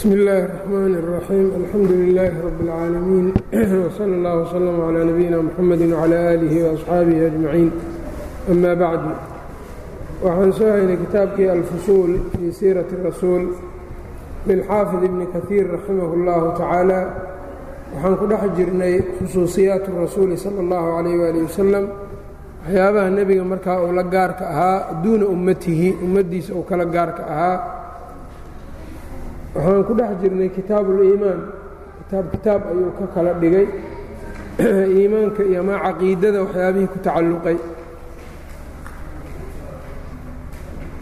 bsmi 0.00 0.13
اllaahi 0.15 0.43
الرaxmaan 0.47 0.93
الraxiim 1.01 1.47
alxamdu 1.59 1.93
lilaahi 2.05 2.37
rabi 2.47 2.63
اlcaalamiin 2.65 3.27
wsala 3.87 4.13
اllah 4.17 4.33
wslm 4.45 4.77
calىa 4.85 5.03
nabiyina 5.09 5.37
mxamedi 5.47 5.85
wclى 5.93 6.17
aalihi 6.29 6.59
وasxaabihi 6.67 7.21
ajmaciin 7.29 7.69
ama 8.51 8.71
bacdu 8.83 9.11
waxaan 10.25 10.51
soo 10.57 10.69
haynay 10.75 10.97
kitaabkii 11.03 11.49
alfusuul 11.57 12.11
fii 12.31 12.51
siirati 12.59 12.95
rasuul 13.09 13.43
lilxaafid 14.49 15.01
ibni 15.09 15.25
kahiir 15.33 15.65
raximah 15.75 16.09
اllahu 16.17 16.45
tacaala 16.59 16.99
waxaan 17.93 18.15
ku 18.19 18.25
dhex 18.31 18.43
jirnay 18.57 18.95
khusuusiyaat 19.17 19.85
rasuuli 20.03 20.35
sala 20.43 20.59
اllahu 20.63 20.87
calayh 20.95 21.15
wali 21.23 21.39
wasalam 21.47 21.85
waxyaabaha 22.63 23.09
nebiga 23.19 23.43
markaa 23.53 23.77
uu 23.85 23.91
la 23.99 24.03
gaarka 24.15 24.43
ahaa 24.53 24.79
duuna 25.03 25.25
ummatihi 25.35 25.87
ummaddiisa 26.05 26.51
uu 26.57 26.63
kala 26.69 26.85
gaarka 26.95 27.23
ahaa 27.35 27.57
waxaan 29.55 29.83
ku 29.83 29.93
dhex 29.93 30.11
jirnay 30.21 30.49
kitaabuliimaan 30.49 31.41
kitaab 31.99 32.25
kitaab 32.31 32.61
ayuu 32.71 32.91
ka 32.95 33.05
kala 33.13 33.33
dhigay. 33.39 33.67
Iimaanka 34.95 35.43
iyo 35.43 35.63
maa 35.63 35.79
caqiidada 35.79 36.43
waxyaabihii 36.43 36.87
ku 36.87 36.99
tacalluqay. 36.99 37.57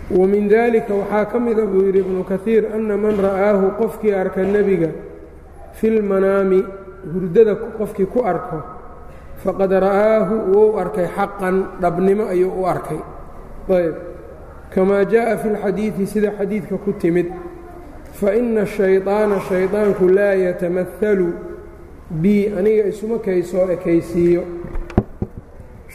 Wa 0.09 0.25
min 0.25 0.49
daalika 0.49 0.93
waxaa 0.93 1.25
ka 1.25 1.37
mida 1.39 1.65
buu 1.65 1.85
yidhi 1.85 2.01
ibnu 2.01 2.23
kahiir 2.25 2.73
anna 2.73 2.97
man 2.97 3.15
ra'aahu 3.17 3.77
qofkii 3.77 4.13
arka 4.13 4.41
nebiga 4.41 4.89
filmanaami 5.77 6.63
hurdada 7.05 7.53
qofkii 7.77 8.09
ku 8.09 8.25
arko 8.25 8.65
faqad 9.45 9.71
ra'aahu 9.71 10.35
wou 10.53 10.77
arkay 10.77 11.05
xaqan 11.05 11.77
dhabnimo 11.81 12.25
ayuu 12.25 12.49
u 12.49 12.65
arkay. 12.65 13.01
Ayb 13.69 13.95
kamaa 14.73 15.05
jaaءa 15.05 15.37
fi 15.37 15.47
اlxadiidi 15.53 16.05
sida 16.05 16.33
xadiidka 16.37 16.77
ku 16.77 16.93
timid 16.97 17.29
faina 18.19 18.61
ashayaana 18.67 19.37
shayaanku 19.49 20.05
laa 20.17 20.33
yatamahalu 20.45 21.27
bi 22.21 22.35
aniga 22.57 22.83
isuma 22.91 23.17
kaysoo 23.25 23.65
ekaysiiyo 23.75 24.43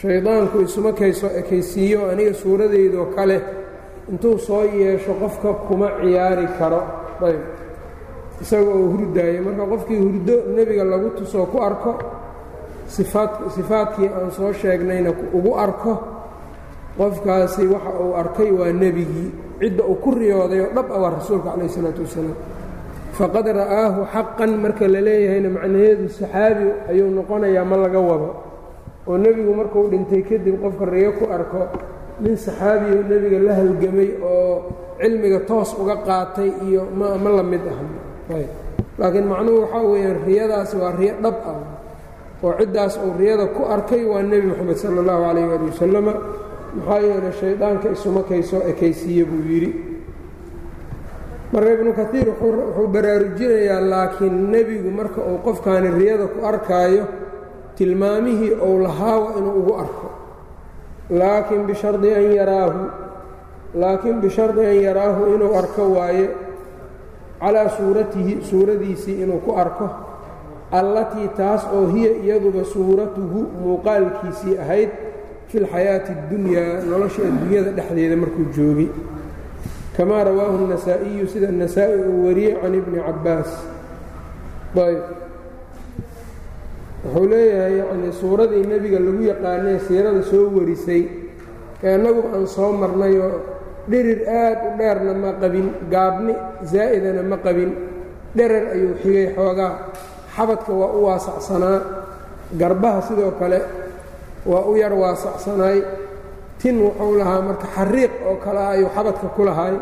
shayaanku 0.01 0.57
isuma 0.67 0.91
kaysoo 0.99 1.29
ekaysiiyo 1.41 1.99
aniga 2.11 2.33
suuradeydoo 2.33 3.05
kale 3.15 3.37
intuu 4.11 4.37
soo 4.47 4.63
yeesho 4.81 5.13
qofka 5.21 5.53
kuma 5.67 5.87
ciyaari 6.01 6.47
karo 6.59 6.81
ayb 7.27 7.41
isagoo 8.41 8.73
oo 8.81 8.87
hurdaaya 8.93 9.41
marka 9.45 9.65
qofkii 9.71 9.99
hurdo 10.03 10.35
nebiga 10.55 10.83
lagu 10.91 11.09
tusoo 11.17 11.45
ku 11.51 11.57
arko 11.67 11.91
sifaadkii 13.55 14.09
aan 14.17 14.31
soo 14.31 14.53
sheegnayna 14.53 15.09
ugu 15.37 15.51
arko 15.65 15.93
qofkaasi 16.97 17.63
waxa 17.73 17.91
uu 18.03 18.13
arkay 18.21 18.51
waa 18.51 18.71
nebigii 18.81 19.31
cidda 19.59 19.83
uu 19.83 19.97
ku 20.03 20.09
riyooday 20.11 20.59
oo 20.65 20.71
dhab 20.75 20.87
ah 20.91 20.99
waa 21.03 21.11
rasuulka 21.19 21.49
calayh 21.53 21.67
isalaatu 21.71 22.01
wasalaam. 22.05 22.37
Faqad 23.15 23.45
ra'aahu 23.47 23.99
xaqan 24.11 24.51
marka 24.59 24.85
la 24.91 24.99
leeyahayna 25.07 25.49
macnaheedu 25.55 26.05
saxaabi 26.11 26.67
ayuu 26.91 27.09
noqonayaa 27.15 27.63
ma 27.63 27.75
laga 27.79 27.99
wado. 27.99 28.29
Oo 29.07 29.17
nebigu 29.17 29.53
markuu 29.55 29.87
dhintay 29.87 30.21
kadib 30.27 30.59
qofka 30.59 30.85
riyo 30.89 31.11
ku 31.15 31.29
arko 31.31 31.61
nin 32.19 32.35
saxaabiyo 32.35 33.07
nebiga 33.07 33.39
la 33.39 33.53
halgamay 33.55 34.09
oo 34.19 34.67
cilmiga 34.99 35.39
toos 35.47 35.71
uga 35.79 35.95
qaatay 36.03 36.49
iyo 36.67 36.89
ma 36.91 37.15
ma 37.15 37.29
la 37.39 37.43
mid 37.43 37.63
ah. 37.71 37.79
Laakiin 38.99 39.27
macnuhu 39.27 39.63
waxaa 39.63 39.83
weeyaan 39.91 40.19
riyadaasi 40.27 40.75
waa 40.81 40.91
riyo 40.99 41.13
dhab 41.23 41.37
ah. 41.47 41.59
Oo 42.43 42.53
ciddaas 42.59 42.99
uu 42.99 43.13
riyada 43.15 43.45
ku 43.55 43.63
arkay 43.63 44.03
waa 44.03 44.19
nebi 44.23 44.51
moxamed 44.51 44.75
sala 44.75 44.99
allahu 45.05 45.21
calayh 45.23 45.45
waali 45.47 45.65
wasalama 45.71 46.13
maxaa 46.75 46.99
yeelay 47.07 47.31
shaydaanka 47.41 47.87
isuma 47.95 48.21
kaysoo 48.29 48.61
ekaysiiye 48.71 49.23
buu 49.29 49.43
yidhi. 49.51 49.71
Marka 51.53 51.71
ibnu 51.75 51.91
kaiir 51.99 52.27
wuxuu 52.29 52.87
baraarujinayaa 52.93 53.81
laakiin 53.91 54.35
nebigu 54.51 54.89
marka 54.91 55.21
uu 55.29 55.37
qofkaani 55.45 55.89
riyada 55.97 56.27
ku 56.33 56.39
arkaayo 56.51 57.03
tilmaamihii 57.77 58.53
ou 58.65 58.73
lahaawa 58.85 59.27
inuu 59.37 59.53
ugu 59.59 59.73
arko. 59.83 60.07
Laakiin 61.19 61.63
bishardi 61.69 62.09
an 62.19 62.25
yaraahu 62.39 62.81
laakiin 63.81 64.17
bishardi 64.23 64.61
an 64.71 64.77
yaraahu 64.87 65.21
inuu 65.35 65.53
arko 65.61 65.83
waaye 65.95 66.27
calaa 67.39 67.69
suuratihi 67.77 68.33
suuradiisii 68.49 69.21
inuu 69.23 69.39
ku 69.45 69.51
arko 69.63 69.89
allatii 70.71 71.27
taas 71.37 71.63
oo 71.75 71.87
hiya 71.93 72.11
iyaduba 72.23 72.63
suuratuhu 72.73 73.39
muuqaalkiisii 73.63 74.57
ahayd 74.63 74.89
fi 75.54 75.56
lxayaati 75.64 76.10
اddunyaa 76.18 76.72
nolosha 76.90 77.20
adduunyada 77.30 77.70
dhexdeeda 77.78 78.16
markuu 78.22 78.44
joogay 78.56 78.88
kamaa 79.96 80.22
rawaahu 80.28 80.56
النasaaئiyu 80.64 81.24
sida 81.32 81.48
nasaa-i 81.62 81.96
uu 82.10 82.20
wariyey 82.26 82.54
can 82.62 82.74
ibni 82.80 82.98
cabaas 83.08 83.50
ayb 84.86 85.00
wuxuu 87.04 87.26
leeyahay 87.32 87.74
yani 87.80 88.08
suuradii 88.20 88.64
nebiga 88.70 88.98
lagu 89.06 89.22
yaqaanay 89.30 89.76
siirada 89.86 90.22
soo 90.30 90.46
warisay 90.56 91.02
ee 91.84 91.94
annagu 91.96 92.20
aan 92.34 92.46
soo 92.56 92.70
marnay 92.80 93.14
oo 93.26 93.38
dhirir 93.90 94.20
aad 94.42 94.58
u 94.68 94.70
dheerna 94.78 95.12
ma 95.22 95.30
qabin 95.42 95.66
gaabni 95.92 96.34
zaa'idana 96.72 97.22
ma 97.30 97.36
qabin 97.46 97.70
dherer 98.36 98.64
ayuu 98.74 98.94
xigay 99.02 99.26
xoogaa 99.36 99.72
xabadka 100.36 100.72
waa 100.80 100.92
u 100.98 101.00
waasacsanaa 101.08 101.78
garbaha 102.60 103.00
sidoo 103.08 103.32
kale 103.40 103.58
waa 104.45 104.63
u 104.69 104.73
yar 104.81 104.93
waasacsanaay 105.01 105.79
tin 106.61 106.75
wuxuu 106.83 107.13
lahaa 107.19 107.41
marka 107.47 107.67
xariiq 107.75 108.13
oo 108.29 108.35
kale 108.43 108.59
ah 108.65 108.71
ayuu 108.75 108.89
xabadka 108.95 109.27
ku 109.35 109.41
lahaay 109.49 109.75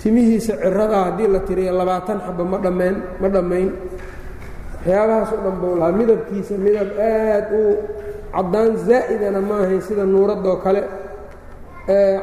timihiisa 0.00 0.52
ciradaa 0.62 1.02
haddii 1.10 1.28
la 1.34 1.40
tiriyo 1.48 1.72
labaatan 1.80 2.18
xaba 2.26 2.44
ma 2.52 2.58
dhammayn 2.64 2.96
ma 3.20 3.28
dhammayn 3.34 3.68
waxyaabahaas 4.80 5.30
oo 5.36 5.40
dhan 5.44 5.56
buu 5.60 5.74
lahaa. 5.80 5.92
Midabkiisa 5.98 6.54
midab 6.64 6.88
aad 6.98 7.46
u 7.52 7.62
caddaan 8.34 8.70
zaa'idana 8.86 9.40
ma 9.48 9.54
ahayn 9.64 9.80
sida 9.86 10.04
nuuradoo 10.12 10.56
kale. 10.64 10.82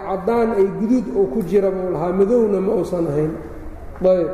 Caddaan 0.07 0.49
ay 0.59 0.65
guduud 0.79 1.05
oo 1.19 1.25
ku 1.33 1.39
jira 1.49 1.69
buu 1.75 1.89
lahaa. 1.93 2.11
Madowna 2.19 2.59
ma 2.67 2.71
uusan 2.79 3.05
ahayn. 3.11 3.31
Ayb. 4.13 4.29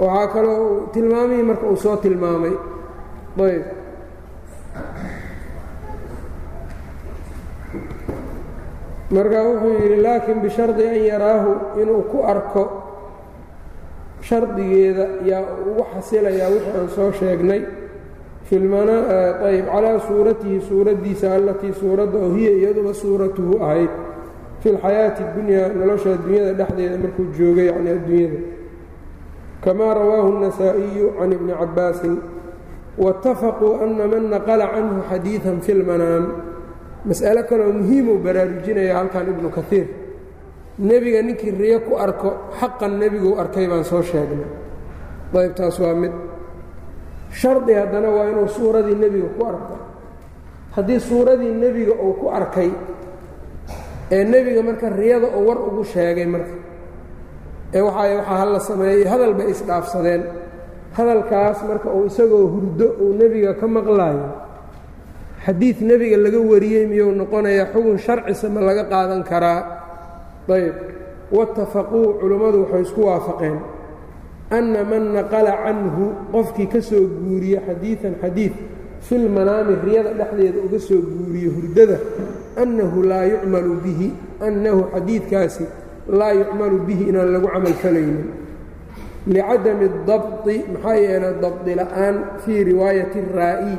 Waxaa 0.00 0.26
kaloo 0.34 0.88
tilmaamihii 0.94 1.44
marka 1.48 1.64
uu 1.72 1.76
soo 1.84 1.96
tilmaamay. 2.04 2.54
Ayb 3.46 3.64
marka 9.15 9.39
wuxuu 9.47 9.73
yidhi 9.81 9.97
laakiin 10.05 10.39
bishardi 10.45 10.83
an 10.93 10.99
yaraahu 11.11 11.51
inuu 11.81 12.03
ku 12.11 12.17
arko 12.33 12.63
shardigeeda 14.21 15.05
yaa 15.25 15.43
ugu 15.69 15.83
xasilayaa 15.93 16.49
wixii 16.53 16.73
aan 16.79 16.89
soo 16.95 17.11
sheegnay 17.19 17.61
ayb 18.51 19.65
calaa 19.73 19.99
suuratihi 20.07 20.61
suuraddiisa 20.69 21.27
allatii 21.35 21.73
suuradda 21.81 22.17
oo 22.25 22.31
hiya 22.35 22.51
iyaduba 22.59 22.93
suuratuhu 22.93 23.53
ahayd 23.63 23.89
fi 24.61 24.69
lxayaati 24.75 25.21
اddunyaa 25.27 25.67
nolosha 25.79 26.09
adduunyada 26.15 26.53
dhexdeeda 26.59 26.97
markuu 27.03 27.25
joogay 27.37 27.65
yacni 27.71 27.89
adduunyada 27.95 28.39
kamaa 29.63 29.93
rawaahu 29.99 30.29
النasaaئiyu 30.35 31.07
can 31.19 31.31
ibni 31.37 31.53
cabaasin 31.61 32.15
waاtafaquu 33.03 33.67
ana 33.83 34.05
man 34.11 34.23
naqla 34.33 34.65
canhu 34.75 34.97
xadiiثa 35.09 35.51
fi 35.65 35.71
اlmanaam 35.77 36.23
mas'alo 37.08 37.42
kaleoo 37.50 37.72
muhiimuu 37.80 38.18
baraarujinaya 38.24 38.94
halkan 38.98 39.26
ibnu 39.32 39.48
kaiir 39.56 39.86
nebiga 40.88 41.20
ninkii 41.28 41.52
riyo 41.60 41.78
ku 41.86 41.92
arko 42.04 42.30
xaqan 42.60 42.92
nebiguu 43.02 43.32
arkay 43.42 43.66
baan 43.70 43.84
soo 43.90 44.02
sheegnay. 44.10 44.48
Ayb 45.40 45.52
taas 45.58 45.76
waa 45.82 45.94
mid. 46.02 46.12
Shardi 47.40 47.72
haddana 47.80 48.08
waa 48.16 48.26
inuu 48.32 48.48
suuradii 48.56 48.94
nebiga 49.02 49.28
ku 49.36 49.42
arko. 49.52 49.74
Haddii 50.76 51.00
suuradii 51.08 51.52
nebiga 51.62 51.94
uu 52.04 52.12
ku 52.20 52.26
arkay 52.38 52.70
ee 54.16 54.24
nebiga 54.32 54.62
marka 54.68 54.86
riyada 55.00 55.26
uu 55.36 55.46
war 55.48 55.58
ugu 55.68 55.82
sheegay 55.92 56.26
marka 56.34 56.54
ee 57.76 57.80
waxa 57.86 58.02
waxaa 58.18 58.38
hala 58.40 58.60
sameeyey 58.68 59.04
hadal 59.12 59.34
bay 59.38 59.48
isdhaafsadeen 59.54 60.22
hadalkaas 60.96 61.58
marka 61.68 61.88
uu 61.96 62.04
isagoo 62.10 62.44
hurdo 62.54 62.86
uu 63.02 63.12
nebiga 63.20 63.50
ka 63.60 63.66
maqlaayo 63.76 64.26
xadiid 65.44 65.80
nebiga 65.80 66.16
laga 66.16 66.40
wariyey 66.40 66.86
miyuu 66.86 67.12
noqonayaa 67.12 67.72
xugun 67.72 67.98
sharcisa 67.98 68.48
ma 68.48 68.60
laga 68.60 68.84
qaadan 68.92 69.22
karaa? 69.24 69.60
Ayb 70.48 70.74
waatafaquu 71.30 72.00
culimmadu 72.20 72.58
waxay 72.64 72.82
isku 72.82 73.00
waafaqeen. 73.08 73.58
Anna 74.50 74.84
man 74.84 75.04
naqala 75.12 75.52
canhu 75.64 76.04
qofkii 76.32 76.68
ka 76.72 76.80
soo 76.80 77.02
guuriye 77.02 77.58
xadiidan 77.66 78.14
xadiid 78.22 78.54
filmanaami 79.06 79.74
riyada 79.84 80.14
dhexdeeda 80.18 80.58
uga 80.66 80.78
soo 80.78 81.02
guuriye 81.02 81.50
hurdada 81.50 81.98
annahu 82.62 83.02
laa 83.02 83.24
yucmalu 83.32 83.74
bihi 83.84 84.08
annahu 84.40 84.86
xadiidkaasi 84.94 85.64
laa 86.08 86.32
yucmalu 86.32 86.78
bihi 86.86 87.04
inaan 87.10 87.30
lagu 87.34 87.48
camal 87.54 87.76
falaynin. 87.82 88.30
Licadami 89.26 89.86
dabdi 90.06 90.56
maxaa 90.72 90.94
yeelay 90.94 91.34
dabdi 91.42 91.72
la'aan 91.74 92.16
fii 92.46 92.60
riwaayati 92.70 93.18
raa'i 93.34 93.74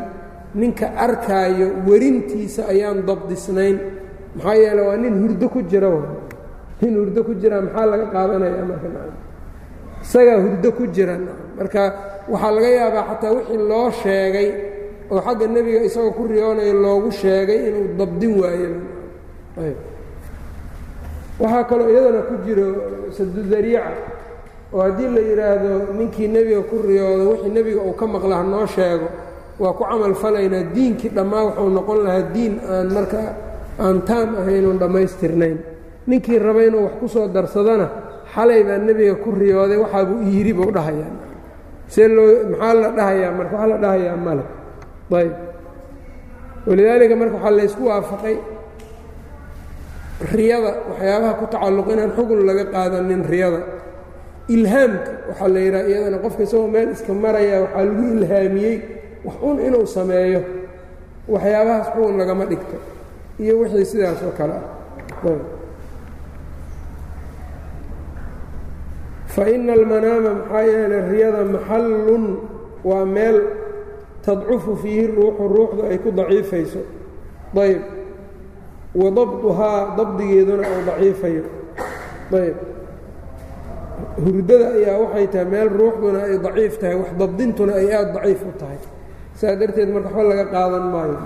ninka 0.56 0.86
arkaayo 1.06 1.68
werintiisa 1.88 2.62
ayaan 2.72 3.06
dabdisnayn. 3.08 3.78
Maxaa 4.36 4.56
yeele 4.56 4.82
waa 4.88 4.98
nin 4.98 5.14
hurdo 5.22 5.50
ku 5.50 5.62
jira 5.62 5.90
nin 6.82 6.94
hurdo 7.00 7.24
ku 7.24 7.34
jiraa 7.42 7.62
maxaa 7.62 7.86
laga 7.92 8.06
qaadanaya 8.14 8.64
marka 8.70 8.88
isagaa 10.04 10.38
hurdo 10.46 10.70
ku 10.78 10.84
jiran 10.96 11.22
marka 11.58 11.82
waxaa 12.32 12.52
laga 12.56 12.70
yaabaa 12.80 13.04
xataa 13.10 13.32
wixii 13.38 13.62
loo 13.70 13.90
sheegay 14.02 14.50
oo 15.12 15.20
xagga 15.26 15.46
nebiga 15.48 15.80
isagoo 15.88 16.12
ku 16.18 16.24
riyoonaya 16.32 16.74
loogu 16.84 17.10
sheegay 17.12 17.60
inuu 17.70 17.88
dabdin 18.00 18.34
waayo 18.42 18.70
waxaa 21.40 21.64
kaloo 21.70 21.90
iyadana 21.90 22.22
ku 22.30 22.36
jiro 22.46 22.66
sadudariica 23.18 23.84
oo 24.74 24.82
haddii 24.86 25.10
la 25.16 25.22
yidhaahdo 25.30 25.72
ninkii 25.98 26.28
nebiga 26.36 26.62
ku 26.70 26.76
riyoodo 26.88 27.24
wixii 27.32 27.52
nebiga 27.58 27.82
uu 27.88 27.94
ka 28.00 28.06
maqla 28.08 28.36
ha 28.40 28.44
noo 28.44 28.66
sheego 28.76 29.08
waa 29.62 29.74
ku 29.78 29.84
camal 29.90 30.14
falaynaa 30.24 30.64
diinkii 30.76 31.10
dhammaa 31.18 31.44
wuxuu 31.48 31.70
noqon 31.78 32.00
lahaa 32.06 32.24
diin 32.36 32.54
aan 32.74 32.88
marka 32.96 33.20
aan 33.84 33.98
taam 34.10 34.30
ahaynuun 34.42 34.78
dhammaystirnayn. 34.82 35.58
Ninkii 36.10 36.40
raba 36.46 36.62
inuu 36.68 36.84
wax 36.88 36.94
ku 37.02 37.08
soo 37.14 37.26
darsadana 37.36 37.88
xalay 38.34 38.62
baa 38.68 38.78
nebiga 38.88 39.16
ku 39.24 39.30
riyooday 39.42 39.78
waxaabuu 39.84 40.20
yidhi 40.34 40.54
buu 40.58 40.72
dhahayaa. 40.78 41.12
See 41.94 42.08
loo 42.16 42.28
maxaa 42.52 42.74
la 42.82 42.90
dhahayaa 42.98 43.32
marka 43.38 43.54
waxaa 43.56 43.70
la 43.74 43.78
dhahayaa 43.84 44.18
male 44.26 44.44
ayb 45.20 45.34
walidaalika 46.68 47.16
marka 47.22 47.36
waxaa 47.38 47.56
laysku 47.60 47.84
waafaqay 47.90 48.36
riyada 50.34 50.72
waxyaabaha 50.90 51.34
ku 51.40 51.46
tacalluq 51.54 51.88
inaan 51.94 52.12
xugun 52.18 52.40
laga 52.50 52.64
qaadanin 52.74 53.22
riyada. 53.32 53.60
Ilhaamka 54.56 55.12
waxaa 55.30 55.50
la 55.54 55.60
yidhaha 55.66 55.86
iyadana 55.92 56.18
qofka 56.24 56.42
isagoo 56.48 56.68
meel 56.74 56.90
iska 56.96 57.12
maraya 57.24 57.56
waxaa 57.66 57.84
lagu 57.88 58.04
ilhaamiyey 58.18 58.76
wax 59.28 59.36
un 59.48 59.58
inuu 59.68 59.86
sameeyo 59.96 60.42
waxyaabahaas 61.34 61.88
xugun 61.94 62.16
lagama 62.22 62.44
dhigto 62.50 62.78
iyo 63.44 63.54
wixii 63.60 63.86
sidaas 63.92 64.20
oo 64.28 64.32
kale 64.40 64.54
ah. 64.60 64.66
Fa 69.34 69.44
ina 69.50 69.74
almanaama 69.74 70.32
maxaa 70.40 70.62
yeelay 70.72 71.02
riyada 71.12 71.42
maxallun 71.54 72.26
waa 72.90 73.06
meel 73.06 73.38
tadcufu 74.26 74.72
fiihi 74.82 75.08
ruuxu 75.18 75.44
ruuxdu 75.56 75.82
ay 75.90 75.98
ku 76.04 76.10
daciifayso. 76.20 76.82
Ayb 77.64 77.82
wa 78.96 79.08
dabduhaa 79.18 79.80
dabdigeeduna 79.98 80.64
uu 80.74 80.82
daciifayo. 80.90 81.44
Ayb 82.42 82.58
hurdada 84.24 84.68
ayaa 84.78 84.98
waxay 85.04 85.28
tahay 85.34 85.46
meel 85.54 85.70
ruuxduna 85.80 86.20
ay 86.28 86.36
daciif 86.46 86.74
tahay 86.82 86.96
wax 87.02 87.10
dabdintuna 87.22 87.74
ay 87.82 87.88
aada 87.98 88.12
daciif 88.18 88.42
u 88.42 88.52
tahay 88.62 88.80
saa 89.40 89.54
darteed 89.60 89.90
marka 89.94 90.10
waxba 90.10 90.24
laga 90.32 90.46
qaadan 90.54 90.86
maayo. 90.94 91.18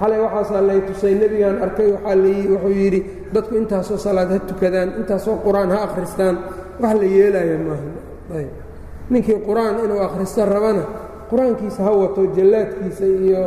Xalay 0.00 0.20
waxaasaa 0.24 0.62
lay 0.68 0.80
tusay 0.88 1.14
nebigaan 1.20 1.56
arkay 1.64 1.88
waxaa 1.96 2.14
l 2.14 2.24
wuxuu 2.52 2.72
yidhi 2.80 3.00
dadku 3.34 3.52
intaasoo 3.60 3.98
salaad 4.06 4.30
ha 4.34 4.38
tukadaan 4.50 4.88
intaasoo 5.00 5.36
qur'aan 5.46 5.70
ha 5.74 5.78
akhristaan. 5.86 6.34
Wax 6.82 6.94
la 7.00 7.06
yeelaya 7.16 7.56
maaha. 7.66 7.88
Ayb. 8.38 8.50
Ninkii 9.12 9.38
qur'aan 9.48 9.74
inuu 9.84 10.00
akhristo 10.08 10.40
rabana 10.54 10.84
qur'aankiisa 11.30 11.80
ha 11.86 11.90
wato 12.00 12.20
jallaadkiisa 12.36 13.04
iyo 13.24 13.42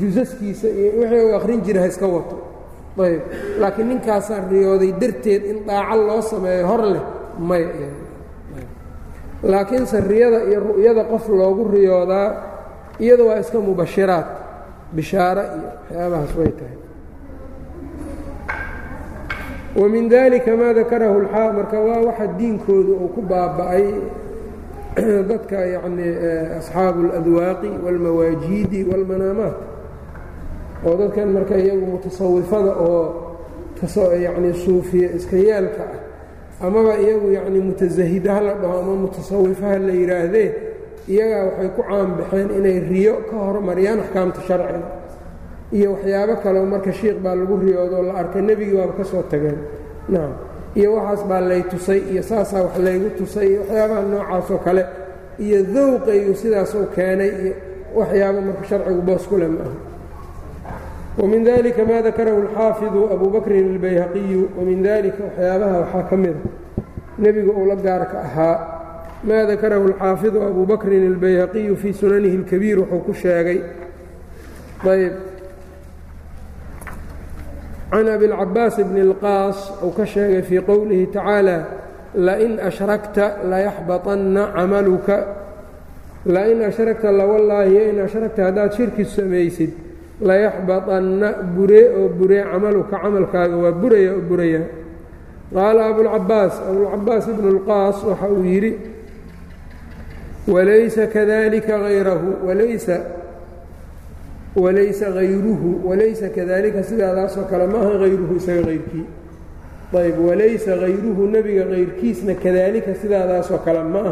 jusaskiisa 0.00 0.68
iyo 0.78 0.90
wixii 0.98 1.22
uu 1.26 1.34
akhrin 1.38 1.60
jira 1.66 1.80
ha 1.84 1.86
iska 1.92 2.06
wato. 2.16 2.36
Ayb. 3.06 3.22
Laakiin 3.60 3.88
ninkaasaa 3.90 4.40
riyooday 4.50 4.92
darteed 5.00 5.42
in 5.50 5.58
daaco 5.68 5.96
loo 6.08 6.20
sameeyo 6.30 6.64
hor 6.70 6.82
leh 6.94 7.02
maya 7.48 7.68
laakiinse 9.42 10.00
riyada 10.10 10.38
iyo 10.48 10.58
ru'yada 10.68 11.02
qof 11.12 11.24
loogu 11.28 11.62
riyoodaa 11.74 12.28
iyada 12.99 13.23
waa 13.23 13.39
iska 13.43 13.59
mubashiraad 13.59 14.25
bishaaro 14.95 15.41
iyo 15.41 15.67
waxyaabahaas 15.89 16.33
way 16.39 16.51
tahay 16.59 16.77
wa 19.75 19.89
min 19.89 20.09
dalika 20.09 20.55
maa 20.55 20.73
dakarahu 20.73 21.15
اlxaa 21.21 21.53
marka 21.53 21.79
waa 21.79 21.99
waxa 22.07 22.27
diinkooda 22.37 22.91
uu 23.03 23.07
ku 23.15 23.21
baaba'ay 23.21 23.85
dadka 25.29 25.57
yacnii 25.75 26.11
asxaabu 26.59 26.99
اladwaaqi 27.11 27.69
wاlmawaajiidi 27.85 28.79
wاlmanaamaat 28.89 29.57
oo 30.87 30.93
dadkan 31.01 31.29
marka 31.35 31.55
iyagu 31.63 31.85
mutasawifada 31.93 32.71
oo 32.87 33.03
yacnii 34.25 34.53
suufiya 34.63 35.09
iska 35.17 35.35
yeelka 35.47 35.83
ah 35.83 36.67
amaba 36.67 36.93
iyagu 37.03 37.27
yacnii 37.37 37.61
mutasahida 37.69 38.33
ha 38.33 38.41
la 38.41 38.53
dhaho 38.61 38.79
ama 38.79 38.93
mutasawifa 39.03 39.65
ha 39.67 39.77
la 39.79 39.91
yidhaahdee 39.99 40.49
iyagaa 41.08 41.44
waxay 41.48 41.68
ku 41.76 41.82
caanbaxeen 41.88 42.48
inay 42.58 42.78
riyo 42.90 43.14
ka 43.30 43.36
hormariyaan 43.36 44.00
axkaamta 44.04 44.40
sharciga. 44.48 44.82
Iyo 45.72 45.88
waxyaabo 45.94 46.34
kaleo 46.42 46.64
marka 46.66 46.92
shiiq 46.92 47.18
baa 47.24 47.34
lagu 47.34 47.56
riyoodoo 47.62 48.02
la 48.02 48.12
arkay 48.20 48.42
nebigii 48.42 48.76
waaba 48.78 48.92
ka 48.98 49.04
soo 49.04 49.22
tageen. 49.30 49.58
Nacam 50.08 50.32
iyo 50.76 50.88
waxaas 50.96 51.22
baa 51.30 51.40
lay 51.40 51.62
tusay 51.70 52.00
iyo 52.12 52.22
saasaa 52.22 52.62
wax 52.62 52.74
laygu 52.78 53.08
tusay 53.18 53.46
iyo 53.52 53.60
waxyaabaha 53.60 54.02
noocaasoo 54.10 54.58
kale. 54.64 54.82
Iyo 55.38 55.58
dawqaygu 55.74 56.34
sidaasuu 56.34 56.86
keenay 56.94 57.30
iyo 57.42 57.52
waxyaabo 57.98 58.40
marka 58.40 58.64
sharcigu 58.68 59.02
boos 59.02 59.24
ku 59.28 59.36
leh 59.38 59.48
ma 59.48 59.62
aha. 59.66 59.74
Wmin 61.18 61.44
dalika 61.44 61.82
maa 61.84 62.02
dakarahu 62.02 62.38
alxaafidu 62.46 63.00
abu 63.14 63.26
bakrin 63.34 63.66
albayhaqiyu 63.74 64.42
wamin 64.58 64.82
dalika 64.82 65.22
waxyaabaha 65.26 65.76
waxaa 65.82 66.02
ka 66.10 66.16
mida 66.16 66.40
nebiga 67.18 67.52
uu 67.52 67.66
la 67.66 67.76
gaarka 67.76 68.16
ahaa 68.26 68.56
ma 69.27 69.39
dakarahu 69.49 69.85
اlxaafiظu 69.91 70.39
abu 70.49 70.61
bakrin 70.71 71.03
اlbayhaqiyu 71.13 71.73
fii 71.81 71.93
sunanihi 72.01 72.35
اlkabiir 72.41 72.77
wuxuu 72.81 73.01
ku 73.05 73.13
sheegay 73.13 73.59
ayb 74.93 75.13
can 77.91 78.07
abiاlcabaas 78.15 78.75
bni 78.89 79.01
اlqaas 79.09 79.57
uu 79.85 79.91
ka 79.97 80.05
sheegay 80.13 80.41
fii 80.49 80.61
qowlihi 80.69 81.05
tacaalى 81.15 81.57
lain 82.27 82.53
ashrakta 82.69 83.25
layaxbaطanna 83.51 84.43
camaluka 84.55 85.17
lain 86.35 86.59
ashrakta 86.69 87.09
lawallaahi 87.19 87.89
in 87.89 87.97
ashrakta 88.05 88.41
haddaad 88.47 88.71
shirki 88.77 89.03
samaysid 89.05 89.71
layaxbaطanna 90.29 91.29
buree 91.55 91.85
oo 91.99 92.07
buree 92.19 92.43
camaluka 92.51 92.95
camalkaaga 93.03 93.55
waa 93.63 93.71
buraya 93.81 94.11
oo 94.17 94.21
buraya 94.29 94.61
qaala 95.55 95.81
abulcabaas 95.91 96.53
abulcabaas 96.69 97.23
ibnu 97.33 97.47
اlqaas 97.55 97.97
waxa 98.09 98.27
uu 98.35 98.43
yidhi 98.53 98.71
walaysa 100.48 101.06
kadalika 101.06 101.78
hayrahu 101.78 102.46
walaysa 102.46 103.00
walaysa 104.56 105.12
hayruhu 105.12 105.88
walaysa 105.88 106.28
kadalika 106.28 106.82
sidaadaasoo 106.82 107.44
kale 107.44 107.66
maaha 107.66 107.98
hayruhu 107.98 108.36
isaga 108.36 108.64
hayrkii 108.64 109.06
ayb 109.98 110.26
walaysa 110.26 110.76
hayruhu 110.76 111.26
nebiga 111.26 111.64
hayrkiisna 111.64 112.34
kadaalika 112.34 112.94
sidaadaasoo 112.94 113.58
kale 113.58 113.82
ma 113.82 114.02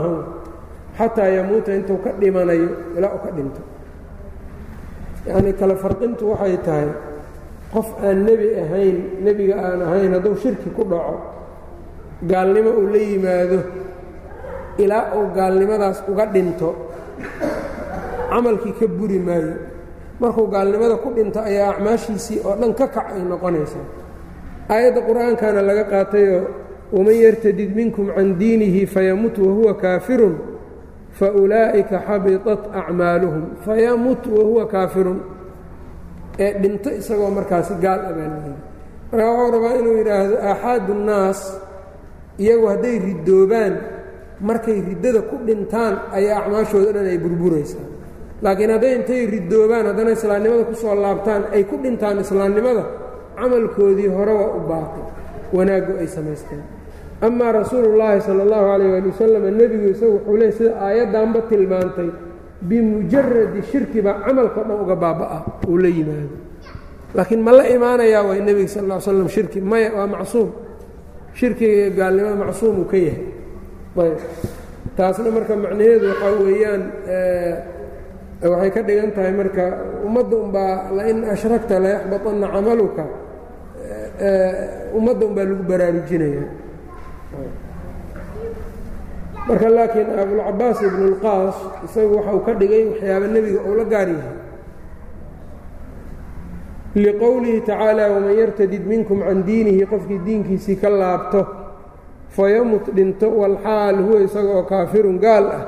xataa 0.99 1.29
yamuuta 1.29 1.75
intuu 1.75 1.97
ka 1.97 2.13
dhimanayo 2.21 2.69
ilaa 2.99 3.15
u 3.15 3.19
ka 3.25 3.31
dhinto 3.31 3.63
yacnii 5.27 5.53
kale 5.53 5.75
farqintu 5.77 6.31
waxay 6.31 6.57
tahay 6.67 6.89
qof 7.73 7.89
aan 8.03 8.25
nebi 8.25 8.49
ahayn 8.63 8.97
nebiga 9.25 9.57
aan 9.63 9.83
ahayn 9.83 10.13
hadduu 10.13 10.37
shirki 10.43 10.71
ku 10.77 10.85
dhaco 10.85 11.17
gaalnimo 12.31 12.71
uu 12.71 12.87
la 12.95 12.99
yimaado 12.99 13.59
ilaa 14.83 15.05
uu 15.19 15.27
gaalnimadaas 15.37 15.99
uga 16.11 16.25
dhinto 16.35 16.71
camalkii 18.31 18.73
ka 18.79 18.87
buri 18.87 19.19
maayo. 19.19 19.55
Markuu 20.21 20.47
gaalnimada 20.55 20.97
ku 21.03 21.09
dhinto 21.17 21.41
ayaa 21.41 21.71
acmaashiisii 21.79 22.39
oo 22.47 22.55
dhan 22.61 22.73
ka 22.79 22.87
kac 22.95 23.07
ay 23.17 23.23
noqonaysaa 23.31 23.87
aayadda 24.73 25.01
qur'aankana 25.09 25.61
laga 25.69 25.85
qaatayoo 25.93 26.43
waman 26.95 27.17
yartadid 27.25 27.71
minkum 27.79 28.07
can 28.15 28.29
diinihi 28.41 28.83
fayamut 28.95 29.37
wahuwa 29.39 29.75
kaafirun 29.83 30.35
faulaa'ika 31.19 31.97
xabiطat 32.09 32.63
acmaaluhum. 32.81 33.45
Fayamut 33.67 34.23
wahuwa 34.37 34.65
kaafirun 34.75 35.21
ee 36.39 36.53
dhinto 36.63 36.91
isagoo 37.01 37.31
markaasi 37.39 37.75
gaal 37.83 38.01
abaalmeyey 38.11 38.57
marka 39.11 39.27
wuxuu 39.31 39.51
rabaa 39.55 39.75
inuu 39.81 39.95
yidhaahdo 40.01 40.37
aaxaadu 40.51 40.93
nnaas 41.01 41.41
iyagu 42.43 42.67
hadday 42.73 42.97
ridoobaan 43.07 43.75
markay 44.41 44.81
riddada 44.81 45.21
ku 45.31 45.37
dhintaan 45.47 45.95
ayaa 46.15 46.47
acmaashooda 46.47 46.93
dhan 46.93 47.07
ay 47.07 47.19
burburaysaa. 47.19 47.87
Laakiin 48.43 48.71
hadday 48.71 48.93
intay 48.95 49.27
ridoobaan 49.27 49.87
haddana 49.91 50.11
islaamnimada 50.15 50.65
ku 50.71 50.75
soo 50.75 50.95
laabtaan 50.95 51.43
ay 51.55 51.65
ku 51.67 51.77
dhintaan 51.83 52.23
islaamnimada 52.23 52.85
camalkoodii 53.39 54.11
hore 54.17 54.33
waa 54.33 54.51
u 54.55 54.61
baaqi 54.71 55.03
wanaaggu 55.53 55.93
ay 55.99 56.07
samaysteen. 56.07 56.63
Amaa 57.21 57.53
rasuulu 57.53 57.99
llaahi 57.99 58.21
sala 58.23 58.43
allahu 58.47 58.65
calayh 58.71 58.89
waali 58.95 59.09
wasalam 59.11 59.43
nebigu 59.59 59.87
isagu 59.91 60.13
wuxuu 60.23 60.37
leey 60.39 60.53
sida 60.55 60.73
aayaddanba 60.87 61.41
tilmaantay 61.51 62.11
bimujaradi 62.63 63.61
shirki 63.71 63.99
baa 64.07 64.23
camalkao 64.23 64.63
dhan 64.69 64.79
uga 64.87 64.95
baaba'a 64.95 65.39
uu 65.67 65.79
la 65.83 65.89
yimaado. 65.91 66.37
Laakiin 67.15 67.43
ma 67.43 67.53
la 67.59 67.65
imaanayaa 67.67 68.23
way 68.23 68.39
nebiga 68.39 68.71
sal 68.71 68.87
ll 68.87 69.03
slam 69.03 69.29
shirki 69.29 69.59
maya 69.61 69.91
waa 69.99 70.07
macsuum. 70.07 70.51
Shirkiga 71.35 71.91
gaalnimada 71.91 72.37
macsuum 72.47 72.83
uu 72.83 72.87
ka 72.87 72.97
yahay 72.97 73.38
ayb 74.04 74.20
taasna 74.98 75.30
marka 75.36 75.54
macnaheedu 75.64 76.06
waxaa 76.12 76.34
weeyaan 76.46 76.84
waxay 78.52 78.72
ka 78.76 78.82
dhigan 78.88 79.12
tahay 79.16 79.34
marka 79.42 79.66
ummadda 80.08 80.36
unbaa 80.46 80.74
lain 80.98 81.18
ashrakta 81.34 81.76
layaxbaطanna 81.84 82.48
camaluka 82.56 83.04
ummadda 84.98 85.24
unbaa 85.30 85.46
lagu 85.50 85.64
baraarujinaya 85.70 86.44
marka 89.48 89.68
laakiin 89.76 90.10
abulcabaas 90.22 90.78
ibnu 90.88 91.04
اlqaas 91.12 91.56
isagu 91.86 92.14
waxa 92.18 92.32
uu 92.38 92.44
ka 92.48 92.54
dhigay 92.60 92.84
waxyaaba 92.92 93.28
nebiga 93.36 93.60
ou 93.68 93.74
la 93.80 93.86
gaar 93.94 94.10
yahay 94.16 94.38
liqowlihi 97.04 97.60
tacaalى 97.68 98.04
waman 98.14 98.34
yartadid 98.42 98.84
minkum 98.92 99.20
can 99.26 99.40
diinihi 99.48 99.86
qofkii 99.92 100.20
diinkiisii 100.26 100.78
ka 100.82 100.90
laabto 100.90 101.42
fayamut 102.37 102.85
dhinto 102.97 103.29
walxaal 103.41 103.97
huwa 104.07 104.21
isagoo 104.27 104.63
kaafirun 104.71 105.19
gaal 105.19 105.45
ah 105.59 105.63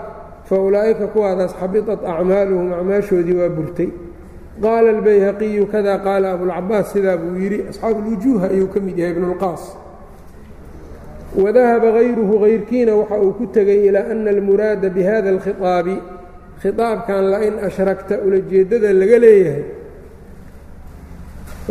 fa 0.49 0.57
ulaa'ika 0.67 1.07
kuwaadaas 1.15 1.55
xabitat 1.61 2.01
acmaaluhum 2.13 2.73
acmaashoodii 2.73 3.37
waa 3.41 3.49
burtay. 3.49 3.91
Qaala 4.63 4.91
albayhaqiyu 4.97 5.67
kada 5.73 5.99
qaala 6.05 6.27
abulcabaas 6.37 6.93
sidaa 6.93 7.17
buu 7.17 7.37
yidhi 7.43 7.59
asxaabuulwujuuha 7.71 8.47
ayuu 8.53 8.69
ka 8.75 8.81
mid 8.87 8.99
yahay 8.99 9.13
ibnuulqaas 9.17 9.63
wadahaba 11.43 11.93
hayruhu 11.97 12.39
hayrkiina 12.45 12.93
waxa 13.01 13.17
uu 13.25 13.33
ku 13.39 13.47
tegay 13.47 13.87
ilaa 13.89 14.11
anna 14.13 14.31
almuraada 14.31 14.89
bihada 14.91 15.29
alkhiaabi 15.35 15.97
khiaabkan 16.63 17.23
la 17.33 17.39
in 17.49 17.55
ashrakta 17.69 18.15
ulajeeddada 18.27 18.93
laga 18.93 19.19
leeyahay 19.25 19.65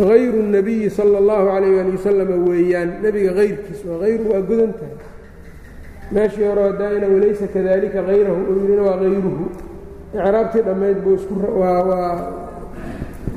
hayru 0.09 0.39
nabiyi 0.43 0.89
sala 0.89 1.17
allahu 1.21 1.45
calayh 1.51 1.79
ali 1.81 1.91
wasalam 1.97 2.29
weeyaan 2.49 2.89
nebiga 3.03 3.31
hayrkiisa 3.39 3.87
hayru 4.03 4.23
waa 4.31 4.41
godan 4.49 4.71
tahay 4.79 4.95
meeshii 6.11 6.45
hore 6.49 6.61
hadaina 6.71 7.07
walaysa 7.13 7.45
kadalika 7.53 7.99
hayrahu 8.09 8.41
oo 8.49 8.55
yihina 8.61 8.81
waa 8.87 8.97
hayruhu 9.01 9.45
icraabtii 10.13 10.61
dhammayd 10.67 10.97
buu 11.03 11.15
isku 11.19 11.33
waa 11.61 12.31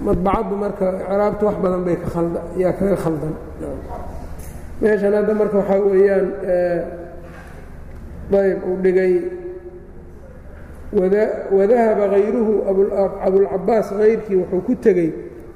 madbacaddu 0.06 0.54
marka 0.62 0.86
icraabtu 1.02 1.42
wax 1.46 1.56
badan 1.64 1.82
bay 1.86 1.96
ka 2.02 2.08
kaga 2.78 2.96
khaldan 3.04 3.34
meeshan 4.82 5.12
hadda 5.18 5.32
marka 5.40 5.56
waxaa 5.60 5.80
weeyaan 5.90 6.26
ayb 8.42 8.58
uu 8.70 8.76
dhigay 8.84 9.14
wadahaba 11.56 12.04
hayruhu 12.14 12.52
abulcabaas 13.26 13.88
hayrkii 13.98 14.36
wuxuu 14.36 14.60
ku 14.66 14.74
tegey 14.84 15.10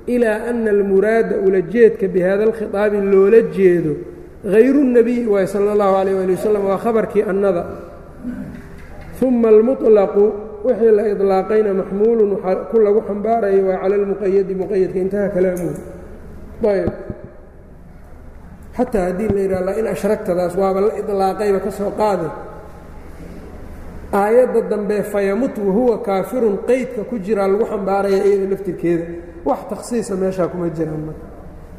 ilaa 0.08 0.38
ana 0.50 0.70
almuraada 0.72 1.36
ulajeedka 1.46 2.08
bihada 2.08 2.44
alkhiطaabi 2.50 2.98
loola 3.14 3.42
jeedo 3.56 3.94
hayru 4.54 4.80
الnabiy 4.88 5.26
waay 5.34 5.48
salى 5.54 5.72
اllahu 5.76 5.96
alayh 6.02 6.16
ali 6.24 6.34
wasalam 6.38 6.64
waa 6.70 6.78
khabarkii 6.86 7.24
annada 7.32 7.64
uma 9.22 9.48
almuطlaqu 9.56 10.24
wixii 10.66 10.92
la 10.98 11.04
iطlaaqayna 11.14 11.72
maxmuulun 11.80 12.32
ku 12.72 12.78
lagu 12.86 13.00
xambaarayo 13.08 13.62
waa 13.70 13.78
cala 13.82 13.96
اlmuqayadi 14.02 14.54
muqayadka 14.62 15.00
intaha 15.06 15.28
kalaamuhu 15.36 15.74
ayb 16.74 16.90
xataa 18.78 19.04
haddii 19.08 19.30
la 19.36 19.42
yidhah 19.46 19.80
in 19.80 19.88
ashragtadaas 19.96 20.54
waaba 20.62 20.80
la 20.82 20.92
iطlaaqayba 21.02 21.60
ka 21.66 21.72
soo 21.72 21.92
qaade 22.02 22.28
aayadda 24.14 24.62
dambe 24.72 25.04
fayamut 25.14 25.56
wahuwa 25.58 26.02
kaafirun 26.08 26.58
qeydka 26.68 27.02
ku 27.10 27.16
jiraa 27.26 27.48
lagu 27.48 27.66
xambaaraya 27.72 28.26
iyada 28.28 28.46
laftirkeeda 28.54 29.06
wax 29.46 29.60
takhsiisa 29.70 30.16
meeshaa 30.16 30.48
kuma 30.48 30.70
jiraan 30.78 31.04
marka 31.10 31.26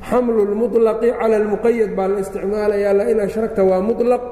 xamlu 0.08 0.40
اlmuطlaqi 0.49 1.08
cala 1.20 1.37
اlmuqayad 1.42 1.90
baa 1.99 2.08
la 2.08 2.18
isticmaalayaa 2.25 2.94
lain 3.00 3.18
ashragta 3.26 3.62
waa 3.70 3.80
muطlaq 3.88 4.22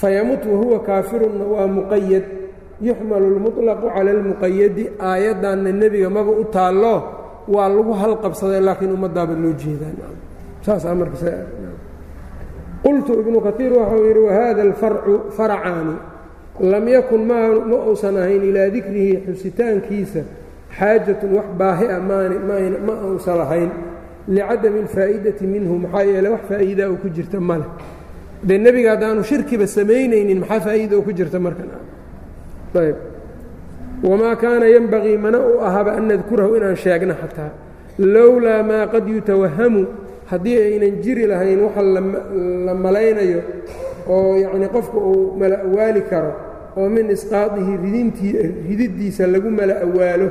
fayamut 0.00 0.42
wahuwa 0.50 0.78
kaafirunna 0.88 1.44
waa 1.54 1.66
muqayad 1.78 2.24
yuxmalu 2.80 3.26
اlmuطlaqu 3.32 3.86
cala 3.96 4.10
اlmuqayadi 4.16 4.84
aayaddanna 5.10 5.70
nebiga 5.72 6.08
maba 6.16 6.30
u 6.30 6.44
taallo 6.56 6.94
waa 7.48 7.68
lagu 7.68 7.92
halqabsaday 8.02 8.60
laakiin 8.60 8.92
ummadaaba 8.96 9.34
loo 9.42 9.52
jeedaan 9.62 9.96
saasaa 10.66 10.94
marqultu 11.00 13.12
ibnu 13.22 13.38
kaiir 13.46 13.72
waxau 13.72 14.00
yidhi 14.08 14.20
wahada 14.28 14.60
alfarcu 14.68 15.14
faracaani 15.36 15.96
lam 16.60 16.84
yakun 16.88 17.20
ma 17.24 17.40
uusan 17.88 18.16
ahayn 18.20 18.42
ilaa 18.50 18.68
dikrihi 18.76 19.12
xusitaankiisa 19.26 20.20
xaajatun 20.79 21.29
wax 21.37 21.47
baahi 21.59 21.85
a 21.95 21.99
ma 22.87 22.93
uusan 23.07 23.37
lahayn 23.41 23.69
licadami 24.35 24.79
alfaa'idati 24.85 25.43
minhu 25.53 25.73
maxaa 25.83 26.03
yeele 26.11 26.29
wax 26.35 26.41
faa'iidaa 26.49 26.87
oo 26.91 26.97
ku 27.03 27.07
jirta 27.15 27.39
male 27.39 27.65
dee 28.47 28.57
nebiga 28.65 28.89
haddaanu 28.93 29.21
shirkiba 29.29 29.65
samaynaynin 29.67 30.39
maxaa 30.43 30.59
faa'iida 30.67 30.95
oo 30.97 31.01
ku 31.07 31.11
jirta 31.19 31.39
markan 31.45 31.69
ayb. 32.83 32.95
Wamaa 34.03 34.35
kaana 34.35 34.65
yenbagii 34.67 35.17
mana 35.17 35.39
u 35.39 35.59
ahaba 35.67 35.91
an 35.97 36.07
nadkurahu 36.11 36.55
inaan 36.57 36.75
sheegno 36.75 37.13
xataa. 37.21 37.51
Lowlaa 37.99 38.63
maa 38.69 38.87
qad 38.93 39.05
yutawahamu 39.07 39.81
haddii 40.31 40.57
aynan 40.67 40.95
jiri 41.03 41.25
lahayn 41.31 41.59
waxa 41.65 41.81
la 42.67 42.73
malaynayo 42.85 43.39
oo 44.09 44.35
yacnii 44.43 44.69
qofka 44.75 44.97
uu 44.97 45.37
mala 45.39 45.55
awaali 45.67 46.01
karo 46.11 46.31
oo 46.77 46.89
min 46.89 47.05
isqaadihi 47.15 47.73
ridintii 47.83 48.33
rididdiisa 48.69 49.27
lagu 49.33 49.49
mala 49.59 49.73
awaalo 49.85 50.27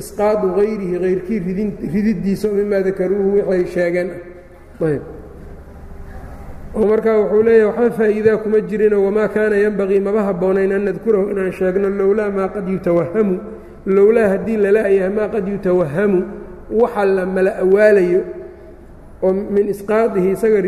isqaadu 0.00 0.46
hayrihi 0.58 0.96
hayrkii 1.04 1.38
rididdiisa 1.94 2.48
oo 2.48 2.54
mimaa 2.60 2.82
dakaruuhu 2.88 3.38
waxay 3.38 3.66
sheegeen. 3.74 4.08
Ah 4.80 4.86
ayb 4.86 5.02
oo 6.76 6.86
markaa 6.92 7.16
wuxuu 7.18 7.42
leeyahay 7.42 7.66
waxba 7.70 7.96
faa'iidaa 7.98 8.36
kuma 8.42 8.60
jirino 8.60 9.04
wamaa 9.04 9.28
kaana 9.28 9.56
yenbagii 9.56 10.00
maba 10.00 10.22
habboonayn 10.28 10.72
an 10.72 10.82
nadkurahu 10.90 11.30
inaan 11.30 11.52
sheegno 11.52 11.88
lowlaa 12.00 12.30
maa 12.30 12.48
qad 12.54 12.68
yutawahamu. 12.68 13.36
Lowlaa 13.86 14.28
haddii 14.28 14.56
lala'yahay 14.56 15.12
maa 15.18 15.28
qad 15.34 15.48
yutawahamu 15.48 16.20
waxa 16.80 17.04
la 17.04 17.26
mala 17.26 17.50
awaalayo 17.64 18.20
oo 19.22 19.32
min 19.32 19.68
isqaadihi 19.74 20.30
isaga 20.36 20.60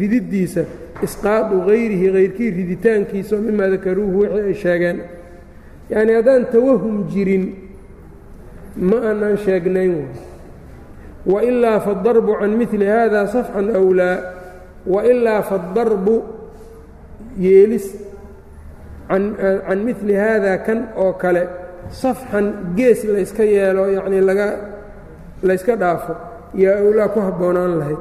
rididdiisa 0.00 0.62
isqaadu 1.02 1.60
hayrihi 1.68 2.06
hayrkii 2.16 2.50
riditaankiisa 2.58 3.36
oo 3.36 3.42
mimaa 3.42 3.68
dakaruuhu 3.74 4.18
wixii 4.20 4.46
ay 4.50 4.54
sheegeen. 4.54 4.98
Yacnii 5.90 6.14
haddaan 6.20 6.44
tawahum 6.52 6.96
jirin 7.12 7.44
ma 8.78 8.96
aanaan 9.08 9.36
sheegnayn 9.44 9.94
wailaa 11.32 11.80
fadarbu 11.86 12.32
can 12.40 12.52
mili 12.60 12.86
hada 12.86 13.26
safxan 13.34 13.66
awlaa 13.80 14.16
wailaa 14.94 15.42
fadarbu 15.50 16.14
yeelis 17.40 17.86
can 19.08 19.78
mili 19.86 20.14
haada 20.22 20.58
kan 20.66 20.78
oo 20.96 21.12
kale 21.22 21.42
safxan 22.00 22.46
gees 22.76 23.04
layska 23.04 23.44
yeelo 23.44 23.84
yacnii 23.96 24.20
laga 24.28 24.46
layska 25.48 25.76
dhaafo 25.76 26.12
yaa 26.62 26.78
awlaa 26.82 27.08
ku 27.14 27.20
habboonaan 27.20 27.72
lahayd. 27.80 28.00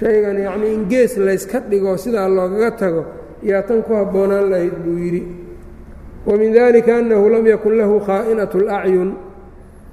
Shaygan 0.00 0.38
yacnii 0.46 0.72
in 0.74 0.84
gees 0.92 1.16
layska 1.26 1.58
dhigo 1.70 1.96
sidaa 1.96 2.28
loogaga 2.28 2.70
tago 2.80 3.02
yaa 3.42 3.62
tan 3.68 3.82
ku 3.82 3.92
habboonaan 4.00 4.46
lahayd 4.50 4.74
buu 4.84 4.98
yidhi 5.04 5.22
wamin 6.25 6.53
dalika 6.53 6.97
annahu 7.01 7.29
lam 7.29 7.45
yakun 7.47 7.73
lahu 7.77 7.95
khaa'inat 8.07 8.51
اlacyun 8.55 9.09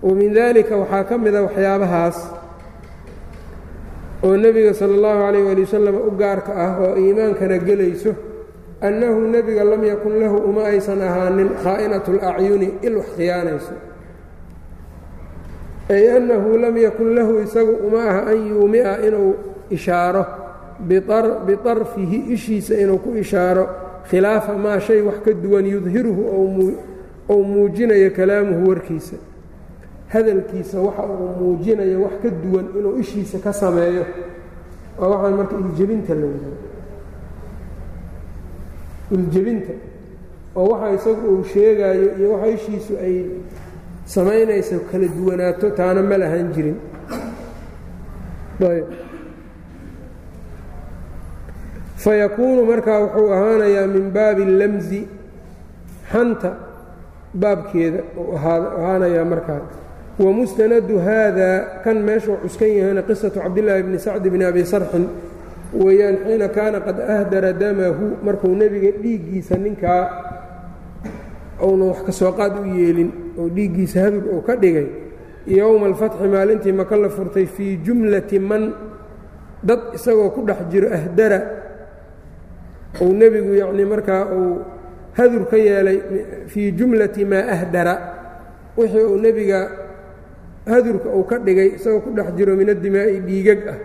wamin 0.03 0.31
dalika 0.35 0.75
waxaa 0.77 1.05
ka 1.09 1.15
mida 1.19 1.41
waxyaabahaas 1.47 2.19
oo 4.25 4.37
nebiga 4.37 4.73
sala 4.75 4.93
اllahu 4.99 5.19
calayh 5.25 5.45
ali 5.53 5.63
wasalam 5.67 5.97
u 5.97 6.11
gaarka 6.21 6.53
ah 6.53 6.73
oo 6.85 6.95
iimaankana 7.01 7.57
gelayso 7.59 8.13
annahu 8.83 9.21
nebiga 9.35 9.65
lam 9.65 9.83
yakun 9.85 10.15
lahu 10.23 10.37
uma 10.49 10.63
aysan 10.73 11.01
ahaanin 11.03 11.51
khaa'inat 11.65 12.05
اlacyuni 12.15 12.69
il 12.87 12.95
wax 13.01 13.09
khiyaanayso 13.17 13.75
ay 15.89 16.05
annahu 16.17 16.59
lam 16.61 16.77
yakun 16.77 17.09
lahu 17.17 17.33
isagu 17.47 17.73
uma 17.87 18.01
aha 18.11 18.21
an 18.33 18.39
yuumi'a 18.53 18.93
inuu 19.09 19.33
ishaaro 19.71 20.25
biطarfihi 21.47 22.19
ishiisa 22.37 22.75
inuu 22.77 22.99
ku 23.01 23.17
ishaaro 23.17 23.65
khilaafa 24.10 24.54
maa 24.58 24.80
shay 24.80 25.02
wax 25.02 25.18
ka 25.26 25.32
duwan 25.34 25.66
yudhiruhu 25.66 26.24
ou 27.30 27.44
muujinayo 27.44 28.12
kalaamuhu 28.12 28.70
warkiisa. 28.70 29.16
Hadalkiisa 30.08 30.80
waxa 30.80 31.04
uu 31.04 31.30
muujinayo 31.40 32.02
wax 32.04 32.14
ka 32.24 32.30
duwan 32.30 32.66
inuu 32.78 33.00
ishiisa 33.00 33.40
ka 33.40 33.54
sameeyo. 33.54 34.06
Oo 35.00 35.10
waxaan 35.10 35.34
marka 35.38 35.56
iljebinta 35.56 36.14
la 36.16 36.26
yidhaha 36.26 36.58
iljebinta. 39.12 39.74
Oo 40.56 40.68
waxa 40.72 40.94
isagu 40.96 41.28
uu 41.36 41.44
sheegaayo 41.44 42.18
iyo 42.20 42.32
waxa 42.34 42.48
ishiisu 42.48 42.94
ay 43.02 43.16
samaynayso 44.06 44.80
kala 44.92 45.08
duwanaato 45.08 45.70
taana 45.70 46.02
ma 46.02 46.18
lahan 46.18 46.52
jirin. 46.54 46.78
Ayb 48.62 48.86
fayakuunu 52.04 52.62
markaa 52.72 53.00
wuxuu 53.04 53.28
ahaanayaa 53.36 53.88
min 53.88 54.06
baabi 54.16 54.44
اlamsi 54.44 55.00
xanta 56.12 56.52
baabkeeda 57.42 58.00
ahaanayaa 58.38 59.26
markaa. 59.34 59.62
Wamustanadu 60.20 61.00
haada 61.06 61.50
kan 61.84 61.98
meeshuu 62.08 62.38
cuskan 62.46 62.70
yahayna 62.78 63.02
qisatu 63.08 63.40
cabdillaahi 63.42 63.84
bni 63.88 64.00
sacdi 64.00 64.30
bni 64.30 64.46
abi 64.46 64.62
sarxin 64.66 65.06
weeyaan 65.74 66.18
xiina 66.26 66.48
kaana 66.58 66.78
qad 66.88 66.98
ahdara 67.16 67.50
damahu 67.62 68.06
markuu 68.26 68.54
nebiga 68.62 68.92
dhiiggiisa 69.02 69.56
ninkaa 69.58 70.04
uuna 71.66 71.86
wax 71.90 72.00
ka 72.06 72.12
soo 72.20 72.32
qaad 72.40 72.54
u 72.62 72.66
yeelin 72.78 73.10
oo 73.40 73.50
dhiiggiisa 73.56 73.98
hadur 74.06 74.24
uu 74.38 74.42
ka 74.48 74.54
dhigay 74.62 74.88
yowma 75.48 75.86
alfatxi 75.90 76.28
maalintii 76.30 76.72
maka 76.78 76.96
la 76.98 77.10
furtay 77.10 77.46
fii 77.50 77.78
jumlati 77.86 78.38
man 78.40 78.64
dad 79.64 79.82
isagoo 79.98 80.30
ku 80.30 80.42
dhex 80.46 80.60
jiro 80.72 80.88
ahdara 80.94 81.40
uu 83.02 83.14
nebigu 83.14 83.54
yacnii 83.58 83.86
markaa 83.86 84.26
uu 84.30 84.62
hadur 85.18 85.46
ka 85.50 85.58
yeelay 85.58 86.00
fii 86.48 86.72
jumlati 86.72 87.26
maa 87.26 87.46
ahdara 87.56 87.96
wixii 88.78 89.06
uu 89.06 89.18
nebiga 89.18 89.60
hadurka 90.66 91.10
uu 91.10 91.24
ka 91.24 91.38
dhigay 91.40 91.76
isagoo 91.78 92.02
ku 92.02 92.10
dhex 92.14 92.34
jiro 92.38 92.56
min 92.56 92.70
addimaa'i 92.70 93.20
dhiigag 93.20 93.62
ah. 93.68 93.80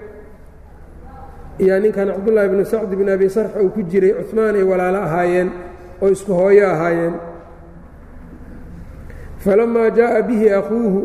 Iyaa 1.59 1.81
ninkan 1.83 2.09
cabdullaahi 2.15 2.49
bnu 2.49 2.65
sacd 2.65 2.91
bn 2.95 3.09
abi 3.09 3.27
sarx 3.31 3.57
uu 3.59 3.71
ku 3.75 3.83
jiray 3.83 4.15
cumaan 4.31 4.55
ay 4.55 4.63
walaalo 4.63 4.99
ahaayeen 5.03 5.49
oo 6.01 6.09
isku 6.09 6.33
hooyo 6.33 6.71
ahaayeen. 6.71 7.15
Falamaa 9.43 9.91
jaaءa 9.91 10.23
bihi 10.23 10.51
akuuhu 10.55 11.01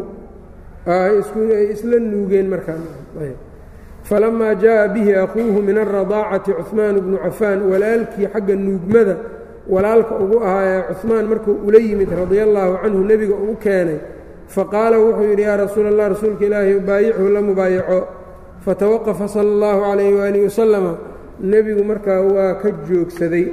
ay 0.85 1.73
isla 1.73 1.97
nuugeen 1.99 2.53
markaafalamaa 4.02 4.54
jaaءa 4.54 4.88
bihi 4.88 5.14
akuuhu 5.14 5.62
min 5.62 5.78
alradaacati 5.78 6.52
cuثmaan 6.52 7.00
bnu 7.00 7.18
cafaan 7.18 7.62
walaalkii 7.70 8.26
xagga 8.32 8.54
nuugmada 8.56 9.16
walaalka 9.68 10.14
ugu 10.18 10.40
ahaa 10.44 10.64
ee 10.64 10.82
cuثmaan 10.92 11.26
markuu 11.28 11.54
ula 11.66 11.78
yimid 11.78 12.08
radia 12.20 12.42
allaahu 12.44 12.78
canhu 12.82 13.04
nebiga 13.04 13.34
uu 13.34 13.56
keenay 13.64 13.98
faqaala 14.54 14.96
wuxuu 14.98 15.28
yidhi 15.30 15.42
yaa 15.42 15.56
rasuul 15.56 15.86
allah 15.86 16.08
rasuulka 16.08 16.44
ilaahi 16.44 16.78
baayichu 16.88 17.28
la 17.28 17.40
mubaayaco 17.42 17.98
fatawaqafa 18.64 19.28
sala 19.28 19.48
اllahu 19.54 19.80
calayh 19.86 20.10
waalihi 20.18 20.44
wasalama 20.44 20.92
nebigu 21.40 21.84
markaa 21.84 22.20
waa 22.34 22.54
ka 22.62 22.68
joogsaday 22.88 23.46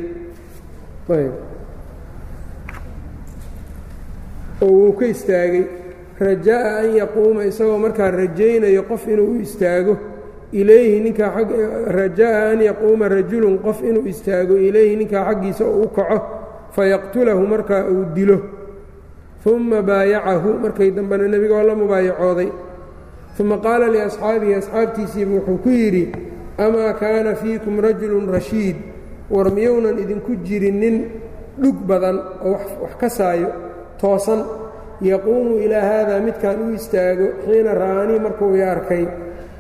oo 4.62 4.72
wuu 4.72 4.94
ka 5.00 5.06
istaagay 5.06 5.64
rajaa'a 6.20 6.72
an 6.80 6.90
yaquuma 7.02 7.42
isagoo 7.46 7.78
markaa 7.78 8.12
rajaynayo 8.12 8.84
qof 8.90 9.08
inuu 9.08 9.32
u 9.36 9.42
istaago 9.42 9.94
ilayhi 10.53 11.01
ninkaa 11.01 11.33
ag 11.41 11.49
rajaa'a 11.99 12.51
an 12.53 12.61
yaquuma 12.69 13.09
rajulun 13.09 13.59
qof 13.65 13.83
inuu 13.83 14.07
istaago 14.13 14.57
ilayhi 14.57 14.97
ninkaa 14.97 15.25
xaggiisa 15.29 15.65
oo 15.65 15.83
u 15.85 15.89
kaco 15.89 16.19
fayaqtulahu 16.77 17.47
markaa 17.47 17.85
uu 17.91 18.05
dilo. 18.15 18.39
Uma 19.47 19.83
baayacahu 19.83 20.59
markay 20.63 20.91
dambena 20.91 21.29
nebiga 21.29 21.55
oo 21.59 21.63
la 21.69 21.75
mubaayacooday. 21.75 22.49
Uma 23.41 23.57
qaala 23.59 23.87
liasxaabihi 23.89 24.55
asxaabtiisiiba 24.55 25.33
wuxuu 25.37 25.59
ku 25.65 25.69
yidhi 25.71 26.05
amaa 26.59 26.93
kaana 27.01 27.35
fiikum 27.35 27.81
rajulun 27.81 28.27
rashiid? 28.29 28.77
War 29.31 29.49
miyounan 29.51 29.99
idinku 29.99 30.37
jirin 30.45 30.77
nin 30.83 30.97
dhug 31.63 31.77
badan 31.89 32.17
oo 32.45 32.59
wax 32.83 32.93
ka 33.01 33.09
saayo 33.09 33.49
toosan 34.01 34.45
yaquumu 35.01 35.57
ilaa 35.65 35.81
haadaa 35.91 36.21
midkaan 36.21 36.59
u 36.69 36.75
istaago 36.75 37.27
xiina 37.47 37.73
ra'anii 37.75 38.19
markuu 38.21 38.55
i 38.57 38.63
arkay 38.63 39.05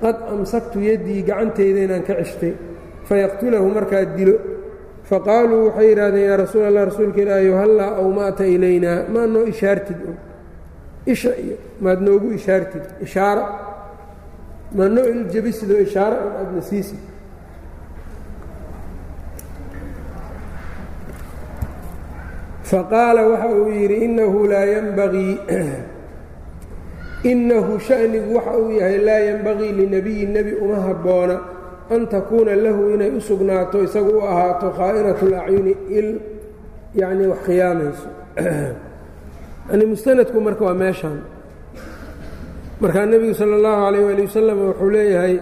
qad 0.02 0.16
amsaktu 0.34 0.78
yaddii 0.90 1.22
gacantayda 1.28 1.80
inaan 1.86 2.02
ka 2.08 2.14
ceshtay 2.20 2.54
fayaqtulahu 3.08 3.66
markaa 3.74 4.04
dilo. 4.16 4.36
Faqaaluu 5.10 5.66
waxay 5.66 5.88
yidhahdeen 5.90 6.26
yaa 6.28 6.36
rasuul 6.36 6.64
allah 6.64 6.84
rasuulka 6.90 7.20
ilaahiyo 7.20 7.56
hallaa 7.62 7.90
awma'ta 8.02 8.44
ilaynaa 8.44 8.98
maad 9.14 9.30
noo 9.34 9.44
ishaartid 9.52 10.00
isha 11.06 11.30
maad 11.80 12.00
noogu 12.08 12.30
ishaartid 12.38 12.84
ishaaro 13.06 13.44
maad 14.78 14.92
noo 14.92 15.04
iljabisidoo 15.04 15.80
ishaaro 15.86 16.16
in 16.26 16.32
aadna 16.40 16.62
siisid 16.62 17.02
faqaala 22.70 23.26
waxa 23.30 23.48
uu 23.60 23.68
yidhi 23.78 23.96
innahu 24.06 24.46
laa 24.52 24.64
yenbagii 24.74 25.34
innahu 27.24 27.78
sha'nigu 27.80 28.34
waxa 28.36 28.52
uu 28.58 28.70
yahay 28.80 28.98
laa 29.08 29.20
yenbagii 29.28 29.72
linabiyi 29.72 30.26
nebi 30.26 30.52
uma 30.64 30.76
habboona 30.86 31.36
an 31.90 32.06
takuuna 32.06 32.54
lahu 32.56 32.82
inay 32.94 33.10
u 33.10 33.20
sugnaato 33.20 33.82
isagu 33.86 34.10
u 34.18 34.22
ahaato 34.30 34.66
khaa'inatu 34.78 35.24
lacyuni 35.34 35.72
il 35.98 36.08
yacnii 37.00 37.26
wax 37.32 37.38
khiyaamayso 37.46 38.08
yani 39.70 39.84
mustanadku 39.92 40.38
marka 40.40 40.64
waa 40.64 40.74
meeshaan 40.82 41.18
markaa 42.80 43.06
nebigu 43.06 43.34
sala 43.34 43.54
allahu 43.58 43.80
calayh 43.84 44.02
waali 44.06 44.22
wasalam 44.28 44.58
wuxuu 44.68 44.90
leeyahay 44.96 45.34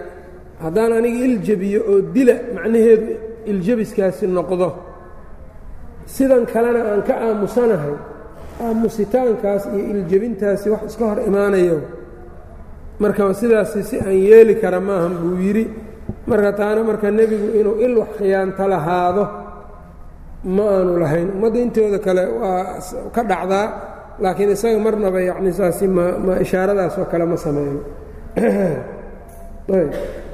haddaan 0.63 0.91
aniga 0.99 1.19
iljebiyo 1.27 1.79
oo 1.91 2.01
dila 2.15 2.35
macnaheedu 2.55 3.07
iljebiskaasi 3.51 4.25
noqdo 4.37 4.69
sidan 6.15 6.43
kalena 6.53 6.81
aan 6.91 7.01
ka 7.07 7.13
aamusanahay 7.27 7.95
aamusitaankaas 8.59 9.65
iyo 9.73 9.83
iljebintaasi 9.91 10.69
wax 10.69 10.81
iska 10.87 11.05
hor 11.05 11.19
imaanayo. 11.27 11.81
Marka 12.99 13.33
sidaasi 13.33 13.83
si 13.83 13.99
aan 13.99 14.19
yeeli 14.19 14.55
kara 14.55 14.79
maahan 14.79 15.17
buu 15.17 15.37
yidhi. 15.39 15.65
Marka 16.27 16.51
taana 16.53 16.83
marka 16.83 17.11
nebigu 17.11 17.47
inuu 17.59 17.75
il 17.79 17.97
wax 17.97 18.09
khiyaanto 18.17 18.67
lahaado 18.67 19.27
ma 20.43 20.63
aanu 20.63 20.99
lahayn. 20.99 21.29
Ummadda 21.35 21.59
intooda 21.59 21.99
kale 21.99 22.23
waa 22.27 22.79
ka 23.15 23.23
dhacdaa 23.23 23.67
laakiin 24.19 24.49
isaga 24.51 24.79
marnaba 24.79 25.21
yacni 25.21 25.53
saasi 25.53 25.87
ma 25.87 26.17
ma 26.25 26.39
ishaaradaas 26.39 26.97
oo 26.97 27.05
kale 27.05 27.25
ma 27.25 27.37
sameeyo. 27.37 27.81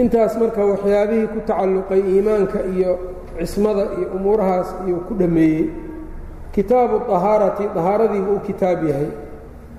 Intaas 0.00 0.38
marka 0.38 0.64
waxyaabihii 0.64 1.26
ku 1.26 1.38
tacalluqay 1.46 2.00
iimaanka 2.00 2.58
iyo 2.74 2.98
cismada 3.38 3.84
iyo 3.98 4.08
umuurahaas 4.16 4.68
iyuu 4.86 5.00
ku 5.06 5.14
dhammeeyey 5.14 5.89
kitaabu 6.54 6.96
ahaarati 7.16 7.64
dahaaradiibuu 7.74 8.36
u 8.36 8.40
kitaab 8.48 8.80
yahay. 8.90 9.10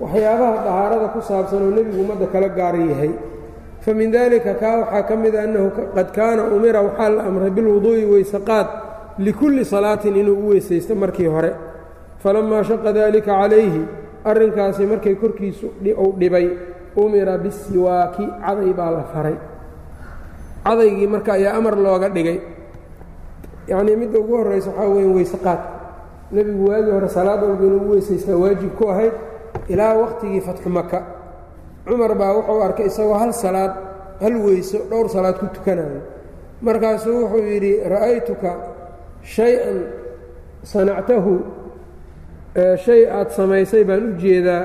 Waxyaabaha 0.01 0.63
dahaarada 0.65 1.07
ku 1.13 1.19
saabsan 1.21 1.61
oo 1.67 1.71
nebigu 1.77 1.99
ummadda 2.03 2.27
kala 2.33 2.49
gaaran 2.57 2.89
yahay. 2.91 3.11
Fa 3.83 3.91
min 3.93 4.09
daalika 4.13 4.53
kaa 4.61 4.75
waxaa 4.81 5.03
ka 5.09 5.15
mid 5.23 5.35
a 5.35 5.41
annahu 5.45 5.67
qad 5.95 6.07
kaana 6.17 6.41
umira 6.55 6.79
waxaa 6.87 7.09
la 7.15 7.21
amray 7.29 7.49
bilwuduu'i 7.55 8.05
weysaqaad 8.13 8.67
likulli 9.25 9.63
salaatin 9.65 10.15
inuu 10.21 10.37
u 10.45 10.49
weysaysto 10.53 10.93
markii 10.95 11.27
hore. 11.33 11.51
Falamaa 12.23 12.63
shaqa 12.69 12.89
daalika 12.97 13.31
calayhi 13.41 13.81
arrinkaasi 14.29 14.83
markay 14.91 15.15
korkiisu 15.21 15.67
uu 16.03 16.11
dhibay 16.19 16.47
umira 16.95 17.37
bisiwaaki 17.43 18.25
caday 18.45 18.71
baa 18.79 18.91
la 18.97 19.03
faray. 19.13 19.35
Cadaygii 20.65 21.07
marka 21.13 21.31
ayaa 21.37 21.53
amar 21.57 21.75
looga 21.85 22.09
dhigay. 22.15 22.37
Yacnii 23.67 23.95
midda 24.01 24.19
ugu 24.19 24.33
horraysa 24.37 24.69
waxaa 24.69 24.89
weeye 24.93 25.09
weysaqaad 25.17 25.59
nebigu 26.31 26.63
waagii 26.69 26.91
hore 26.97 27.09
salaad 27.17 27.39
walba 27.43 27.63
inuu 27.65 27.81
u 27.87 27.89
weysaystaa 27.91 28.37
waajib 28.43 28.71
ku 28.79 28.83
ahayd 28.93 29.13
ilaa 29.73 29.93
wakhtigii 30.01 30.41
fatxu 30.47 30.69
maka 30.69 30.99
cumar 31.87 32.13
baa 32.15 32.31
wuxuu 32.37 32.61
arkay 32.67 32.85
isagoo 32.91 33.17
hal 33.23 33.33
salaad 33.33 33.73
hal 34.23 34.35
weyso 34.45 34.77
dhowr 34.89 35.07
salaad 35.15 35.35
ku 35.41 35.45
tukanayo 35.55 36.01
markaasuu 36.61 37.15
wuxuu 37.23 37.43
yidhi 37.53 37.73
ra'aytuka 37.93 38.49
shay-an 39.35 39.77
sanactahu 40.63 41.33
shay 42.85 43.01
aad 43.17 43.29
samaysay 43.37 43.83
baan 43.89 44.03
u 44.09 44.11
jeedaa 44.23 44.63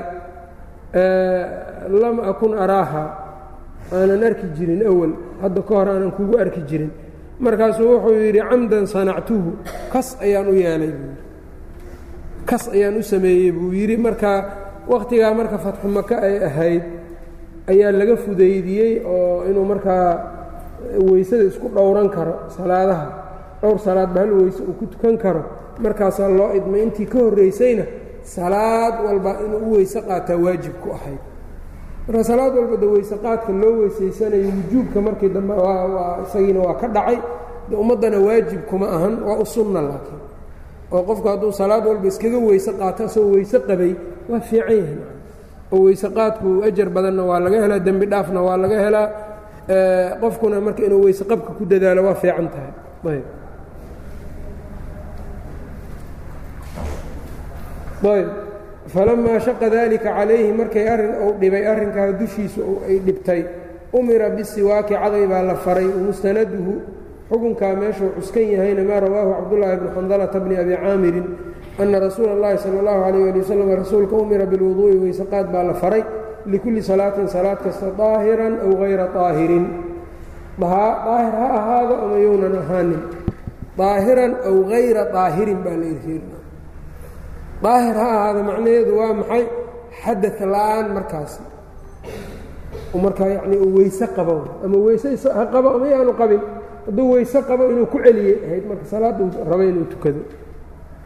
lam 2.01 2.17
akun 2.31 2.53
araaha 2.63 3.03
aanan 3.91 4.23
arki 4.29 4.47
jirin 4.57 4.81
awal 4.91 5.11
hadda 5.41 5.61
ka 5.67 5.73
hor 5.75 5.87
aanan 5.93 6.11
kugu 6.17 6.35
arki 6.43 6.61
jirin. 6.69 6.91
Markaasuu 7.39 7.87
wuxuu 7.93 8.17
yidhi 8.25 8.41
camdan 8.49 8.85
sanactuhu 8.93 9.49
kas 9.93 10.17
ayaan 10.25 10.47
u 10.51 10.55
yeelay 10.63 10.91
buu 10.97 11.09
yidhi 11.11 11.26
kas 12.49 12.63
ayaan 12.75 12.97
u 12.97 13.03
sameeyey 13.03 13.51
buu 13.51 13.71
yidhi 13.79 13.97
markaa 13.97 14.39
wakhtigaa 14.91 15.33
marka 15.39 15.57
fatxu 15.65 15.87
maka 15.97 16.15
ay 16.27 16.35
ahayd 16.49 16.83
ayaa 17.71 17.91
laga 17.99 18.15
fudaydiyey 18.23 18.91
oo 19.05 19.43
inuu 19.49 19.65
markaa 19.71 20.07
weysada 21.09 21.43
isku 21.51 21.67
dhowran 21.75 22.09
karo 22.15 22.33
salaadaha. 22.55 23.07
Dhowr 23.61 23.79
salaadba 23.85 24.19
hal 24.21 24.31
weyse 24.39 24.61
uu 24.63 24.73
ku 24.79 24.85
tukan 24.85 25.17
karo. 25.17 25.41
Markaasaa 25.83 26.29
loo 26.29 26.53
idmay 26.57 26.81
intii 26.85 27.05
ka 27.11 27.17
horraysayna 27.19 27.83
salaad 28.23 28.95
walba 29.05 29.31
inuu 29.45 29.59
u 29.67 29.69
weyse 29.75 29.99
qaataa 30.07 30.37
waajib 30.43 30.75
ku 30.83 30.89
ahayd. 30.97 31.19
Marka 32.07 32.23
salaad 32.23 32.53
walba 32.57 32.75
de 32.77 32.87
weyse 32.93 33.15
qaadka 33.23 33.51
loo 33.61 33.73
weysaysanayo 33.81 34.47
wujuubka 34.55 34.99
markii 35.01 35.29
dambe 35.35 35.53
waa 35.53 36.21
isagiina 36.25 36.59
waa 36.61 36.77
ka 36.81 36.87
dhacay. 36.87 37.17
De 37.69 37.75
ummaddana 37.75 38.19
waajib 38.27 38.61
kuma 38.69 38.87
ahan 38.95 39.13
waa 39.27 39.37
u 39.41 39.45
sunna 39.45 39.81
laakiin 39.81 40.21
oo 40.95 41.01
qofku 41.09 41.27
hadduu 41.31 41.51
salaad 41.59 41.83
walba 41.89 42.07
iskaga 42.11 42.39
weyse 42.47 42.71
qaato 42.79 43.01
asagoo 43.07 43.31
weyse 43.35 43.57
qabay 43.69 43.91
waa 44.29 44.39
fiican 44.49 44.75
yahay. 44.79 44.97
Oo 45.73 45.79
weyse 45.87 46.07
qaadku 46.17 46.49
ajar 46.67 46.89
badanna 46.95 47.23
waa 47.29 47.39
laga 47.45 47.57
helaa 47.63 47.79
dembi 47.87 48.05
dhaafna 48.11 48.39
waa 48.47 48.57
laga 48.63 48.77
helaa 48.85 49.07
qofkuna 50.21 50.57
marka 50.65 50.81
inuu 50.87 51.01
weyse 51.05 51.23
qabka 51.31 51.51
ku 51.57 51.63
dadaalo 51.71 52.01
waa 52.07 52.15
fiican 52.21 52.47
tahay. 52.53 52.71
Ayb. 53.13 53.25
Ayb. 58.13 58.29
Falamaa 58.93 59.39
shaqa 59.45 59.67
dalika 59.69 60.09
calayhi 60.15 60.51
markay 60.59 60.87
arrin 60.93 61.13
uu 61.25 61.33
dhibay 61.41 61.63
arrinkaa 61.71 62.11
dushiisa 62.19 62.61
ay 62.87 62.97
dhibtay 63.05 63.41
umira 63.97 64.29
bisiwaaki 64.37 64.93
caday 64.95 65.25
baa 65.31 65.43
la 65.49 65.55
faray 65.55 65.87
mustanaduhu 66.05 66.73
xukunkaa 67.29 67.73
meeshuu 67.81 68.09
cuskan 68.17 68.45
yahayna 68.53 68.83
maa 68.89 68.99
rawaahu 69.05 69.31
cabdulaahi 69.39 69.77
bni 69.81 69.89
xandalata 69.95 70.39
bni 70.39 70.55
abi 70.63 70.73
caamirin 70.83 71.25
ana 71.81 71.97
rasuula 71.99 72.31
اllahi 72.35 72.57
sala 72.63 72.77
اllahu 72.81 72.99
calayh 73.05 73.29
ali 73.31 73.39
wasalam 73.43 73.69
rasuulka 73.83 74.15
umira 74.23 74.45
bilwuduu'i 74.51 74.97
weyseqaad 75.03 75.47
baa 75.53 75.63
la 75.69 75.73
faray 75.73 76.03
likulli 76.53 76.81
salaatin 76.81 77.27
salaad 77.27 77.59
kasta 77.65 77.91
daahiran 78.01 78.53
aw 78.65 78.71
hayra 78.81 79.05
aahirin 79.25 79.65
daahir 80.61 81.33
ha 81.41 81.47
ahaado 81.59 81.93
ama 82.03 82.17
younan 82.17 82.55
ahaanin. 82.63 83.01
Daahiran 83.77 84.33
aw 84.49 84.55
hayra 84.73 85.03
daahirin 85.13 85.59
baa 85.65 85.77
la 85.81 85.85
irjeedna 85.93 86.37
daahir 87.65 87.95
ha 88.01 88.07
ahaado 88.17 88.39
macnaheedu 88.49 88.91
waa 88.99 89.13
maxay? 89.19 89.43
Xadad 90.01 90.37
la'aan 90.53 90.87
markaasi. 90.97 91.41
Markaa 93.05 93.29
yani 93.37 93.57
weyse 93.77 94.05
qabo 94.17 94.35
ama 94.65 94.77
weyse 94.87 95.13
ha 95.37 95.43
qabo 95.53 95.67
ama 95.77 95.85
yaanu 95.93 96.13
qabin 96.21 96.41
hadduu 96.87 97.11
weyse 97.13 97.39
qabo 97.47 97.63
inuu 97.71 97.85
ku 97.91 97.97
celiyey 98.05 98.35
ahayd 98.47 98.63
marka 98.69 98.85
salaaduu 98.91 99.27
raba 99.49 99.63
inuu 99.65 99.85
tukado. 99.91 100.21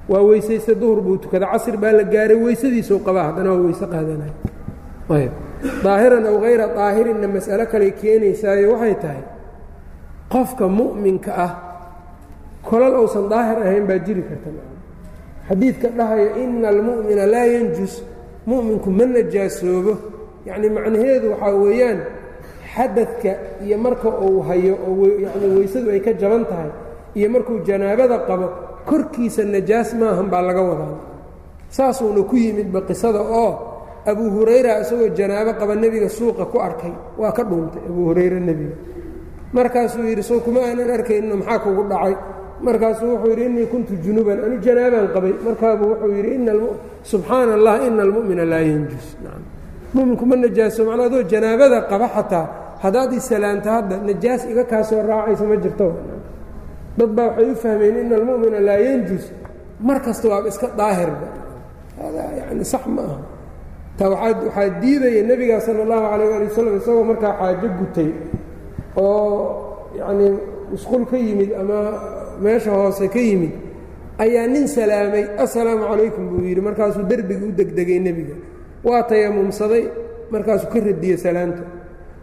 Waa 0.10 0.22
weysaysta 0.30 0.74
duhur 0.76 1.02
buu 1.02 1.18
tukada. 1.18 1.46
Casr 1.52 1.78
baa 1.78 1.92
la 1.92 2.04
gaaray 2.04 2.38
weysadiisuu 2.38 3.00
qabaa 3.06 3.26
haddana 3.34 3.50
waa 3.54 3.64
weyse 3.68 3.86
qaadanaya 3.94 4.34
ayb 5.12 5.34
daahiran 5.84 6.26
aw 6.26 6.38
hayra 6.46 6.66
daahirinna 6.78 7.28
mas'alo 7.28 7.66
kale 7.72 7.92
keenaysaayo 8.00 8.72
waxay 8.74 8.96
tahay 9.04 9.24
qofka 10.32 10.66
mu'minka 10.80 11.32
ah 11.46 11.52
kolal 12.64 12.96
uusan 13.04 13.26
daahir 13.30 13.58
ahayn 13.66 13.86
baa 13.90 14.00
jiri 14.06 14.24
karta. 14.30 14.50
Xadiidka 15.50 15.88
dhahaya 15.98 16.38
ina 16.44 16.68
almu'mina 16.70 17.26
laa 17.34 17.48
yanjus. 17.56 17.94
Mu'minku 18.48 18.90
ma 18.90 19.06
najaasoobo. 19.06 19.94
Yacni 20.48 20.70
macnaheedu 20.70 21.28
waxaa 21.34 21.56
weeyaan 21.64 22.00
xadadka 22.76 23.32
iyo 23.66 23.78
marka 23.78 24.10
uu 24.10 24.40
hayo 24.48 24.74
oo 24.88 25.06
yani 25.24 25.48
weysadu 25.58 25.90
ay 25.92 26.00
ka 26.00 26.12
jaban 26.22 26.44
tahay 26.50 26.72
iyo 27.18 27.28
markuu 27.34 27.60
janaabada 27.68 28.18
qabo 28.28 28.48
korkiisa 28.90 29.44
najaas 29.44 29.90
maahan 30.00 30.28
baa 30.32 30.42
laga 30.42 30.62
wadaa. 30.70 30.96
Saasuuna 31.70 32.22
ku 32.30 32.36
yimidba 32.36 32.82
qisada 32.88 33.22
oo 33.22 33.52
abu 34.06 34.24
hurayra 34.36 34.82
isagoo 34.82 35.10
janaabo 35.18 35.52
qaba 35.60 35.74
nebiga 35.76 36.10
suuqa 36.10 36.46
ku 36.52 36.58
arkay. 36.60 36.94
Waa 37.18 37.32
ka 37.32 37.44
dhuuntay 37.44 37.84
abu 37.90 38.02
hurayre 38.10 38.40
nebiga. 38.40 38.76
Markaasuu 39.54 40.04
yidhi 40.10 40.24
sow 40.24 40.40
kuma 40.40 40.60
aanan 40.68 40.90
arkayno 40.90 41.36
maxaa 41.42 41.60
kugu 41.64 41.84
dhacay? 41.92 42.16
Markaasuu 42.66 43.08
wuxuu 43.14 43.30
yidhi 43.32 43.44
innii 43.46 43.68
kuntu 43.72 43.94
junuban 44.04 44.40
anu 44.46 44.56
janaabaan 44.66 45.08
qabay. 45.16 45.34
Markaabuu 45.46 45.90
wuxuu 45.92 46.12
yidhi 46.18 46.36
subxaana 47.04 47.54
allah 47.58 47.76
ina 47.88 48.02
almu'mina 48.08 48.44
laa 48.46 48.64
yanjus. 48.64 49.08
Muminku 49.94 50.26
ma 50.26 50.36
najaaso 50.36 50.82
macnaa 50.88 51.06
adoo 51.12 51.24
janaabada 51.32 51.78
qaba 51.92 52.08
xataa 52.16 52.46
haddaad 52.84 53.12
isalaanta 53.20 53.70
hadda 53.78 53.96
najaas 54.08 54.42
iga 54.52 54.64
kaa 54.72 54.84
soo 54.90 55.02
raacaysa 55.10 55.44
ma 55.50 55.56
jirto. 55.64 55.88
Dad 56.98 57.10
baa 57.18 57.28
waxay 57.30 57.52
u 57.52 57.56
fahmeen 57.64 57.96
ina 58.04 58.16
almu'mina 58.20 58.60
laa 58.68 58.80
yanjus. 58.88 59.26
Mar 59.88 59.98
kasta 60.06 60.26
waaba 60.32 60.48
iska 60.54 60.68
daahirba 60.80 61.28
hada 62.02 62.24
yani 62.40 62.66
sax 62.66 62.84
ma 62.96 63.02
aha. 63.08 63.18
Ta 63.98 64.06
waxaa 64.10 64.70
diidaya 64.82 65.22
nebiga 65.30 65.58
sala 65.66 65.80
allahu 65.86 66.06
calayh 66.12 66.36
ali 66.38 66.46
wasalam 66.50 66.74
isagoo 66.80 67.04
markaa 67.12 67.34
xaajo 67.40 67.68
gutay 67.80 68.10
oo 68.98 69.38
yacnii 70.00 70.32
musqul 70.72 71.04
ka 71.12 71.18
yimid 71.18 71.52
ama 71.62 71.78
meesha 72.44 72.72
hoose 72.72 73.06
ka 73.14 73.20
yimid 73.20 73.54
ayaa 74.24 74.48
nin 74.54 74.68
salaamay 74.68 75.24
assalaamu 75.44 75.84
calaykum 75.90 76.24
buu 76.30 76.42
yidhi. 76.48 76.62
Markaasuu 76.62 77.04
derbiga 77.12 77.46
u 77.46 77.52
degdegay 77.60 78.00
nebiga. 78.00 78.36
Waa 78.84 79.04
tayamumsaday. 79.10 79.84
Markaasuu 80.34 80.70
ka 80.74 80.80
radiyey 80.80 81.18
salaanta 81.18 81.64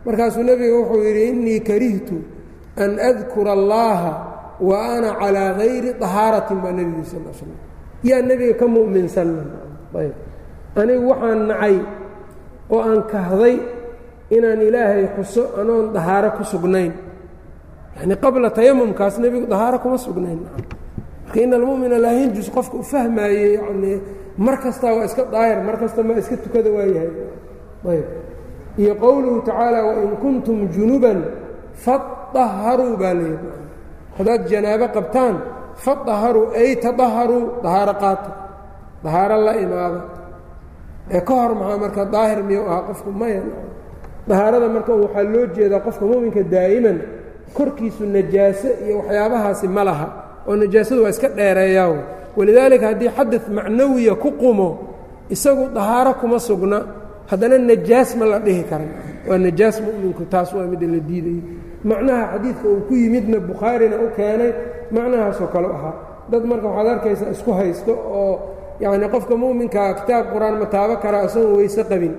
markaasuu 0.08 0.42
nebiga 0.48 0.74
wuxuu 0.80 1.02
yidhi 1.06 1.22
innii 1.30 1.60
karihtu 1.68 2.16
an 2.82 2.90
adkura 3.08 3.52
allaha 3.58 4.12
wa 4.68 4.76
ana 4.96 5.10
calaa 5.20 5.52
hayri 5.60 5.90
طahaaratin 6.02 6.56
baa 6.64 6.72
nebigu 6.78 7.04
sal 7.10 7.20
slam 7.38 7.52
yaa 8.08 8.22
nebiga 8.28 8.54
ka 8.60 8.66
mu'minsanna 8.74 9.42
ayb. 10.00 10.14
Anigu 10.80 11.04
waxaan 11.12 11.40
nacay 11.50 11.76
oo 12.74 12.80
aan 12.88 13.02
kahday 13.12 13.56
inaan 14.36 14.60
ilaahay 14.68 15.04
xuso 15.16 15.42
anoon 15.60 15.86
dahaaro 15.96 16.30
ku 16.38 16.42
sugnayn. 16.52 16.92
Yani 17.98 18.14
qabla 18.22 18.48
tayamumkaas 18.58 19.14
nebigu 19.22 19.46
dahaaro 19.52 19.78
kuma 19.82 19.98
sugnayn. 20.06 20.38
Marka 20.44 21.38
in 21.44 21.52
almu'mina 21.58 21.98
laa 22.04 22.14
yanjus 22.20 22.48
qofka 22.56 22.76
u 22.78 22.82
fahmaaye 22.92 23.46
yani 23.58 23.92
mar 24.44 24.56
kastaa 24.62 24.92
waa 24.96 25.04
iska 25.08 25.22
daahir 25.34 25.58
mar 25.66 25.76
kasta 25.82 26.00
ma 26.06 26.12
iska 26.20 26.36
tukada 26.44 26.70
waayahay. 26.76 27.10
Ayb 27.92 28.06
iyo 28.82 28.92
qowluhu 29.02 29.38
tacaala 29.48 29.78
wain 29.88 30.12
kuntum 30.22 30.58
junuban 30.74 31.18
faطaharuu 31.84 32.94
baa 33.00 33.14
leeyahy 33.20 33.50
haddaad 34.18 34.42
janaabo 34.50 34.86
qabtaan 34.96 35.34
faطaharuu 35.84 36.46
ay 36.60 36.70
tadaharuu 36.84 37.42
dahaaro 37.64 37.94
qaato 38.02 38.30
dahaaro 39.04 39.36
la 39.46 39.52
imaada 39.64 40.00
ee 41.16 41.20
ka 41.28 41.34
hor 41.40 41.52
maxaa 41.60 41.78
marka 41.84 42.02
daahir 42.14 42.40
miyuu 42.48 42.66
ahaa 42.70 42.82
qofku 42.88 43.10
maya 43.20 43.42
dahaarada 44.28 44.68
marka 44.76 44.92
waxaa 45.02 45.24
loo 45.34 45.44
jeedaa 45.56 45.80
qofka 45.86 46.04
muminka 46.10 46.42
daa'iman 46.54 46.96
korkiisu 47.56 48.02
najaaso 48.16 48.68
iyo 48.84 48.94
waxyaabahaasi 49.00 49.66
ma 49.76 49.82
laha 49.88 50.06
oo 50.48 50.54
najaasadu 50.62 51.00
waa 51.04 51.12
iska 51.14 51.28
dheereeyaa 51.38 51.88
walidaalika 52.38 52.86
haddii 52.90 53.10
xadad 53.18 53.42
macnawiya 53.58 54.14
ku 54.22 54.28
qumo 54.42 54.68
isagu 55.34 55.64
dahaaro 55.76 56.12
kuma 56.20 56.38
sugna 56.48 56.78
haddana 57.30 57.56
najaas 57.70 58.10
ma 58.18 58.24
la 58.32 58.38
dhihi 58.46 58.62
karan 58.70 58.90
waa 59.28 59.38
najaas 59.46 59.76
muminku 59.86 60.22
taas 60.32 60.48
waa 60.56 60.66
midda 60.72 60.86
la 60.94 61.00
diidayo 61.08 61.42
macnaha 61.90 62.24
xadiidka 62.32 62.66
uu 62.72 62.80
ku 62.88 62.92
yimidna 63.02 63.38
bukhaarina 63.48 63.96
u 64.04 64.08
keenay 64.16 64.50
macnahaasoo 64.94 65.48
kale 65.54 65.68
ahaa. 65.76 65.94
Dad 66.30 66.42
marka 66.50 66.66
waxaad 66.68 66.88
arkaysaa 66.94 67.30
isku 67.36 67.50
haysto 67.58 67.92
oo 68.20 68.34
yacni 68.82 69.06
qofka 69.14 69.34
mu'minkaa 69.42 69.90
kitaab 70.00 70.24
qur'aan 70.32 70.54
ma 70.62 70.66
taabo 70.74 70.94
karaa 71.04 71.24
isagoon 71.28 71.56
weyse 71.60 71.82
qabin. 71.90 72.14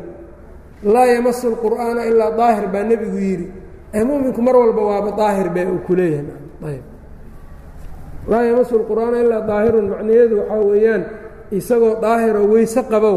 Laa 0.93 1.05
yamasu 1.13 1.45
lqur'aana 1.53 2.01
ilaa 2.11 2.31
daahir 2.39 2.65
baa 2.73 2.83
nebigu 2.89 3.17
yidhi. 3.27 3.47
Ee 3.97 4.03
muminku 4.09 4.41
mar 4.47 4.55
walba 4.61 4.81
waaba 4.89 5.11
daahir 5.21 5.47
be 5.55 5.61
uu 5.73 5.79
ku 5.87 5.91
leeyahay. 5.99 6.79
Laa 8.31 8.43
yamasu 8.49 8.73
lqur'aana 8.81 9.17
ilaa 9.25 9.41
daahirun 9.49 9.85
macnaheedu 9.93 10.35
waxaa 10.39 10.61
weeyaan 10.69 11.03
isagoo 11.57 11.93
daahiroo 12.05 12.47
weyse 12.53 12.81
qaba 12.91 13.09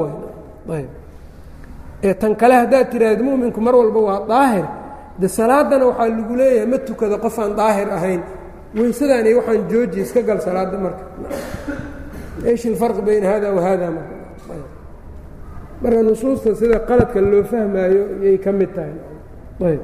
waay 0.69 0.85
ee 2.03 2.15
tan 2.21 2.33
kale 2.41 2.55
haddaad 2.63 2.87
tiraahdo 2.93 3.23
muminku 3.25 3.61
mar 3.67 3.75
walba 3.81 4.01
waa 4.09 4.21
daahir 4.33 4.67
de 5.21 5.27
salaadana 5.29 5.85
waxaa 5.91 6.09
lagu 6.19 6.35
leeyahay 6.41 6.67
ma 6.73 6.79
tukado 6.89 7.17
qof 7.25 7.37
aan 7.39 7.53
daahir 7.61 7.89
ahayn. 7.97 8.23
Weysadaani 8.77 9.31
waxaan 9.39 9.61
jooji 9.71 10.01
iska 10.05 10.21
gal 10.29 10.41
salaadda 10.47 10.77
marka. 10.85 11.05
Eesh 12.49 12.65
ilfarq 12.71 12.99
bayna 13.07 13.27
hada 13.33 13.49
wa 13.57 13.61
hada 13.67 13.87
marka. 13.97 14.15
Nusuusta 16.09 16.55
sida 16.55 16.79
qaladka 16.89 17.21
loo 17.21 17.43
fahmaayo 17.51 18.03
ayay 18.23 18.39
ka 18.45 18.51
mid 18.53 18.71
tahay. 18.77 18.95
Ayb. 19.69 19.81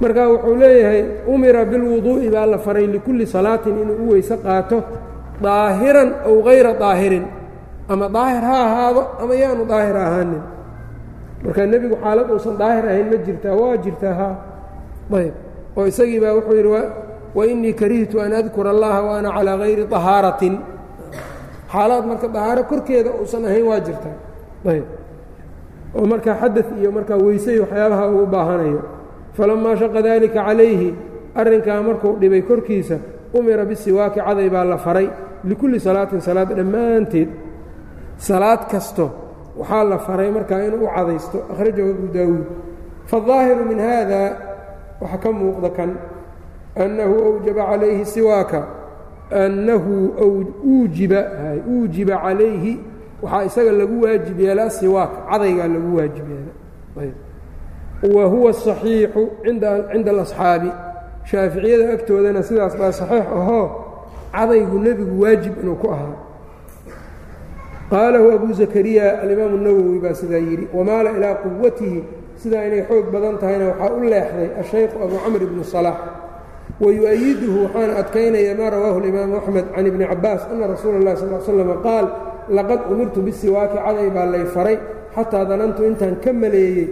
Marka 0.00 0.22
wuxuu 0.32 0.56
leeyahay 0.62 1.00
umira 1.32 1.64
bilwuduu'i 1.64 2.28
baa 2.34 2.46
la 2.46 2.58
faray 2.58 2.86
likulli 2.86 3.26
salaatin 3.26 3.74
inuu 3.82 3.96
u 4.04 4.10
weyse 4.12 4.36
qaato 4.44 4.78
daahiran 5.42 6.10
aw 6.28 6.34
hayra 6.46 6.72
daahirin. 6.82 7.24
Ama 7.88 8.06
daahir 8.16 8.42
ha 8.50 8.56
ahaado 8.66 9.02
ama 9.22 9.34
yaanu 9.42 9.64
daahir 9.72 9.96
ahaanin 9.96 10.42
marka 11.44 11.66
nebigu 11.66 11.96
xaalad 12.02 12.28
uusan 12.34 12.56
daahir 12.60 12.84
ahayn 12.90 13.06
ma 13.10 13.16
jirtaa 13.26 13.54
waa 13.60 13.76
jirtaa 13.84 14.30
ayb. 15.18 15.34
Oo 15.76 15.86
isagii 15.90 16.20
baa 16.20 16.34
wuxuu 16.38 16.56
yidhi 16.60 16.70
wa 17.36 17.42
innii 17.46 17.74
karihtu 17.80 18.20
an 18.20 18.32
adkura 18.32 18.70
allaha 18.74 19.00
wa 19.02 19.18
ana 19.18 19.30
calaa 19.36 19.56
hayri 19.62 19.84
طahaaratin 19.94 20.54
xaalaad 21.72 22.04
marka 22.10 22.26
dahaaro 22.36 22.62
korkeeda 22.70 23.10
uusan 23.20 23.44
ahayn 23.48 23.66
waa 23.70 23.80
jirtaa. 23.86 24.16
Ayb. 24.72 24.86
Oo 25.96 26.06
markaa 26.12 26.34
xadad 26.42 26.66
iyo 26.80 26.90
markaa 26.92 27.18
weysay 27.26 27.58
waxyaabaha 27.62 28.04
uu 28.16 28.26
baahanayo. 28.26 28.82
Falamaa 29.36 29.76
shaqa 29.76 30.02
dalika 30.02 30.40
calayhi 30.46 30.94
arrinkaa 31.40 31.82
markuu 31.82 32.16
dhibay 32.20 32.42
korkiisa 32.42 32.96
umira 33.32 33.64
bisiwaaki 33.64 34.20
caday 34.26 34.48
baa 34.50 34.64
la 34.64 34.78
faray. 34.78 35.08
Likulli 35.44 35.78
salaatin 35.80 36.20
salaad 36.20 36.50
dhammaanteed 36.58 37.28
salaad 38.18 38.66
kasto 38.72 39.06
waxaa 39.59 39.83
la 39.83 39.97
faray 39.99 40.31
markaa 40.31 40.63
inuu 40.63 40.85
u 40.85 40.89
cadaysto 40.95 41.37
akhrajahu 41.51 41.89
abu 41.89 42.07
daawuud 42.13 42.45
faالظaahiru 43.05 43.65
min 43.65 43.79
hada 43.79 44.37
waxaa 45.01 45.17
ka 45.17 45.31
muuqda 45.31 45.69
kan 45.69 45.91
annahu 46.75 47.15
أwjaba 47.29 47.65
calayhi 47.65 48.05
siwaaka 48.05 48.67
annahu 49.31 50.13
uujiba 50.65 51.21
uujiba 51.69 52.17
calayhi 52.17 52.79
waxaa 53.21 53.43
isaga 53.45 53.71
lagu 53.71 54.01
waajib 54.03 54.39
yeelaa 54.39 54.69
siwaak 54.69 55.11
cadaygaa 55.31 55.67
lagu 55.67 55.95
waajib 55.97 56.25
yeela 56.29 57.13
wa 58.15 58.25
huwa 58.25 58.51
الصaxiixu 58.51 59.27
cinda 59.43 60.11
اlasxaabi 60.11 60.71
shaaficiyada 61.23 61.93
agtoodana 61.93 62.43
sidaas 62.43 62.77
baa 62.77 62.91
saxiix 62.91 63.25
ahoo 63.39 63.69
cadaygu 64.31 64.79
nebigu 64.79 65.21
waajib 65.21 65.53
inuu 65.63 65.75
ku 65.75 65.91
ahaa 65.91 66.15
qaalahu 67.90 68.32
abu 68.36 68.52
zakariya 68.52 69.20
alimaamu 69.22 69.56
nawowi 69.56 69.98
baa 69.98 70.14
sidaa 70.14 70.38
yidhi 70.48 70.68
wamaala 70.74 71.10
ilaa 71.16 71.34
quwatihi 71.34 72.04
sidaa 72.42 72.64
inay 72.68 72.82
xoog 72.88 73.06
badan 73.12 73.38
tahayna 73.40 73.64
waxaa 73.72 73.94
u 73.96 74.00
leexday 74.12 74.48
ashaykhu 74.60 74.96
abu 75.04 75.16
camr 75.24 75.42
ibnu 75.42 75.64
salaax 75.64 75.98
wa 76.80 76.88
yu-ayiduhu 76.92 77.58
waxaana 77.64 77.96
adkaynaya 78.02 78.54
maa 78.60 78.70
rawaahu 78.70 78.98
alimaamu 79.00 79.36
axmed 79.40 79.64
can 79.74 79.86
ibni 79.86 80.04
cabaas 80.12 80.42
ana 80.52 80.66
rasuula 80.72 80.96
اllahi 81.00 81.16
sal 81.16 81.40
slama 81.46 81.76
qaal 81.86 82.06
laqad 82.56 82.80
umirtu 82.92 83.18
bisiwaaki 83.26 83.76
caday 83.86 84.08
baa 84.16 84.26
lay 84.34 84.44
faray 84.54 84.76
xataa 85.16 85.44
danantu 85.50 85.80
intaan 85.88 86.16
ka 86.24 86.32
maleeyey 86.32 86.86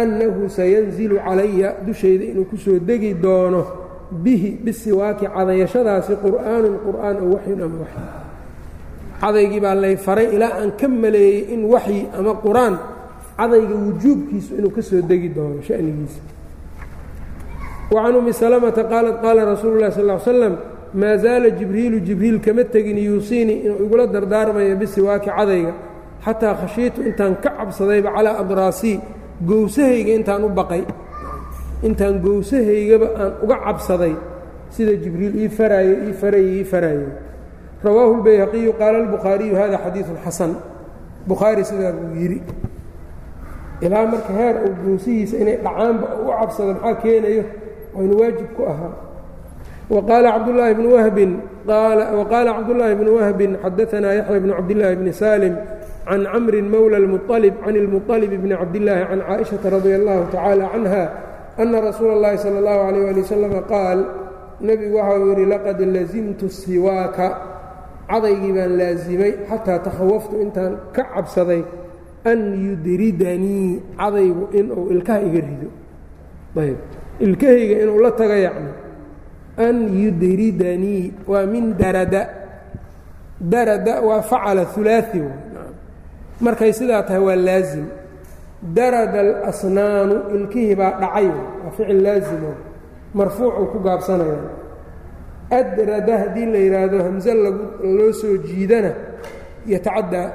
annahu 0.00 0.42
sayanzilu 0.58 1.16
calaya 1.26 1.68
dushayda 1.86 2.24
inuu 2.32 2.46
ku 2.50 2.56
soo 2.56 2.78
degi 2.88 3.14
doono 3.24 3.62
bihi 4.24 4.50
bisiwaaki 4.64 5.26
cadayashadaasi 5.36 6.12
qur'aanun 6.24 6.74
qur'aan 6.86 7.16
oo 7.24 7.28
waxyun 7.34 7.60
am 7.66 7.74
waxy 7.82 8.25
cadaygii 9.20 9.60
baa 9.64 9.74
lay 9.74 9.96
faray 9.96 10.26
ilaa 10.36 10.52
aan 10.60 10.70
ka 10.80 10.86
maleeyey 10.88 11.40
in 11.54 11.60
waxyi 11.72 12.00
ama 12.18 12.32
qur'aan 12.44 12.74
cadayga 13.38 13.74
wujuubkiisu 13.84 14.50
inuu 14.58 14.70
ka 14.76 14.82
soo 14.82 15.00
degi 15.10 15.28
doono 15.36 15.60
shanigiisa. 15.68 16.20
Wacan 17.90 18.14
ummi 18.18 18.32
salamata 18.32 18.82
qaalat 18.90 19.16
qaala 19.22 19.42
rasuulu 19.52 19.78
lahi 19.80 19.92
sal 19.92 20.10
slam 20.26 20.54
maa 21.00 21.16
zaala 21.24 21.48
jibriilu 21.58 21.98
jibriil 22.06 22.38
kama 22.44 22.64
tegin 22.64 22.98
yuusiinii 22.98 23.58
inuu 23.66 23.84
igula 23.86 24.06
dardaarmayo 24.14 24.76
bisiwaaki 24.80 25.30
cadayga 25.38 25.72
xataa 26.24 26.54
khashiitu 26.60 26.98
intaan 27.08 27.34
ka 27.42 27.50
cabsadayba 27.58 28.10
calaa 28.16 28.34
adraasii 28.42 28.96
gowsahayga 29.48 30.12
intaan 30.18 30.42
u 30.44 30.48
baqay 30.58 30.82
intaan 31.88 32.14
gowsahaygaba 32.24 33.06
aan 33.20 33.32
uga 33.44 33.56
cabsaday 33.66 34.14
sida 34.74 34.92
jibriil 35.02 35.34
ii 35.42 35.48
faraayo 35.58 35.94
ii 36.08 36.12
faraye 36.20 36.48
ii 36.58 36.64
faraayo 36.72 37.08
rawaahu 37.85 38.11
اlbayhaqiyu 38.17 38.71
qaala 38.79 38.97
اlbukhaariyu 39.03 39.55
hada 39.61 39.77
xadiiثun 39.85 40.17
xasan 40.25 40.51
bukhaari 41.29 41.63
sidaa 41.69 41.91
buu 41.97 42.13
yidhi 42.21 42.39
ilaa 43.85 44.05
marka 44.11 44.31
heer 44.39 44.55
uu 44.65 44.73
gowsihiisa 44.85 45.35
inay 45.41 45.57
dhacaanba 45.65 46.05
u 46.21 46.29
cabsado 46.39 46.71
maxaa 46.77 46.95
keenayo 47.03 47.43
waynu 47.95 48.13
waajib 48.21 48.49
ku 48.57 48.61
ahaa 48.71 48.93
waqaala 49.95 50.27
cabdulaahi 50.35 50.73
bnu 50.79 50.89
wahbin 50.97 51.31
waqaala 52.19 52.51
cabdullaahi 52.57 52.95
bnu 52.99 53.11
wahbin 53.19 53.51
xadaanaa 53.63 54.13
yaxya 54.19 54.39
bnu 54.43 54.53
cabdillaahi 54.59 54.95
bni 55.01 55.11
salim 55.13 55.53
can 56.07 56.21
camrin 56.31 56.65
mowla 56.73 56.95
اlmuطalib 57.01 57.53
can 57.65 57.75
اlmuطalib 57.81 58.31
bni 58.43 58.55
cabdillaahi 58.61 59.03
can 59.09 59.19
caaishaةa 59.27 59.67
radi 59.75 59.91
allahu 59.99 60.21
tacaala 60.33 60.65
canha 60.73 61.03
ana 61.61 61.77
rasuula 61.87 62.13
اllahi 62.17 62.37
salى 62.43 62.57
اllahu 62.61 62.81
alayh 62.89 63.03
ali 63.11 63.21
wasalam 63.25 63.53
qaal 63.73 63.99
nebigu 64.67 64.95
waxa 64.99 65.17
uu 65.19 65.29
yidhi 65.33 65.45
laqad 65.53 65.79
lazimtu 65.95 66.45
siwaaka 66.49 67.27
cadaygii 68.10 68.52
baan 68.56 68.72
laasimay 68.78 69.32
xataa 69.48 69.78
takhawaftu 69.86 70.34
intaan 70.44 70.72
ka 70.94 71.02
cabsaday 71.14 71.62
an 72.30 72.40
yudridanii 72.66 73.82
cadaygu 73.98 74.44
inuu 74.58 74.84
ilkaha 74.94 75.20
iga 75.28 75.40
rido. 75.48 75.68
Ayb. 76.56 76.78
Ilkahayga 77.20 77.74
inuu 77.82 77.98
la 78.04 78.10
taga 78.12 78.36
yacni 78.46 78.72
an 79.66 79.76
yudridanii 80.02 81.12
waa 81.26 81.46
min 81.46 81.74
darada. 81.80 82.22
Darada 83.40 84.00
waa 84.00 84.22
facala 84.22 84.66
ulaai 84.76 85.22
markay 86.40 86.72
sidaa 86.72 87.02
tahay 87.02 87.22
waa 87.28 87.36
laazim. 87.36 87.86
Darada 88.62 89.20
alasnaanu 89.20 90.14
ilkihii 90.34 90.74
baa 90.74 90.98
dhacay 91.00 91.28
waa 91.28 91.70
ficil 91.76 92.00
laazimo 92.02 92.52
marfuucuu 93.14 93.66
ku 93.72 93.78
gaabsanaya 93.84 94.38
adrada 95.50 96.14
haddii 96.22 96.46
la 96.54 96.58
yidhaahdo 96.58 96.98
hamse 97.06 97.32
loo 97.98 98.12
soo 98.20 98.36
jiidana 98.48 98.90
yatacaddaa 99.72 100.28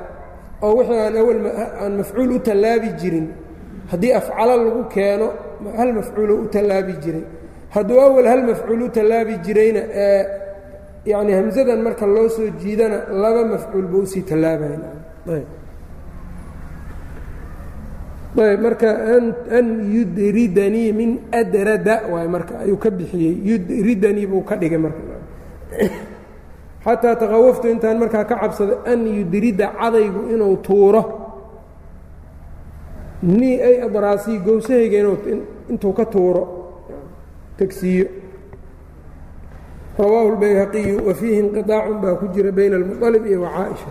oo 0.62 0.74
wixii 0.78 1.00
aan 1.06 1.16
awal 1.22 1.40
aan 1.84 1.94
mafcuul 2.00 2.32
u 2.36 2.40
tallaabi 2.40 2.90
jirin 3.02 3.28
haddii 3.92 4.14
afcalo 4.20 4.54
lagu 4.66 4.84
keeno 4.94 5.28
hal 5.78 5.94
mafcuulo 6.00 6.34
u 6.44 6.46
tallaabi 6.56 6.94
jiray 7.04 7.24
hadduu 7.76 8.00
awal 8.08 8.26
hal 8.32 8.42
mafcuul 8.50 8.82
u 8.82 8.90
tallaabi 8.98 9.34
jirayna 9.46 9.82
ee 10.06 10.22
yacni 11.12 11.34
hamsadan 11.40 11.80
marka 11.88 12.06
loo 12.16 12.28
soo 12.30 12.48
jiidana 12.62 12.98
laba 13.24 13.42
mafcuul 13.54 13.86
ba 13.92 13.98
u 13.98 14.06
sii 14.06 14.22
tallaabayn 14.32 14.82
ayb 18.41 18.61
marka 18.61 18.89
an 19.59 19.67
yudridanii 19.95 20.93
min 20.93 21.11
adrada 21.33 22.03
waay 22.13 22.29
marka 22.29 22.59
ayuu 22.65 22.77
ka 22.77 22.91
bixiyey 22.91 23.35
yudridanii 23.49 24.27
buu 24.27 24.45
ka 24.45 24.57
dhigay 24.57 24.79
marka 24.79 25.01
xataa 26.85 27.17
taqawaftu 27.17 27.69
intaan 27.69 27.99
markaa 27.99 28.25
ka 28.25 28.37
cabsaday 28.43 28.79
an 28.93 29.07
yudrida 29.07 29.73
cadaygu 29.81 30.21
inuu 30.35 30.57
tuuro 30.67 31.03
nii 33.23 33.57
ay 33.69 33.77
adraasii 33.89 34.39
gowsahayga 34.39 34.99
intuu 35.73 35.93
ka 35.93 36.05
tuuro 36.05 36.43
tagsiiyo 37.59 38.07
rawaahu 39.99 40.29
اlbayhaqiyu 40.37 41.07
wa 41.07 41.15
fiihi 41.15 41.39
inqiطaacun 41.41 42.01
baa 42.05 42.15
ku 42.21 42.29
jira 42.35 42.53
bayna 42.53 42.77
اlmuطalib 42.77 43.27
iyo 43.27 43.43
wacaaئisha 43.43 43.91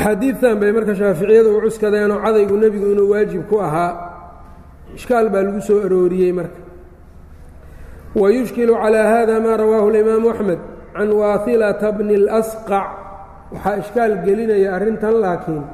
axaadiidtan 0.00 0.54
bay 0.60 0.70
marka 0.76 0.92
shaaficiyadu 1.00 1.48
u 1.56 1.60
cuskadeenoo 1.64 2.18
cadaygu 2.24 2.54
nebigu 2.64 2.86
inuu 2.94 3.08
waajib 3.12 3.42
ku 3.50 3.56
ahaa 3.66 3.92
ishkaal 4.98 5.26
baa 5.34 5.42
lagu 5.46 5.60
soo 5.68 5.78
arooriyey 5.86 6.32
marka 6.38 6.58
wayushkilu 8.20 8.72
calىa 8.82 9.04
hada 9.14 9.36
maa 9.44 9.56
rawaahu 9.62 9.86
اlimaamu 9.90 10.28
axmed 10.34 10.60
can 10.96 11.08
waailata 11.20 11.88
bni 11.98 12.14
اlasqac 12.20 12.88
waxaa 13.52 13.76
ishkaal 13.82 14.12
gelinaya 14.26 14.68
arrintan 14.76 15.14
laakiin 15.24 15.64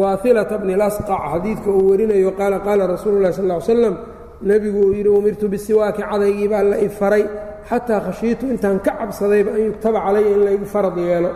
waailata 0.00 0.54
bni 0.62 0.72
اlasqac 0.78 1.20
xadiidka 1.32 1.68
uu 1.78 1.84
warinayo 1.90 2.30
qaala 2.38 2.58
qaala 2.66 2.82
rasuulu 2.94 3.16
اlahi 3.20 3.34
sal 3.38 3.46
ly 3.52 3.60
slam 3.70 3.94
nebigu 4.50 4.78
uu 4.86 4.92
yidhi 4.98 5.10
umirtu 5.18 5.44
bisiwaaki 5.52 6.02
cadaygii 6.10 6.48
baa 6.52 6.62
la 6.72 6.76
ifaray 6.88 7.24
xataa 7.70 8.00
khashiitu 8.06 8.44
intaan 8.52 8.78
ka 8.86 8.92
cabsadayba 9.00 9.50
an 9.56 9.60
yugtaba 9.68 9.98
calaya 10.06 10.28
in 10.34 10.40
laygu 10.48 10.66
farad 10.74 10.96
yeelo 11.08 11.30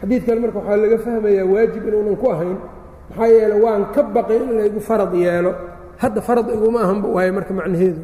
xadiidkan 0.00 0.38
marka 0.42 0.58
waxaa 0.58 0.76
laga 0.82 0.98
fahmayaa 1.04 1.46
waajib 1.52 1.82
inuunan 1.88 2.16
ku 2.22 2.26
ahayn 2.34 2.56
maxaa 3.10 3.28
yeele 3.36 3.56
waan 3.64 3.82
ka 3.94 4.02
baqay 4.02 4.36
in 4.44 4.50
laygu 4.58 4.80
farad 4.88 5.12
yeelo. 5.14 5.52
Hadda 6.02 6.20
farad 6.28 6.46
iguma 6.56 6.80
ahanba 6.86 7.08
waayo 7.16 7.32
marka 7.38 7.52
macnaheedu 7.58 8.00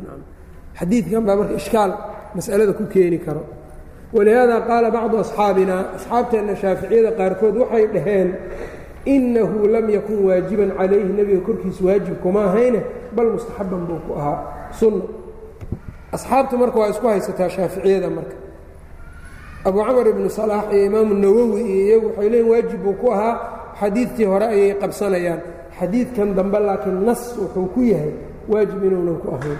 xadiidkan 0.79 1.23
baa 1.27 1.37
marka 1.41 1.55
ishkaal 1.61 1.93
mas'alada 2.37 2.73
ku 2.79 2.85
keeni 2.93 3.19
karo. 3.27 3.43
Walihaada 4.15 4.57
qaala 4.69 4.89
bacdu 4.97 5.17
asxaabina 5.25 5.77
asxaabteenna 5.97 6.55
shaaficiyada 6.63 7.11
qaarkood 7.19 7.55
waxay 7.63 7.87
dhaheen 7.95 8.29
innahu 9.15 9.67
lam 9.75 9.87
yakun 9.97 10.19
waajiban 10.27 10.71
calayhi 10.79 11.13
nebiga 11.19 11.41
korkiisa 11.47 11.81
waajib 11.87 12.17
kuma 12.23 12.41
ahayne 12.49 12.81
bal 13.17 13.29
mustaxaban 13.37 13.83
buu 13.89 14.01
ku 14.07 14.13
ahaa. 14.21 14.39
Sunna. 14.81 15.05
Asxaabtu 16.17 16.55
marka 16.63 16.77
waa 16.81 16.91
isku 16.95 17.07
haysataa 17.07 17.49
shaaficiyada 17.57 18.11
marka 18.11 18.35
abu 19.65 19.79
camar 19.87 20.07
ibnu 20.13 20.29
salaax 20.31 20.65
iyo 20.75 20.85
imaamu 20.89 21.15
nawowi 21.15 21.61
iyo 21.61 21.85
iyagu 21.87 22.07
waxay 22.09 22.29
leeyiin 22.31 22.49
waajib 22.51 22.81
buu 22.85 22.93
ku 23.01 23.07
ahaa 23.13 23.35
xadiidtii 23.81 24.25
hore 24.31 24.47
ayay 24.55 24.73
qabsanayaan. 24.83 25.41
Xadiidkan 25.79 26.29
dambe 26.37 26.59
laakiin 26.67 26.99
nas 27.07 27.23
wuxuu 27.41 27.67
ku 27.75 27.81
yahay 27.83 28.13
waajib 28.49 28.81
inuunan 28.87 29.17
ku 29.23 29.29
ahayn. 29.37 29.59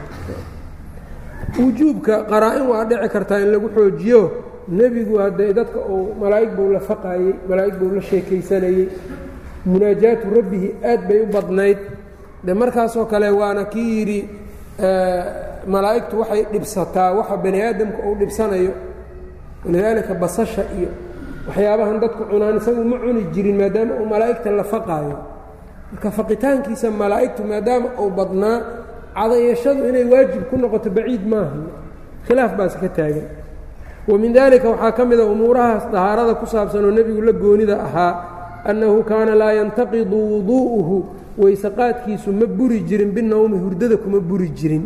Wujuubka 1.59 2.15
qaraa-in 2.31 2.67
waa 2.71 2.85
dhici 2.85 3.09
kartaa 3.15 3.41
in 3.41 3.51
lagu 3.53 3.69
xoojiyo. 3.77 4.23
Nebigu 4.69 5.19
haddee 5.19 5.53
dadka 5.53 5.79
uu 5.89 6.15
malaa'ig 6.21 6.51
buu 6.57 6.73
la 6.73 6.81
faqayey 6.81 7.35
malaa'ig 7.49 7.75
buu 7.81 7.91
la 7.97 8.01
sheekaysanayey 8.03 8.89
munaajaatu 9.67 10.27
rabbihi 10.37 10.69
aad 10.91 11.03
bay 11.09 11.21
u 11.23 11.27
badnayd. 11.35 11.79
De 12.45 12.53
markaasoo 12.55 13.05
kale 13.07 13.29
waana 13.31 13.65
kii 13.65 13.91
yidhi 13.99 14.21
malaa'igtu 15.67 16.15
waxay 16.21 16.43
dhibsataa 16.53 17.13
waxa 17.19 17.37
bani 17.37 17.59
aadamka 17.63 17.99
uu 18.09 18.15
dhibsanayo 18.21 18.73
walidaalika 19.67 20.15
basasha 20.15 20.63
iyo 20.79 20.89
waxyaabahan 21.49 22.01
dadku 22.01 22.23
cunaan 22.31 22.57
isagu 22.61 22.83
ma 22.85 22.97
cuni 23.03 23.23
jirin 23.35 23.57
maadaama 23.61 23.93
uu 24.01 24.07
malaa'igta 24.13 24.51
la 24.51 24.65
faqaayo 24.65 25.17
marka 25.93 26.11
faqitaankiisa 26.19 26.91
malaa'igtu 26.91 27.43
maadaama 27.51 27.89
uu 28.03 28.11
badnaa 28.19 28.57
cadayashadu 29.15 29.89
inay 29.89 30.05
waajib 30.13 30.43
ku 30.51 30.57
noqoto 30.63 30.91
baciid 30.97 31.25
maaha 31.33 31.59
khilaaf 32.27 32.53
baase 32.59 32.77
ka 32.83 32.89
taagan 32.89 33.27
wa 34.09 34.19
min 34.23 34.33
daalika 34.37 34.69
waxaa 34.73 34.93
ka 34.97 35.03
mida 35.05 35.25
umuurahaas 35.35 35.85
dahaarada 35.93 36.35
ku 36.41 36.47
saabsan 36.47 36.85
oo 36.85 36.91
nebigu 36.99 37.21
la 37.29 37.33
goonida 37.33 37.77
ahaa 37.87 38.13
annahu 38.71 39.05
kaana 39.11 39.35
laa 39.35 39.53
yantaqidu 39.61 40.17
wuduu'uhu 40.33 40.97
weyseqaadkiisu 41.43 42.33
ma 42.33 42.47
buri 42.47 42.81
jirin 42.89 43.11
binowmi 43.17 43.59
hurdada 43.65 43.97
kuma 43.97 44.21
buri 44.21 44.49
jirin 44.59 44.85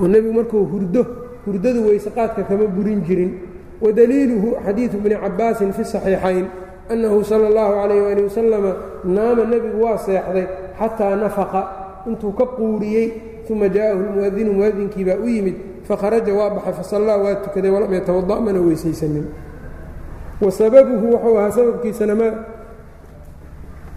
oo 0.00 0.06
nebigu 0.08 0.32
markuu 0.38 0.64
hurdo 0.72 1.02
hurdadu 1.46 1.80
weyseqaadka 1.88 2.42
kama 2.48 2.66
burin 2.76 3.00
jirin 3.08 3.30
wadaliiluhu 3.80 4.56
xadiidu 4.66 4.98
bni 4.98 5.16
cabbaasin 5.16 5.72
fi 5.72 5.84
saxiixayn 5.84 6.46
annahu 6.90 7.24
sala 7.24 7.48
اllahu 7.50 7.72
calayh 7.80 8.12
ali 8.12 8.22
wasalama 8.22 8.72
naama 9.04 9.44
nebigu 9.44 9.82
waa 9.84 9.98
seexday 9.98 10.46
xataa 10.78 11.16
nafaqa 11.16 11.62
intuu 12.06 12.32
ka 12.32 12.46
quuriyey 12.46 13.12
uma 13.50 13.68
jaa'ahu 13.68 14.00
lmuadinu 14.02 14.52
muadinkii 14.52 15.04
baa 15.04 15.18
u 15.22 15.28
yimid 15.28 15.54
fakharaja 15.88 16.34
waa 16.34 16.50
baxay 16.50 16.72
fasallaa 16.72 17.16
waa 17.18 17.34
tukaday 17.34 17.70
walam 17.70 17.92
yatawada' 17.94 18.40
mana 18.40 18.60
weysaysanin 18.60 19.26
wa 20.40 20.50
sababuhu 20.50 21.12
wuxuu 21.12 21.38
ahaa 21.38 21.50
sababkiisana 21.50 22.14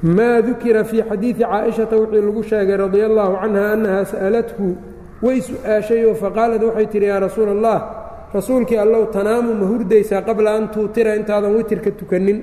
maa 0.03 0.41
dukira 0.41 0.83
fii 0.83 1.01
xadiidi 1.01 1.43
caaishata 1.43 1.95
wixii 1.97 2.21
lagu 2.21 2.43
sheegay 2.43 2.77
radia 2.77 3.05
allahu 3.05 3.33
canha 3.41 3.71
annaha 3.73 4.05
sa'alathu 4.05 4.75
way 5.21 5.41
su'aashayoo 5.41 6.15
faqaalad 6.15 6.63
waxay 6.63 6.85
tihi 6.87 7.05
yaa 7.05 7.19
rasuula 7.19 7.51
allah 7.51 7.77
rasuulkii 8.33 8.77
allow 8.77 9.03
tanaamu 9.15 9.53
ma 9.59 9.65
hurdaysaa 9.71 10.21
qabla 10.27 10.51
an 10.57 10.65
tuutira 10.73 11.15
intaadan 11.15 11.55
witirka 11.57 11.91
tukanin. 11.91 12.39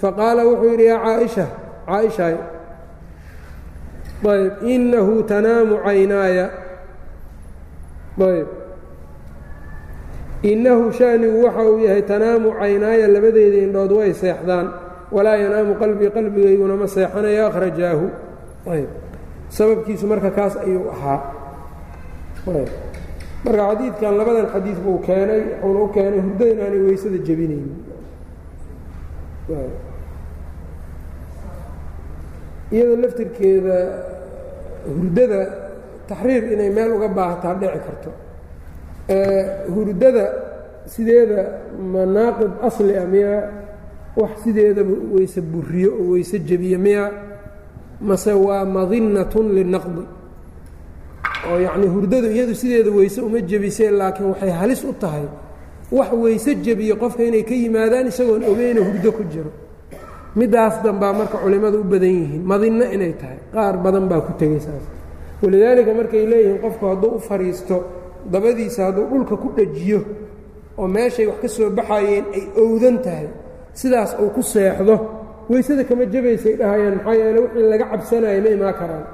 Faqaala 0.00 0.42
wuxuu 0.48 0.70
yidhi 0.72 0.86
yaa 0.92 1.00
caaisha 1.04 1.46
caaishaay 1.86 2.36
ayb 4.26 4.52
inahu 4.74 5.22
tanaamu 5.22 5.74
caynaaya. 5.84 6.46
Ayb 8.20 8.48
innahu 10.42 10.92
shanigu 10.92 11.38
waxa 11.46 11.62
uu 11.70 11.78
yahay 11.86 12.02
tanaamu 12.02 12.48
caynaaya 12.60 13.08
labadeyda 13.08 13.58
indhood 13.66 13.92
way 13.92 14.12
seexdaan. 14.14 14.66
Walaa 15.14 15.36
yanaamu 15.42 15.72
qalbii 15.80 16.10
qalbigayguna 16.16 16.76
ma 16.76 16.86
seexanayo 16.86 17.46
akhrajaahu. 17.48 18.06
Ayb 18.72 18.88
sababkiisu 19.48 20.06
marka 20.06 20.30
kaas 20.30 20.54
ayuu 20.60 20.90
ahaa 20.90 21.20
marka 23.46 23.62
xadiidkan 23.70 24.12
labadan 24.18 24.46
xadiid 24.54 24.78
buu 24.84 24.98
keenay 25.06 25.42
wuxuuna 25.62 25.80
u 25.84 25.88
keenay 25.94 26.20
hurdada 26.26 26.50
inaanay 26.54 26.80
weysada 26.86 27.18
jebinaynin. 27.26 27.74
Iyadoo 32.74 32.96
laftirkeeda 33.02 33.76
hurdada 34.96 35.40
taxriir 36.08 36.44
inay 36.54 36.70
meel 36.76 36.90
uga 36.96 37.08
baahataa 37.18 37.54
dhici 37.60 37.80
karto. 37.86 38.10
Hurdada 39.74 40.24
sideeda 40.92 41.40
manaaqib 41.94 42.52
asli 42.68 42.94
a 43.02 43.04
miyaa 43.14 43.42
wax 44.20 44.32
sideedaba 44.44 44.94
weyse 45.14 45.40
buriyo 45.52 45.90
oo 46.00 46.06
weyse 46.14 46.36
jebiyo 46.48 46.78
miyaa 46.86 47.10
mase 48.08 48.32
waa 48.46 48.64
madinatun 48.76 49.46
linaqdi 49.56 50.02
oo 51.52 51.58
yacnii 51.66 51.90
hurdadu 51.94 52.28
iyadu 52.36 52.54
sideeda 52.60 52.90
weyse 52.98 53.20
uma 53.28 53.38
jebiseen 53.50 53.94
laakiin 54.00 54.26
waxay 54.32 54.50
halis 54.60 54.80
u 54.84 54.92
tahay 55.02 55.26
wax 55.98 56.10
weyse 56.22 56.50
jebiyo 56.64 56.94
qofka 57.02 57.22
inay 57.28 57.42
ka 57.48 57.54
yimaadaan 57.62 58.06
isagoon 58.10 58.42
ogeyna 58.50 58.80
hurdo 58.88 59.10
ku 59.16 59.22
jiro. 59.32 59.50
Middaas 60.38 60.74
danbaa 60.84 61.12
marka 61.18 61.36
culimmadu 61.42 61.78
u 61.80 61.84
badan 61.92 62.12
yihiin 62.20 62.42
madinno 62.50 62.84
inay 62.94 63.12
tahay 63.20 63.38
qaar 63.54 63.74
badan 63.84 64.04
baa 64.10 64.20
ku 64.26 64.32
tegay 64.40 64.60
saas. 64.66 64.84
Walidaalika 65.42 65.92
markay 65.98 66.24
leeyihiin 66.32 66.58
qofku 66.64 66.84
hadduu 66.90 67.10
u 67.16 67.18
fadhiisto 67.28 67.76
dabadiisa 68.32 68.80
hadduu 68.86 69.04
dhulka 69.10 69.34
ku 69.42 69.48
dhajiyo 69.56 70.00
oo 70.78 70.88
meeshay 70.94 71.26
wax 71.30 71.38
ka 71.42 71.48
soo 71.48 71.70
baxayeen 71.78 72.24
ay 72.36 72.42
owdan 72.62 72.96
tahay 73.04 73.26
sidaas 73.80 74.10
uu 74.22 74.30
ku 74.36 74.42
seexdo 74.52 74.94
weysada 75.50 75.84
kama 75.88 76.04
jabaysay 76.12 76.54
dhahayaan 76.60 76.94
maxaa 76.98 77.14
yeele 77.20 77.38
wixii 77.44 77.66
laga 77.72 77.84
cabsanaya 77.92 78.40
ma 78.44 78.48
imaa 78.56 78.74
karaan 78.80 79.04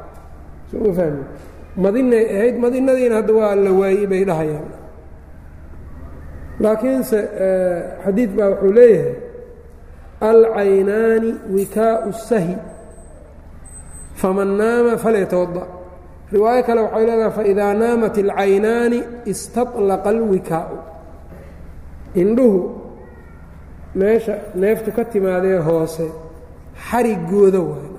madinay 1.77 2.25
ahayd 2.37 2.57
madinadiina 2.65 3.15
hadda 3.21 3.33
waa 3.33 3.55
la 3.65 3.71
waayey 3.81 4.07
bay 4.07 4.25
dhahayaan. 4.25 4.69
Laakiinse 6.61 7.19
xadiid 8.05 8.31
baa 8.37 8.49
wuxuu 8.53 8.73
leeyahay 8.73 9.15
alcaynaani 10.31 11.31
wikaau 11.55 12.13
sahi 12.29 12.57
faman 14.21 14.51
naama 14.61 14.93
falyatawada. 15.05 15.65
Riwaayo 16.33 16.63
kale 16.67 16.81
waxay 16.87 17.05
leedahay 17.07 17.33
faidaa 17.39 17.75
naamat 17.75 18.17
alcaynaani 18.19 18.99
istaطlaqa 19.33 20.09
alwikaau. 20.15 20.77
Indhuhu 22.23 22.61
meesha 23.95 24.35
neeftu 24.55 24.91
ka 24.97 25.05
timaadee 25.05 25.59
hoose 25.67 26.07
xarigooda 26.89 27.61
waay. 27.61 27.91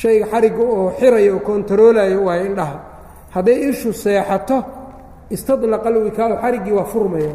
Shayga 0.00 0.26
xarigga 0.32 0.62
oo 0.76 0.86
xiraya 1.00 1.32
oo 1.34 1.40
kontaroolaya 1.48 2.18
waayo 2.26 2.44
indhaha 2.50 2.78
hadday 3.34 3.58
ishu 3.70 3.92
seexato 3.92 4.58
istadlaqa 5.34 5.88
alwikaau 5.88 6.32
xariggii 6.42 6.72
waa 6.78 6.84
furmaya. 6.92 7.32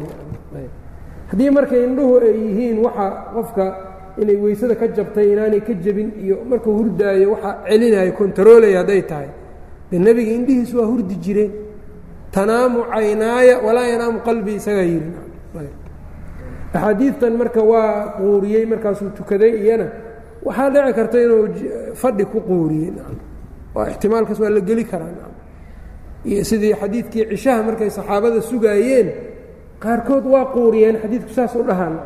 Haddii 1.30 1.50
marka 1.50 1.76
indhuhu 1.86 2.14
ay 2.26 2.34
yihiin 2.44 2.78
waxa 2.84 3.06
qofka 3.34 3.64
inay 4.22 4.36
weysada 4.36 4.74
ka 4.80 4.86
jabtay 4.96 5.32
inaanay 5.32 5.60
ka 5.60 5.72
jebin 5.84 6.08
iyo 6.24 6.36
markuu 6.50 6.74
hurdaayo 6.78 7.26
waxa 7.32 7.50
celinayo 7.68 8.12
kontaroolaya 8.18 8.78
hadday 8.82 9.02
tahay. 9.10 9.28
De 9.90 9.98
nebiga 9.98 10.32
indhihiisu 10.38 10.78
waa 10.78 10.86
hurdi 10.92 11.14
jireen. 11.24 11.52
Tanaamu 12.30 12.84
caynaaya 12.92 13.58
walaa 13.66 13.86
yanaamu 13.92 14.18
qalbii 14.26 14.56
isagaa 14.60 14.86
yidhi. 14.92 15.10
Axaadiidtan 16.74 17.32
marka 17.40 17.62
waa 17.62 18.12
quuriyey 18.18 18.66
markaasuu 18.66 19.10
tukaday 19.16 19.52
iyana 19.64 19.86
waxaa 20.44 20.70
dhici 20.70 20.92
karta 20.98 21.18
inuu 21.24 21.44
fadhi 21.94 22.24
ku 22.32 22.38
quuriyey. 22.40 22.92
Ixtimaalkaas 23.92 24.38
waa 24.40 24.50
la 24.56 24.60
geli 24.60 24.84
karaa 24.84 25.12
iyo 26.30 26.44
sidii 26.44 26.74
xadiidkii 26.80 27.24
cishaha 27.30 27.62
markay 27.68 27.90
saxaabada 27.90 28.40
sugaayeen 28.50 29.08
qaarkood 29.82 30.24
waa 30.32 30.44
quuriyeen 30.54 30.96
xadiidku 31.02 31.30
saas 31.36 31.54
u 31.54 31.62
dhahaan. 31.68 31.96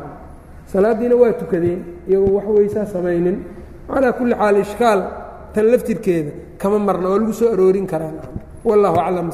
Salaaddiina 0.71 1.15
waa 1.15 1.33
tukadeen 1.41 1.79
iyagoo 2.09 2.33
wax 2.37 2.45
weysaa 2.57 2.85
samaynin. 2.85 3.37
Calaa 3.87 4.13
kulli 4.13 4.35
xaal 4.41 4.57
ishkaal 4.65 4.99
tan 5.53 5.65
laftirkeeda 5.71 6.31
kama 6.57 6.79
marna 6.79 7.09
waa 7.09 7.19
lagu 7.19 7.33
soo 7.33 7.49
aroorin 7.53 7.87
karaa 7.87 8.13
wallahu 8.63 8.97
aclam 8.99 9.29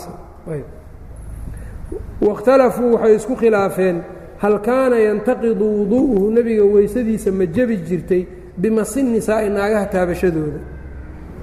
waاkhtalafuu 2.21 2.93
waxay 2.93 3.15
isku 3.15 3.35
khilaafeen 3.35 3.97
hal 4.43 4.55
kaana 4.67 4.97
yantaqidu 5.07 5.65
wuduu'uhu 5.79 6.31
nebiga 6.37 6.63
weysadiisa 6.63 7.31
ma 7.31 7.45
jebi 7.45 7.77
jirtay 7.87 8.25
bimasi 8.57 9.03
nisaa'i 9.03 9.49
naagaha 9.49 9.85
taabashadooda. 9.85 10.59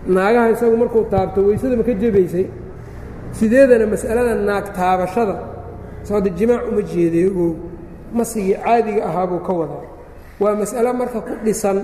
Naagaha 0.07 0.51
isagu 0.55 0.77
markuu 0.77 1.05
taabto 1.11 1.41
weysada 1.49 1.77
ma 1.77 1.85
ka 1.89 1.95
jebaysay 2.03 2.47
sideedana 3.39 3.87
mas'alada 3.95 4.35
naag 4.49 4.67
taabashada 4.79 5.37
soode 6.09 6.31
jimaac 6.39 6.63
uma 6.71 6.83
jeeday 6.83 7.27
masigii 8.19 8.57
caadiga 8.65 9.03
ahaabuu 9.09 9.41
ka 9.47 9.53
wadaa. 9.61 9.85
Waa 10.41 10.55
mas'alo 10.63 10.91
marka 11.01 11.21
ku 11.21 11.35
dhisan 11.45 11.79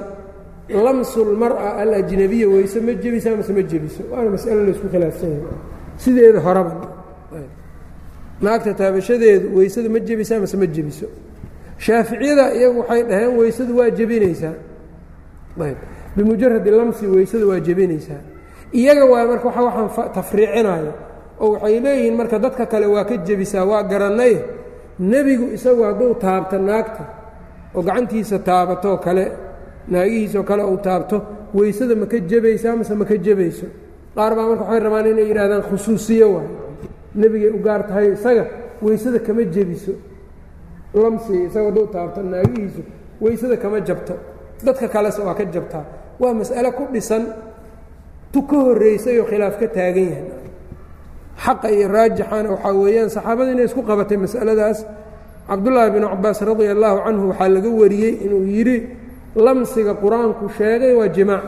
lamsulmar'a 0.69 1.69
alajnabiya 1.83 2.47
weyse 2.49 2.79
ma 2.87 2.93
jebisaa 3.03 3.37
mase 3.37 3.53
ma 3.53 3.63
jebiso. 3.63 4.03
Waana 4.13 4.31
mas'alo 4.37 4.61
laysku 4.69 4.87
khilaafsan 4.93 5.31
sideeda 6.03 6.41
horeba 6.47 6.75
naagta 8.41 8.75
taabashadeedu 8.75 9.47
weysada 9.57 9.89
ma 9.89 9.99
jebisaa 9.99 10.39
mase 10.41 10.57
ma 10.57 10.67
jebiso. 10.67 11.07
Shaaficiyada 11.79 12.55
iyagu 12.55 12.79
waxay 12.81 13.03
dhaheen 13.11 13.33
weysadu 13.39 13.73
waa 13.79 13.91
jebinaysaa. 13.91 14.55
Ayb. 15.61 15.79
Bimujaradi 16.17 16.71
lamsi 16.71 17.07
weysada 17.07 17.47
waa 17.47 17.61
jebinaysaa. 17.61 18.23
Iyaga 18.73 19.05
waa 19.13 19.27
marka 19.27 19.49
waa 19.49 19.65
waxaan 19.67 20.13
tafriicinayo 20.15 20.93
oo 21.40 21.48
waxay 21.55 21.81
leeyihiin 21.85 22.14
marka 22.20 22.38
dadka 22.44 22.64
kale 22.72 22.87
waa 22.94 23.05
ka 23.05 23.16
jebisaa 23.26 23.64
waa 23.70 23.83
garannay 23.90 24.35
nebigu 25.11 25.46
isagu 25.57 25.83
hadduu 25.88 26.14
taabto 26.24 26.57
naagta 26.68 27.05
oo 27.74 27.83
gacantiisa 27.83 28.38
taabatoo 28.48 28.96
kale 29.05 29.24
naagihiisoo 29.92 30.42
kale 30.50 30.62
uu 30.72 30.76
taabto 30.87 31.16
weysada 31.55 31.94
ma 32.00 32.07
ka 32.07 32.18
jebaysaa 32.31 32.76
mase 32.79 32.94
ma 32.94 33.05
ka 33.05 33.16
jebayso? 33.26 33.66
Qaar 34.14 34.33
baa 34.37 34.46
marka 34.50 34.64
waxay 34.64 34.81
rabaan 34.85 35.07
inay 35.12 35.26
yidhahdaan 35.31 35.62
khusuusiyo 35.68 36.26
waay 36.35 36.48
nebigay 37.20 37.50
u 37.50 37.59
gaar 37.66 37.83
tahay 37.88 38.07
isaga 38.16 38.44
weysada 38.85 39.18
kama 39.26 39.42
jebiso. 39.55 39.92
Lamsi 40.94 41.35
isaga 41.48 41.66
hadduu 41.70 41.87
taabto 41.94 42.20
naagihiisu 42.22 42.83
weysada 43.22 43.57
kama 43.57 43.79
jabto. 43.88 44.14
Dadka 44.64 44.87
kalese 44.94 45.20
waa 45.26 45.35
ka 45.35 45.44
jabtaa. 45.55 45.85
Waa 46.20 46.35
mas'ale 46.35 46.70
ku 46.79 46.85
dhisan. 46.92 47.24
Tu 48.33 48.42
ka 48.50 48.57
horraysayoo 48.66 49.24
khilaaf 49.31 49.57
ka 49.61 49.66
taagan 49.76 50.07
yahay 50.11 50.24
xaqa 51.44 51.66
iyo 51.76 51.87
raajixana 51.88 52.48
waxaa 52.55 52.74
weeyaan 52.83 53.11
saxaabada 53.16 53.50
inay 53.55 53.66
isku 53.68 53.83
qabatay 53.88 54.18
masaladaas. 54.24 54.79
Cabdullaahi 55.48 55.90
bin 55.96 56.05
cabaas 56.12 56.38
radi 56.48 56.64
allaahu 56.74 56.98
canhu 57.07 57.24
waxaa 57.33 57.48
laga 57.57 57.70
wariyey 57.81 58.14
inuu 58.24 58.44
yidhi 58.55 58.76
lamsiga 59.35 59.92
qur'aanku 60.03 60.44
sheegay 60.59 60.92
waa 60.98 61.09
jimaac. 61.16 61.44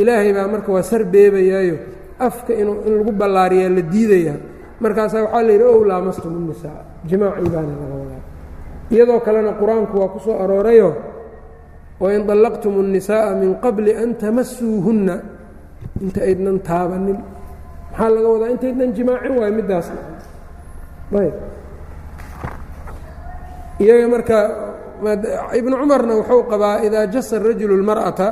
Ilaahay 0.00 0.30
baa 0.36 0.48
marka 0.52 0.68
waa 0.76 0.84
sar 0.90 1.02
beebayaayo 1.12 1.76
afka 2.18 2.52
inuu 2.52 2.76
in 2.86 2.92
lagu 2.98 3.12
ballaariyaa 3.20 3.70
la 3.76 3.82
diidaya 3.92 4.34
markaasaa 4.82 5.22
waxaa 5.24 5.42
la 5.46 5.52
yidhi 5.54 5.66
ow 5.72 5.80
laamastum 5.90 6.32
innisaa 6.40 6.80
jimaacii 7.08 7.48
baana 7.54 7.72
laga 7.80 7.94
wadaa 8.02 8.22
iyadoo 8.94 9.20
kalena 9.26 9.52
qur'aanku 9.60 9.94
waa 10.00 10.10
ku 10.12 10.18
soo 10.24 10.36
aroorayo 10.42 10.90
wain 12.02 12.22
dallaqtum 12.28 12.74
اnnisaa'a 12.82 13.30
min 13.40 13.50
qabli 13.64 13.92
an 14.02 14.10
tamasuuhunna 14.22 15.14
inta 16.04 16.20
aydnan 16.28 16.58
taabanin 16.68 17.18
maxaa 17.98 18.10
laga 18.14 18.28
wadaa? 18.32 18.50
Intaydnan 18.54 18.90
jimaacin 18.96 19.32
waayo 19.38 19.54
middaas. 19.58 19.86
Ayb. 21.18 21.34
Iyaga 23.82 24.06
marka 24.14 24.38
ibnu 25.58 25.74
cumarna 25.80 26.12
wuxuu 26.18 26.42
qabaa 26.50 26.82
idaa 26.86 27.06
jasa 27.12 27.38
rajulu 27.38 27.74
اlmar'ata 27.78 28.26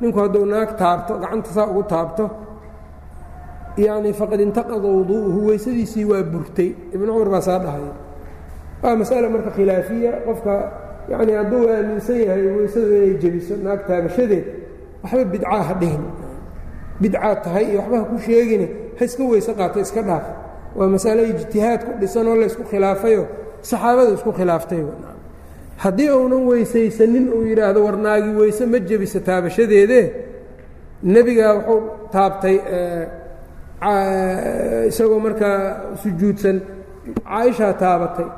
ninku 0.00 0.18
hadduu 0.22 0.44
naag 0.52 0.70
taabto 0.80 1.12
gacanta 1.22 1.50
saa 1.56 1.66
ugu 1.70 1.82
taabto 1.92 2.24
yani 3.78 4.10
faqad 4.20 4.40
intaqada 4.46 4.88
wuduu'uhu 4.96 5.38
weysadiisii 5.50 6.04
waa 6.10 6.22
burtay. 6.32 6.70
Ibnu 6.94 7.06
cumar 7.14 7.30
baa 7.34 7.40
saa 7.48 7.58
dhahaya. 7.64 7.92
Waa 8.82 8.94
mas'ala 9.00 9.26
marka 9.34 9.50
khilaafiya 9.56 10.12
qofka 10.26 10.54
yacni 11.10 11.32
hadduu 11.38 11.62
aaminsan 11.74 12.16
yahay 12.26 12.42
weysadu 12.58 12.90
inay 12.98 13.14
jebiso 13.22 13.54
naag 13.66 13.80
taabashadeed 13.88 14.44
waxba 15.02 15.24
bidcaa 15.32 15.62
ha 15.68 15.74
dhihin. 15.80 16.04
Bidcaa 17.00 17.34
tahay 17.44 17.64
iyo 17.70 17.78
waxba 17.82 17.96
ha 18.02 18.04
ku 18.10 18.16
sheegine 18.26 18.66
ha 18.98 19.04
iska 19.04 19.22
weyse 19.24 19.52
qaato 19.58 19.80
iska 19.80 20.02
dhaaf. 20.02 20.24
Waa 20.76 20.88
mas'alo 20.94 21.22
ijtihaad 21.32 21.80
ku 21.86 21.92
dhisanoo 22.00 22.34
laysku 22.40 22.62
khilaafayo. 22.70 23.26
Saxaabada 23.62 24.10
isku 24.18 24.32
khilaaftay. 24.32 24.82
Haddii 25.82 26.10
uunan 26.10 26.42
weysaysanin 26.50 27.26
uu 27.36 27.42
yidhaahdo 27.50 27.80
war 27.84 27.96
naagi 27.96 28.30
weyse 28.40 28.66
ma 28.66 28.78
jebisa 28.78 29.20
taabashadeedee 29.20 30.06
nebiga 31.02 31.54
wuxuu 31.54 31.80
taabtay 32.12 32.56
isagoo 34.90 35.20
markaa 35.26 35.58
sujuudsan 36.02 36.56
caaishaa 37.28 37.72
taabatay. 37.82 38.28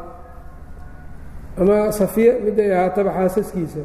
Ama 1.61 1.93
safiya 1.93 2.33
miday 2.45 2.69
ahaataba 2.77 3.11
xaasaskiisa. 3.19 3.83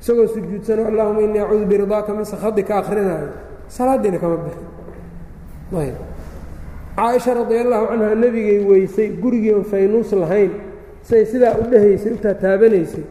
Isagoo 0.00 0.26
sujuudsanoo 0.34 0.86
allahuma 0.90 1.20
inii 1.26 1.42
acuudu 1.44 1.66
biridaaka 1.72 2.10
min 2.14 2.24
sakhatika 2.24 2.72
akrinaayo 2.80 3.30
salaadiina 3.68 4.18
kama 4.22 4.36
bixin. 4.44 4.66
Ayb 5.80 5.96
caaisha 6.98 7.30
radi 7.38 7.54
allahu 7.64 7.84
canha 7.90 8.08
nebigay 8.22 8.58
weysay 8.70 9.08
gurigiion 9.22 9.64
faynuus 9.70 10.10
lahayn 10.22 10.50
say 11.08 11.22
sidaa 11.30 11.54
u 11.60 11.64
dhehaysay 11.72 12.12
u 12.16 12.18
taataabanaysay 12.24 13.04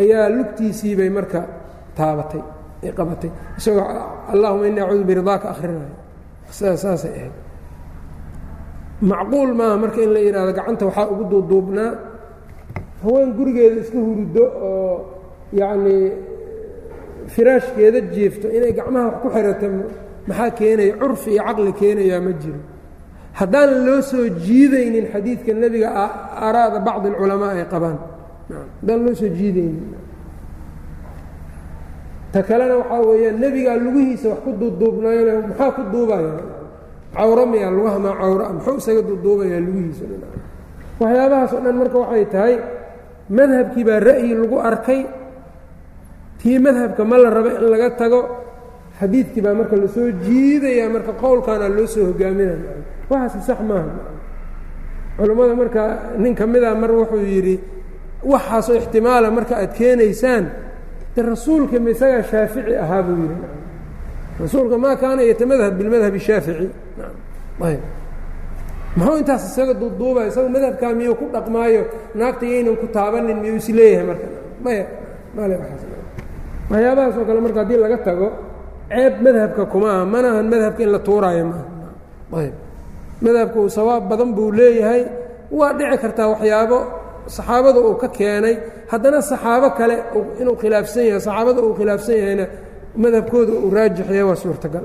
ayaa 0.00 0.24
lugtiisii 0.36 0.94
bay 0.98 1.10
marka 1.18 1.40
taabatay 1.98 2.42
ay 2.84 2.90
qabatay. 2.98 3.30
Isagoo 3.58 3.84
allahuma 4.32 4.64
inii 4.70 4.82
acuudu 4.84 5.04
biridaaka 5.10 5.46
akrinaayo 5.54 5.96
sidaa 6.56 6.76
saasay 6.84 7.12
ahayd. 7.18 7.34
Macquul 9.10 9.50
maaha 9.60 9.76
marka 9.82 10.00
in 10.06 10.10
la 10.14 10.20
yidhaahdo 10.26 10.52
gacanta 10.58 10.84
waxaa 10.88 11.06
ugu 11.12 11.24
duuduubnaa 11.32 11.90
haween 13.02 13.30
gurigeeda 13.38 13.76
iska 13.82 13.98
huruddo 14.06 14.44
oo 14.70 14.94
yacnii 15.60 16.04
firaashkeeda 17.34 18.00
jiefto 18.14 18.46
inay 18.56 18.72
gacmaha 18.78 19.06
wax 19.08 19.16
ku 19.22 19.28
xirato 19.34 19.66
maxaa 20.28 20.50
keenaya 20.58 20.94
curfi 21.00 21.30
iyo 21.34 21.42
caqli 21.48 21.72
keenayaa 21.80 22.20
ma 22.26 22.32
jiro 22.42 22.60
haddaan 23.38 23.70
loo 23.86 24.00
soo 24.02 24.26
jiidaynin 24.44 25.06
xadiidka 25.12 25.52
nebiga 25.62 25.88
araada 26.46 26.78
bacdi 26.86 27.08
alculamaa 27.12 27.52
ay 27.56 27.64
qabaan. 27.72 27.98
Haddaan 28.80 29.00
loo 29.06 29.14
soo 29.20 29.28
jiidaynin. 29.38 29.94
Ta 32.32 32.40
kalena 32.48 32.74
waxaa 32.80 33.00
weeyaan 33.08 33.36
nebigaa 33.40 33.76
lugihiisa 33.84 34.28
wax 34.32 34.40
ku 34.44 34.50
duuduubnayna 34.60 35.32
maxaa 35.48 35.70
ku 35.76 35.82
duubaya 35.92 36.32
cawro 37.14 37.44
miyaa 37.52 37.70
lugaha 37.76 37.98
maa 38.04 38.16
cawroa 38.20 38.48
muxuu 38.56 38.76
isaga 38.80 39.02
duuduubayaa 39.08 39.60
lugihiisa? 39.66 40.04
Waxyaabahaas 41.00 41.52
oo 41.56 41.60
dhan 41.64 41.76
marka 41.80 41.96
waxay 42.04 42.24
tahay 42.32 42.54
madhabkii 43.36 43.84
baa 43.88 44.00
ra'yi 44.00 44.30
lagu 44.40 44.56
arkay. 44.70 45.00
Tii 46.40 46.58
madhabka 46.58 47.02
ma 47.04 47.16
la 47.22 47.28
rabo 47.30 47.48
in 47.52 47.64
laga 47.72 47.88
tago. 48.00 48.20
Xadiidkii 49.00 49.42
baa 49.44 49.54
marka 49.60 49.76
la 49.76 49.88
soo 49.88 50.08
jiidayaa 50.24 50.88
marka 50.94 51.12
qowlkaana 51.22 51.68
loo 51.76 51.86
soo 51.86 52.04
hogaaminaya 52.08 52.58
waxaasi 53.12 53.40
sax 53.48 53.60
maaha. 53.70 53.92
Culammada 55.16 55.54
marka 55.54 55.82
nin 56.22 56.34
ka 56.34 56.46
mida 56.46 56.74
mar 56.74 56.90
wuxuu 56.90 57.24
yidhi 57.34 57.56
waxaasoo 58.32 58.76
ixtimaala 58.80 59.30
marka 59.30 59.54
aad 59.62 59.72
keenaysaan 59.78 60.44
de 61.14 61.20
rasuulka 61.22 61.76
ma 61.80 61.92
shaafici 62.00 62.74
ahaa 62.84 63.02
buu 63.06 63.16
yidhi. 63.22 63.36
Rasuulka 64.40 64.76
maa 64.84 64.96
kaana 64.96 65.22
yatamadhab 65.30 65.72
bilmadhab 65.78 66.14
shaafici. 66.28 66.68
Ayb 67.68 67.80
muxuu 68.96 69.16
intaas 69.20 69.44
isaga 69.48 69.74
duuduubaya 69.80 70.28
isaga 70.32 70.48
madhabkaa 70.56 70.92
miyuu 70.98 71.14
ku 71.20 71.24
dhaqmaayo 71.34 71.82
naagta 72.14 72.44
yaynan 72.46 72.76
ku 72.80 72.86
taabanin 72.96 73.38
miyuu 73.42 73.56
is 73.56 73.68
marka? 74.08 74.26
Maya 74.64 74.84
male 75.36 75.54
waxyaabahaas 76.70 77.16
oo 77.18 77.24
kale 77.28 77.40
marka 77.40 77.58
haddii 77.62 77.80
laga 77.84 77.98
tago 78.06 78.28
ceeb 78.88 79.14
madhabka 79.24 79.62
kuma 79.72 79.88
aha 79.94 80.04
manahan 80.04 80.46
madhabka 80.52 80.82
in 80.82 80.90
la 80.92 80.98
tuuraayo 80.98 81.44
maaha. 81.50 81.64
Ayb 82.40 82.54
madhabka 83.24 83.58
uu 83.62 83.68
sawaab 83.78 84.02
badan 84.10 84.30
buu 84.36 84.50
leeyahay. 84.58 85.02
Waa 85.58 85.72
dhici 85.78 85.96
kartaa 86.02 86.28
waxyaabo 86.32 86.78
saxaabada 87.36 87.80
uu 87.88 87.94
ka 88.02 88.08
keenay. 88.16 88.54
Haddana 88.92 89.18
saxaabo 89.30 89.68
kale 89.78 89.96
inuu 90.40 90.56
khilaafsan 90.62 91.04
yahay 91.08 91.20
saxaabada 91.26 91.60
uu 91.66 91.74
khilaafsan 91.78 92.14
yahayna 92.20 92.46
madhabkooda 93.02 93.52
uu 93.64 93.70
raajixya 93.76 94.24
waa 94.28 94.36
suurtagal. 94.42 94.84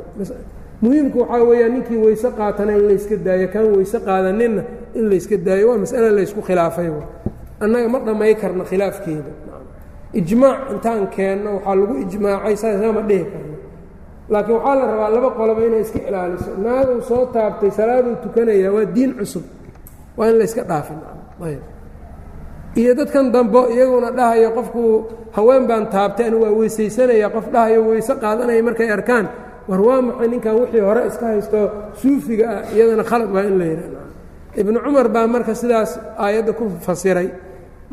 Muhiimku 0.82 1.18
waxaa 1.22 1.44
weeyaan 1.50 1.72
ninkii 1.76 1.98
weyse 2.06 2.28
qaatana 2.38 2.72
in 2.78 2.84
layska 2.90 3.16
daayo 3.26 3.48
kaan 3.54 3.68
weyse 3.78 3.98
qaadaninna 4.08 4.62
in 4.98 5.06
layska 5.12 5.36
daayo 5.48 5.66
waa 5.70 5.78
mas'ale 5.84 6.10
laysku 6.18 6.42
khilaafay 6.48 6.88
annaga 7.64 7.88
ma 7.94 8.00
dhammay 8.08 8.34
karno 8.42 8.64
khilaafkeeda. 8.70 9.32
Ijmaac 10.20 10.60
intaan 10.74 11.04
keenno 11.16 11.50
waxaa 11.56 11.76
lagu 11.80 11.94
ijmaacay 12.06 12.56
saasama 12.62 13.02
dhihi 13.10 13.26
karno 13.34 13.56
laakiin 14.32 14.55
waxaa 14.57 14.75
la 14.80 14.86
rabaa 14.91 15.09
laba 15.15 15.30
qoloba 15.38 15.61
inay 15.67 15.82
iska 15.86 15.99
ilaaliso. 16.09 16.49
Naaguu 16.63 17.01
soo 17.09 17.23
taabtay 17.36 17.71
salaaduu 17.78 18.15
tukanaya 18.23 18.69
waa 18.75 18.86
diin 18.95 19.11
cusub. 19.19 19.43
Waa 20.17 20.28
in 20.32 20.36
layska 20.39 20.61
dhaafin. 20.69 20.99
Iyo 22.82 22.91
dadkan 22.99 23.32
dambo 23.34 23.61
iyaguna 23.73 24.09
dhahayo 24.17 24.49
qofku 24.57 24.82
haween 25.36 25.63
baan 25.69 25.86
taabtay 25.93 26.25
anu 26.30 26.38
waa 26.45 26.53
weysaysanaya 26.59 27.30
qof 27.36 27.45
dhahayo 27.53 27.80
weyse 27.89 28.13
qaadanaya 28.23 28.61
markay 28.67 28.89
arkaan 28.97 29.25
war 29.69 29.82
waa 29.88 30.01
maxay 30.07 30.28
ninkan 30.34 30.53
wixii 30.61 30.84
hore 30.88 31.01
iska 31.09 31.25
haysto 31.32 31.59
suufiga 32.01 32.45
ah 32.55 32.61
iyadana 32.75 33.03
khalad 33.09 33.30
baa 33.36 33.43
in 33.49 33.55
la 33.59 33.65
yidhahda 33.71 34.01
ibnu 34.61 34.78
cumar 34.86 35.07
baa 35.15 35.25
marka 35.34 35.53
sidaas 35.61 35.91
aayadda 36.23 36.51
ku 36.59 36.63
fasiray. 36.86 37.28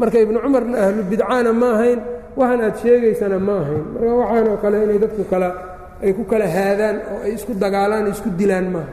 Marka 0.00 0.16
ibnu 0.24 0.38
cumarna 0.44 0.76
ahlu 0.84 1.00
bidcaana 1.10 1.50
ma 1.60 1.68
ahayn 1.76 2.00
waxaan 2.38 2.60
aad 2.66 2.76
sheegaysana 2.82 3.38
ma 3.48 3.54
ahayn. 3.64 3.84
Marka 3.94 4.12
waxaanoo 4.20 4.56
kale 4.62 4.76
inay 4.84 4.98
dadku 5.04 5.22
kala 5.32 5.48
ay 6.02 6.12
ku 6.16 6.22
kala 6.30 6.46
haadaan 6.56 6.96
oo 7.12 7.18
ay 7.26 7.32
isku 7.38 7.52
dagaalaan 7.62 8.06
isku 8.12 8.28
dilaan 8.38 8.66
maaha 8.74 8.92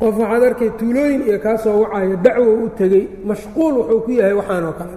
qof 0.00 0.14
waxaad 0.22 0.42
arkay 0.48 0.70
tuulooyin 0.78 1.22
iyo 1.28 1.38
kaa 1.44 1.56
soo 1.64 1.80
dacwo 2.24 2.52
u 2.64 2.66
tegey 2.78 3.04
mashquul 3.30 3.74
wuxuu 3.80 4.00
ku 4.04 4.10
yahay 4.18 4.34
waxaan 4.40 4.64
oo 4.68 4.74
kale. 4.78 4.94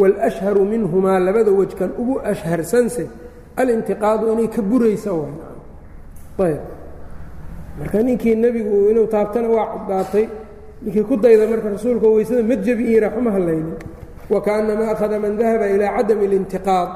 wاlأshharu 0.00 0.62
minhumaa 0.72 1.18
labada 1.18 1.50
wejkan 1.60 1.90
ugu 2.00 2.14
ashharsanse 2.32 3.04
alintiqaadu 3.60 4.24
inay 4.32 4.48
ka 4.54 4.62
buraysa 4.62 5.10
ayb 6.46 6.60
marka 7.78 7.98
ninkii 8.02 8.34
nebigu 8.44 8.90
inuu 8.90 9.06
taabtana 9.14 9.48
waa 9.48 9.66
caddaatay 9.74 10.24
ninkii 10.82 11.04
ku 11.08 11.16
dayda 11.16 11.44
marka 11.52 11.68
rasuulka 11.76 12.06
weysada 12.08 12.42
ma 12.42 12.56
jebi 12.56 12.84
ira 12.96 13.08
xuma 13.14 13.30
hadlaynin 13.36 13.76
wakaأnama 14.30 14.84
akhada 14.94 15.18
man 15.18 15.36
dahaba 15.40 15.66
ilaa 15.74 15.96
cadami 15.98 16.24
اlintiqaad 16.28 16.88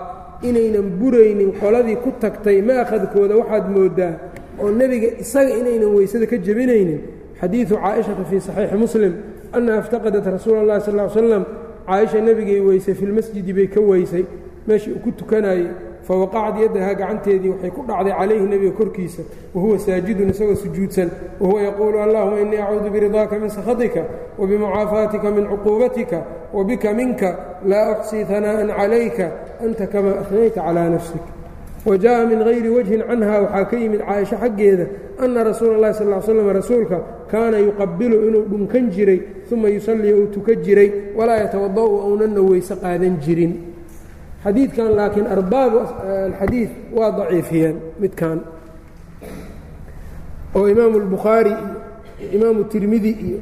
inaynan 0.49 0.87
buraynin 1.01 1.51
qoladii 1.61 1.97
ku 2.05 2.11
tagtay 2.23 2.59
maakhadkooda 2.63 3.35
waxaad 3.41 3.65
moodaa 3.77 4.15
oo 4.63 4.71
nebiga 4.71 5.09
isaga 5.23 5.53
inaynan 5.61 5.91
weysada 5.97 6.27
ka 6.31 6.37
jebinaynin 6.47 7.01
xadiidu 7.41 7.75
caaishata 7.83 8.25
fii 8.31 8.41
saxiixi 8.47 8.77
muslim 8.85 9.13
annaha 9.57 9.79
اftaqadat 9.83 10.25
rasuula 10.37 10.61
اllahi 10.63 10.81
sal 10.87 10.97
ll 11.01 11.11
slam 11.11 11.45
caaisha 11.89 12.21
nebigay 12.21 12.61
weysay 12.61 12.95
fi 12.95 13.05
lmasjidi 13.07 13.53
bay 13.53 13.67
ka 13.75 13.81
weysay 13.81 14.25
meeshii 14.67 14.93
uu 14.97 15.03
ku 15.05 15.11
tukanayey 15.13 15.67
fawaqacad 16.09 16.57
yaddahaa 16.63 16.95
gacanteedii 17.01 17.49
waxay 17.55 17.71
ku 17.71 17.83
dhacday 17.89 18.13
calayhi 18.19 18.47
nebiga 18.53 18.73
korkiisa 18.81 19.23
wahuwa 19.55 19.79
saajidun 19.79 20.29
isagoo 20.31 20.55
sujuudsan 20.55 21.09
wahuwa 21.41 21.63
yaquulu 21.63 21.99
allahuma 22.03 22.41
innii 22.41 22.57
acuudu 22.65 22.91
biridaaka 22.91 23.39
min 23.39 23.49
sakhatika 23.49 24.03
wabimucaafaatika 24.39 25.31
min 25.31 25.47
cuquubatika 25.49 26.19
wabika 26.53 26.93
minka 26.93 27.29
laa 27.67 27.91
uxsii 27.93 28.25
hanaa'an 28.25 28.69
calayka 28.77 29.27
anta 29.65 29.87
kamaa 29.87 30.21
afnayta 30.21 30.61
calaa 30.61 30.89
nafsik 30.89 31.23
wajaءa 31.87 32.27
min 32.27 32.43
hayri 32.43 32.71
wajhin 32.71 33.03
canha 33.09 33.41
waxaa 33.43 33.65
ka 33.65 33.77
yimid 33.77 34.01
caaisho 34.09 34.37
xaggeeda 34.37 34.87
anna 35.25 35.45
rasuula 35.45 35.75
اllahi 35.77 35.95
sal 35.95 36.09
ll 36.13 36.23
slam 36.23 36.49
rasuulka 36.59 36.99
kaana 37.33 37.59
yuqabilu 37.59 38.17
inuu 38.29 38.45
dhunkan 38.51 38.91
jiray 38.91 39.21
uma 39.52 39.70
yusallii 39.70 40.14
uu 40.14 40.28
tuka 40.34 40.56
jiray 40.56 40.92
walaa 41.18 41.38
yatawada'u 41.44 41.96
ounanna 42.08 42.42
weyse 42.42 42.76
qaadan 42.76 43.16
jirin. 43.26 43.54
Xadiidkan 44.44 44.88
laakiin 44.98 45.28
arbaabu 45.28 45.78
alxadiid 45.80 46.70
waa 46.98 47.12
daciifiyeen 47.18 47.76
midkan 48.02 48.40
oo 50.56 50.68
imaamu 50.74 50.98
اlbukhaari 51.04 51.54
iyo 52.22 52.30
imaamu 52.40 52.64
tirmidi 52.72 53.12
iyo 53.28 53.40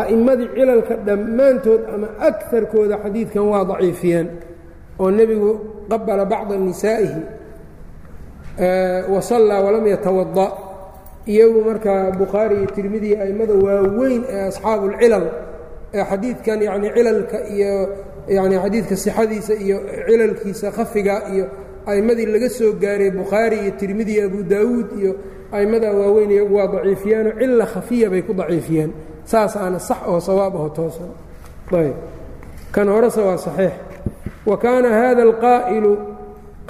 a'immadii 0.00 0.48
cilalka 0.56 0.94
dhammaantood 1.06 1.80
ama 1.94 2.08
akarkooda 2.28 2.96
xadiidkan 3.04 3.44
waa 3.52 3.64
daciifiyeen. 3.70 4.28
Oo 5.00 5.10
nebigu 5.10 5.50
qabala 5.90 6.24
bacda 6.24 6.56
nisaa'ihi 6.56 7.20
wasallaa 9.14 9.60
walam 9.66 9.86
yatawada 9.86 10.46
iyagu 11.26 11.60
markaa 11.64 12.10
bukhaari 12.18 12.54
iyo 12.56 12.66
tirmidi 12.66 13.10
a'immada 13.16 13.54
waaweyn 13.54 14.22
ee 14.28 14.42
asxaabu 14.48 14.86
اlcilal 14.90 15.26
ee 15.94 16.04
xadiidkan 16.10 16.58
yani 16.62 16.88
cilalka 16.96 17.38
iyo 17.54 17.72
yani 18.28 18.56
xadiidka 18.62 18.96
sixadiisa 18.96 19.54
iyo 19.54 19.76
cilalkiisa 20.08 20.70
khafiga 20.76 21.14
iyo 21.34 21.44
a'immadii 21.86 22.26
laga 22.34 22.48
soo 22.50 22.72
gaaray 22.82 23.10
bukhaari 23.10 23.56
iyo 23.62 23.72
tirmidi 23.80 24.12
iyo 24.16 24.24
abu 24.26 24.40
daawuud 24.52 24.88
iyo 25.00 25.12
a'immada 25.52 25.88
waaweyn 25.98 26.30
iyagu 26.30 26.54
waa 26.56 26.66
daciifiyeenoo 26.74 27.32
cila 27.40 27.66
khafiya 27.66 28.10
bay 28.10 28.22
ku 28.22 28.32
daciifiyeen 28.34 28.90
saas 29.24 29.56
aana 29.56 29.78
sax 29.78 29.98
oo 30.10 30.20
sawaab 30.20 30.54
aho 30.56 30.68
toosan. 30.68 31.10
Ayb 31.72 31.94
kan 32.74 32.88
horese 32.88 33.20
waa 33.28 33.38
saxiix. 33.38 33.72
Wa 34.46 34.56
kaana 34.58 34.88
hada 34.88 35.22
alqaa'ilu 35.28 35.92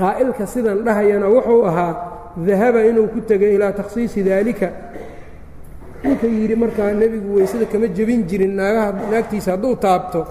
qaa'ilka 0.01 0.45
sidan 0.47 0.79
dhahayana 0.87 1.27
wuxuu 1.35 1.65
ahaa 1.71 2.12
dahaba 2.37 2.85
inuu 2.87 3.09
ku 3.09 3.21
tegay 3.21 3.55
ilaa 3.55 3.73
takhsiisi 3.73 4.23
daalika. 4.23 4.69
Ninka 6.05 6.27
yidhi 6.27 6.57
markaa 6.57 6.93
nebigu 6.93 7.35
weysada 7.37 7.67
kama 7.67 7.87
jebin 7.89 8.27
jirin 8.27 8.55
naagaha 8.57 9.11
naagtiisa 9.11 9.51
hadduu 9.55 9.77
taabto. 9.77 10.27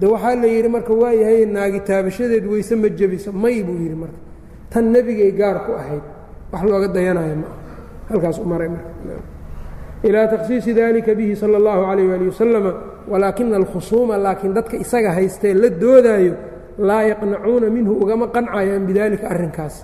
De 0.00 0.06
waxaa 0.06 0.34
la 0.36 0.46
yidhi 0.46 0.68
marka 0.68 0.92
waayahay 0.94 1.46
naagi 1.46 1.80
taabashadeed 1.80 2.46
weyse 2.46 2.74
ma 2.76 2.88
jebiso. 2.88 3.32
May 3.32 3.62
buu 3.62 3.74
yidhi 3.74 3.94
marka. 3.94 4.18
Tan 4.70 4.92
nebigay 4.92 5.32
gaar 5.32 5.66
ku 5.66 5.72
ahayd. 5.72 6.04
Wax 6.52 6.62
looga 6.62 6.88
dayanayo 6.88 7.36
ma 7.42 7.48
halkaas 8.10 8.38
u 8.38 8.44
maray 8.44 8.68
marka. 8.68 8.90
Ilaa 10.04 10.26
takhsiisi 10.28 10.74
dalika 10.74 11.14
bihi 11.14 11.34
sala 11.34 11.58
اllahu 11.58 11.82
calayh 11.90 12.14
ali 12.14 12.26
wasalama 12.30 12.72
walaakina 13.10 13.56
alkhusuuma 13.56 14.14
laakiin 14.16 14.54
dadka 14.54 14.76
isaga 14.76 15.10
haystee 15.12 15.54
la 15.54 15.68
doodaayo 15.68 16.34
laa 16.78 17.02
yaqnacuuna 17.02 17.66
minhu 17.66 17.92
ugama 17.98 18.30
qancayaan 18.30 18.86
bidalika 18.86 19.26
arrinkaas 19.26 19.82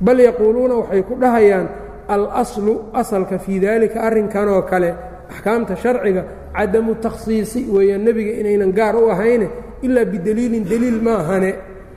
bal 0.00 0.18
yaquuluuna 0.20 0.74
waxay 0.74 1.02
ku 1.02 1.14
dhahayaan 1.20 1.66
alaslu 2.08 2.90
asalka 2.92 3.38
fii 3.38 3.60
daalika 3.60 4.00
arrinkan 4.02 4.48
oo 4.48 4.62
kale 4.62 4.90
axkaamta 5.30 5.76
sharciga 5.76 6.22
cadamu 6.56 6.94
takhsiisi 7.04 7.60
weeyaan 7.74 8.02
nebiga 8.04 8.32
inaynan 8.40 8.72
gaar 8.72 8.96
u 8.96 9.08
ahayne 9.10 9.48
ilaa 9.82 10.04
bideliilin 10.04 10.64
deliil 10.64 11.00
ma 11.02 11.14
ahane. 11.22 11.52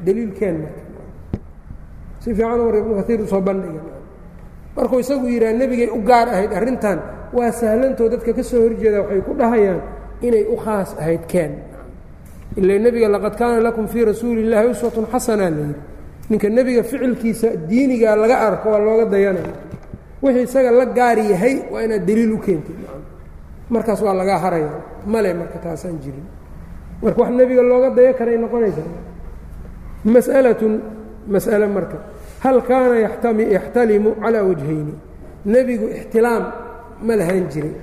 Deliilkeen 0.06 0.56
marka 0.62 0.82
si 2.22 2.30
fiican 2.36 2.60
war 2.66 2.76
ibnu 2.78 2.94
kaiir 3.02 3.22
u 3.22 3.28
soo 3.28 3.42
bandhiga 3.42 3.82
markuu 4.76 5.00
isagu 5.00 5.26
yidhaha 5.28 5.54
nebigay 5.54 5.90
u 5.90 6.00
gaar 6.10 6.28
ahayd 6.30 6.52
arrintan 6.54 7.00
waa 7.34 7.52
sahlantoo 7.52 8.10
dadka 8.14 8.32
ka 8.38 8.44
soo 8.44 8.62
horjeeda 8.66 9.02
waxay 9.02 9.22
ku 9.28 9.34
dhahayaan 9.34 9.80
inay 10.22 10.44
u 10.54 10.56
khaas 10.64 10.90
ahayd 11.02 11.24
keen. 11.32 11.52
Ila 12.58 12.74
nebiga 12.86 13.08
laqad 13.10 13.34
kaana 13.42 13.60
lakum 13.68 13.88
fii 13.88 14.06
rasuuli 14.06 14.42
illaahi 14.46 14.68
uswatun 14.74 15.06
xasanaa 15.14 15.50
la 15.50 15.58
yidhi 15.66 15.76
ninka 16.30 16.48
nebiga 16.50 16.84
ficilkiisa 16.84 17.50
diinigaa 17.70 18.16
laga 18.22 18.36
arko 18.48 18.68
waa 18.74 18.80
looga 18.86 19.06
dayanaya 19.14 19.54
wixii 20.24 20.44
isaga 20.44 20.72
la 20.72 20.86
gaar 20.98 21.18
yahay 21.32 21.56
waa 21.72 21.82
inaad 21.86 22.04
deliil 22.08 22.32
u 22.34 22.40
keentid. 22.46 22.76
Markaas 23.70 24.02
waa 24.02 24.14
lagaa 24.14 24.40
haraya 24.44 24.72
male 25.06 25.34
marka 25.34 25.58
taasaan 25.64 25.98
jirin. 26.04 26.26
Marka 27.02 27.20
wax 27.22 27.32
nebiga 27.40 27.62
looga 27.72 27.90
daya 27.98 28.14
karay 28.14 28.38
noqonaysaa 28.38 28.92
mas'alatun 30.06 30.74
mas'ale 31.34 31.68
marka. 31.68 31.98
Hal 32.44 32.62
kaana 32.62 32.96
yaxtalimu 33.56 34.16
calaa 34.22 34.44
wajhayni. 34.50 34.94
Nebigu 35.46 35.86
ixtilaam 36.00 36.44
ma 37.08 37.14
lahaan 37.20 37.46
jiray 37.54 37.76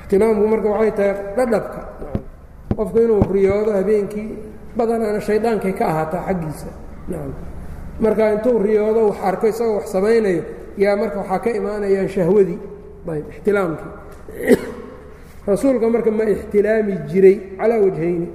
ixtilaamku 0.00 0.46
marka 0.52 0.68
waxay 0.74 0.92
tahay 0.98 1.14
dhadhabka. 1.36 1.80
Qofku 2.76 2.98
inuu 3.04 3.22
riyoodo 3.32 3.72
habeenkii 3.78 4.28
badanaana 4.76 5.20
shaydaankay 5.20 5.72
ka 5.78 5.84
ahaataa 5.92 6.22
xaggiisa. 6.28 6.70
Nacam 7.08 7.32
marka 8.03 8.23
intuu 8.33 8.57
riyoodo 8.65 9.01
wax 9.09 9.17
arko 9.29 9.45
isagoo 9.51 9.75
wax 9.79 9.85
samaynayo 9.95 10.43
yaa 10.83 10.95
marka 11.01 11.17
waxaa 11.21 11.39
ka 11.43 11.49
imaanayaan 11.59 12.09
shahwadii 12.15 12.59
ayb 13.13 13.25
ixtilaamkii 13.33 13.91
rasuulka 15.47 15.85
marka 15.95 16.11
ma 16.17 16.23
ixtilaami 16.35 16.93
jiray 17.11 17.35
calaa 17.59 17.79
wajhayni 17.85 18.27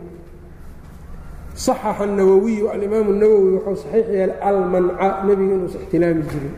صaxaxa 1.66 2.02
الnawowiyu 2.08 2.64
alimaamu 2.74 3.10
الnawowi 3.14 3.50
wuxuu 3.56 3.76
saxiix 3.82 4.06
yeelay 4.16 4.36
almanca 4.48 5.06
nebiga 5.26 5.54
inuusa 5.56 5.78
ixtilaami 5.82 6.22
jirin 6.32 6.54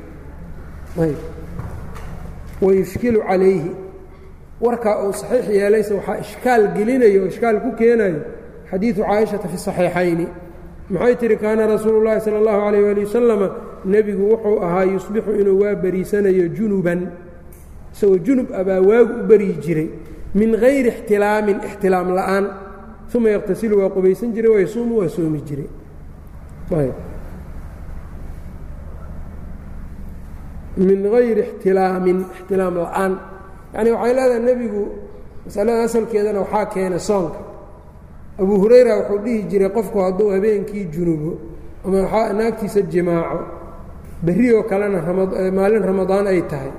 ayb 1.05 1.19
wayushkilu 2.65 3.21
calayhi 3.29 3.71
warkaa 4.65 4.95
uu 5.05 5.13
saxiix 5.21 5.47
yeelayse 5.59 5.93
waxaa 5.99 6.19
ishkaal 6.25 6.63
gelinayo 6.77 7.21
o 7.25 7.27
ishkaal 7.33 7.57
ku 7.65 7.71
keenayo 7.81 8.21
xadiidu 8.71 9.03
caaishata 9.09 9.49
fi 9.53 9.57
صaxiixayni 9.67 10.27
maxay 10.90 11.16
tihi 11.16 11.36
kaana 11.38 11.68
rasuulu 11.68 12.04
llaahi 12.04 12.22
sala 12.22 12.38
allahu 12.42 12.60
calayh 12.66 12.84
waali 12.84 13.02
wasalama 13.06 13.48
nebigu 13.86 14.24
wuxuu 14.32 14.58
ahaa 14.64 14.84
yusbixu 14.84 15.32
inuu 15.42 15.60
waa 15.62 15.76
beriisanayo 15.76 16.48
junuban. 16.58 17.12
Isagoo 17.94 18.18
junub 18.18 18.48
abaa 18.56 18.80
waagu 18.80 19.14
u 19.20 19.24
beryi 19.28 19.54
jiray 19.64 19.90
min 20.36 20.56
hayri 20.56 20.90
ixtilaamin 20.90 21.58
ixtilaam 21.68 22.16
la'aan 22.16 22.46
uma 23.16 23.30
yaqtasilu 23.30 23.76
waa 23.84 23.90
qubaysan 23.90 24.32
jiray 24.34 24.52
wayasuumu 24.52 25.00
waa 25.00 25.10
soomi 25.10 25.42
jiray. 25.48 25.68
Min 30.78 31.00
hayri 31.12 31.42
ixtilaamin 31.42 32.18
ixtilaam 32.36 32.76
la'aan. 32.76 33.14
Yacni 33.74 33.92
waxay 33.92 34.14
leedahay 34.16 34.40
nebigu 34.40 34.84
masalada 35.46 35.84
asalkeedana 35.84 36.40
waxaa 36.44 36.66
keenay 36.74 37.00
soonka 37.00 37.51
abu 38.40 38.54
hurayra 38.62 38.96
wuxuu 38.98 39.20
dhihi 39.26 39.44
jiray 39.50 39.70
qofku 39.70 40.00
hadduu 40.00 40.30
habeenkii 40.32 40.86
junubo 40.94 41.38
ama 41.86 42.34
naagtiisa 42.34 42.82
jimaaco 42.82 43.40
berri 44.24 44.54
oo 44.54 44.64
kalena 44.64 45.02
maalin 45.52 45.84
ramadaan 45.84 46.28
ay 46.28 46.42
tahay. 46.42 46.72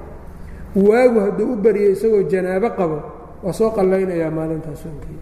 Waagu 0.77 1.21
hadduu 1.21 1.53
u 1.53 1.57
baryo 1.57 1.91
isagoo 1.93 2.23
janaabo 2.23 2.71
qabo 2.71 2.99
waa 3.43 3.53
soo 3.53 3.71
qallaynayaa 3.71 4.31
maalintaas 4.31 4.83
soonkii 4.83 5.19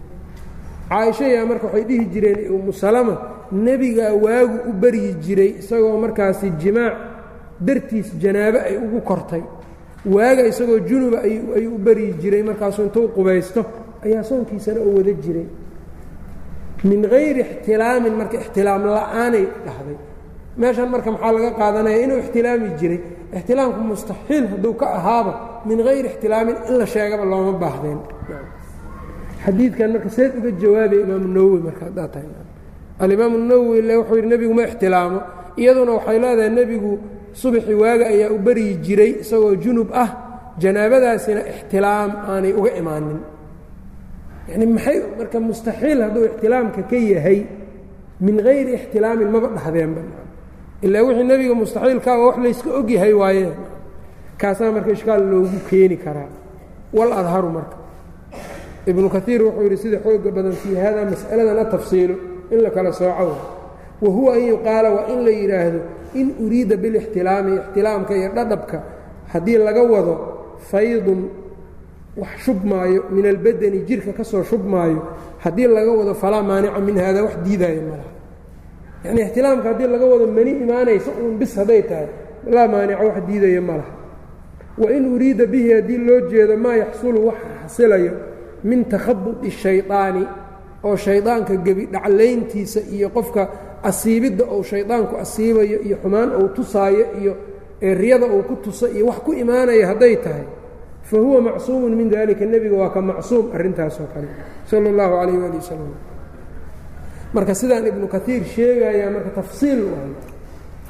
caaisha 0.89 1.45
marka 1.45 1.65
waxay 1.67 1.83
dhihi 1.83 2.05
jireen 2.13 2.51
umu 2.55 2.73
salama 2.73 3.15
nebigaa 3.51 4.13
waagu 4.13 4.57
u 4.69 4.73
baryi 4.73 5.13
jiray 5.13 5.49
isagoo 5.59 5.97
markaasi 5.99 6.49
jimaac 6.61 6.93
dartiis 7.59 8.13
janaabo 8.21 8.57
ay 8.59 8.77
ugu 8.77 9.01
kortay. 9.01 9.41
Waaga 10.05 10.47
isagoo 10.47 10.79
junuba 10.79 11.21
ayuu 11.21 11.75
u 11.75 11.77
baryi 11.77 12.13
jiray 12.21 12.43
markaasuu 12.43 12.83
intuu 12.83 13.07
qubaysto 13.07 13.65
ayaa 14.05 14.23
soonkiisana 14.23 14.79
u 14.81 14.95
wada 14.97 15.13
jiray 15.13 15.45
min 16.89 17.01
hayri 17.13 17.41
ixtilaamin 17.53 18.13
marka 18.19 18.35
ixtilaam 18.43 18.81
la'aanay 18.95 19.45
dhahday. 19.65 19.97
Meeshan 20.61 20.89
marka 20.93 21.09
maxaa 21.15 21.31
laga 21.35 21.49
qaadanaya 21.59 21.99
inuu 22.05 22.19
ixtilaami 22.23 22.67
jiray? 22.79 22.99
Ixtilaamku 23.37 23.81
mustaxiil 23.91 24.45
hadduu 24.51 24.73
ka 24.81 24.85
ahaaba 24.97 25.33
min 25.69 25.79
hayri 25.87 26.07
ixtilaamin 26.13 26.55
in 26.69 26.75
la 26.79 26.85
sheegaba 26.93 27.23
looma 27.31 27.53
baahdeen. 27.63 27.99
Xadiidkan 29.43 29.89
marka 29.95 30.09
seed 30.17 30.31
uga 30.39 30.51
jawaabay 30.61 30.99
imaamu 31.05 31.27
nawowi 31.35 31.59
marka 31.67 31.81
haddaa 31.87 32.07
tahay. 32.13 32.29
Alimaamu 33.03 33.37
nawowi 33.49 33.81
le 33.87 33.93
wuxuu 33.99 34.15
yidhi 34.17 34.29
nebigu 34.33 34.53
ma 34.59 34.63
ixtilaamo 34.69 35.19
iyaduna 35.61 35.91
waxay 35.97 36.17
leedahay 36.23 36.51
nebigu 36.59 36.91
subaxi 37.41 37.73
waaga 37.81 38.05
ayaa 38.13 38.29
u 38.35 38.37
baryi 38.45 38.73
jiray 38.85 39.11
isagoo 39.23 39.55
junub 39.63 39.89
ah 40.03 40.09
janaabadaasina 40.61 41.41
ixtilaam 41.51 42.11
aanay 42.31 42.53
uga 42.59 42.71
imaanin 42.81 43.19
yani 44.49 44.65
maxay 44.65 44.97
marka 45.17 45.37
mustaxiil 45.39 45.99
hadduu 46.05 46.23
ixtilaamka 46.29 46.81
ka 46.89 46.95
yahay 46.95 47.39
min 48.25 48.35
hayri 48.45 48.73
ixtilaamin 48.79 49.29
maba 49.35 49.47
dhahdeenba 49.57 50.01
ilaa 50.85 51.03
wixii 51.07 51.23
nebiga 51.31 51.53
mustaxiilkaa 51.61 52.17
waa 52.19 52.27
wax 52.27 52.37
layska 52.45 52.69
ogyahay 52.79 53.13
waayeen 53.21 53.53
kaasaa 54.41 54.71
marka 54.71 54.91
ishkaal 54.91 55.21
loogu 55.31 55.59
keeni 55.69 55.97
karaa. 55.97 56.29
Wal 56.93 57.13
adharu 57.13 57.49
marka. 57.49 57.75
Ibnu 58.87 59.09
kaiir 59.09 59.41
wuxuu 59.43 59.63
yidhi 59.63 59.77
sida 59.77 59.97
xooga 60.03 60.31
badan 60.31 60.51
fii 60.61 60.75
hada 60.75 61.05
mas'aladan 61.05 61.57
a 61.59 61.65
in 62.51 62.59
la 62.63 62.69
kala 62.69 62.91
sooco 62.91 63.37
wa 64.01 64.09
huwa 64.09 64.33
an 64.33 64.47
yuqaala 64.47 64.89
waa 64.91 65.07
in 65.13 65.25
la 65.25 65.31
yidhaahdo 65.31 65.79
in 66.15 66.35
uriida 66.45 66.75
bilixtilaami 66.77 67.55
ixtilaamka 67.55 68.13
iyo 68.17 68.29
dhadhabka 68.35 68.83
haddii 69.33 69.57
laga 69.57 69.83
wado 69.83 70.13
faydun 70.71 71.29
wax 72.17 72.29
shubmaayo 72.45 73.03
min 73.11 73.25
albadani 73.25 73.79
jirka 73.87 74.11
ka 74.13 74.23
soo 74.23 74.43
shubmaayo 74.43 75.01
haddii 75.43 75.67
laga 75.67 75.91
wado 75.91 76.13
falaa 76.13 76.43
maanica 76.43 76.79
min 76.79 76.97
hada 76.97 77.23
wax 77.23 77.35
diidaayo 77.45 77.81
ma 77.81 77.95
laha. 77.97 78.11
Yacnii 79.05 79.21
ixtilaamka 79.23 79.67
haddii 79.69 79.87
laga 79.87 80.05
wado 80.05 80.27
mani 80.27 80.51
imaanaysa 80.51 81.11
uun 81.21 81.37
bis 81.39 81.55
hadday 81.55 81.81
tahay 81.89 82.07
laa 82.53 82.67
maanica 82.67 83.03
wax 83.07 83.17
diidaya 83.27 83.61
ma 83.61 83.73
laha. 83.79 83.91
Wa 84.77 84.91
in 84.91 85.03
uriida 85.13 85.45
bihi 85.45 85.71
haddii 85.73 85.97
loo 85.97 86.19
jeedo 86.29 86.57
maa 86.57 86.75
yaxsulu 86.75 87.27
waxa 87.27 87.47
xasilayo 87.63 88.11
min 88.63 88.85
takhabudi 88.85 89.51
shaydaani 89.51 90.23
oo 90.83 90.95
shaydaanka 90.95 91.55
gebi 91.65 91.85
dhaclayntiisa 91.93 92.79
iyo 92.95 93.09
qofka 93.09 93.49
asiibidda 93.83 94.45
ou 94.45 94.63
shaydaanku 94.63 95.15
asiibayo 95.17 95.77
iyo 95.87 95.97
xumaan 96.03 96.29
ou 96.35 96.47
tusaayo 96.55 97.05
iyo 97.21 97.33
eeriyada 97.81 98.25
uu 98.25 98.43
ku 98.43 98.55
tuso 98.63 98.87
iyo 98.87 99.05
wax 99.09 99.17
ku 99.25 99.33
imaanaya 99.33 99.87
hadday 99.87 100.15
tahay 100.15 100.45
fa 101.11 101.17
huwa 101.19 101.39
macsuumun 101.51 101.91
min 101.99 102.07
dalika 102.09 102.45
nebiga 102.47 102.75
waa 102.87 102.91
ka 102.95 103.01
macsuum 103.03 103.51
arrintaasoo 103.55 104.07
kale 104.13 104.27
sala 104.69 104.87
اllahu 104.91 105.13
calayh 105.19 105.37
waali 105.43 105.57
wasalam 105.59 105.91
marka 107.35 107.53
sidaan 107.61 107.85
ibnu 107.91 108.05
kaiir 108.07 108.43
sheegayaa 108.55 109.09
marka 109.15 109.29
tafsiil 109.43 109.79
waayo 109.91 110.15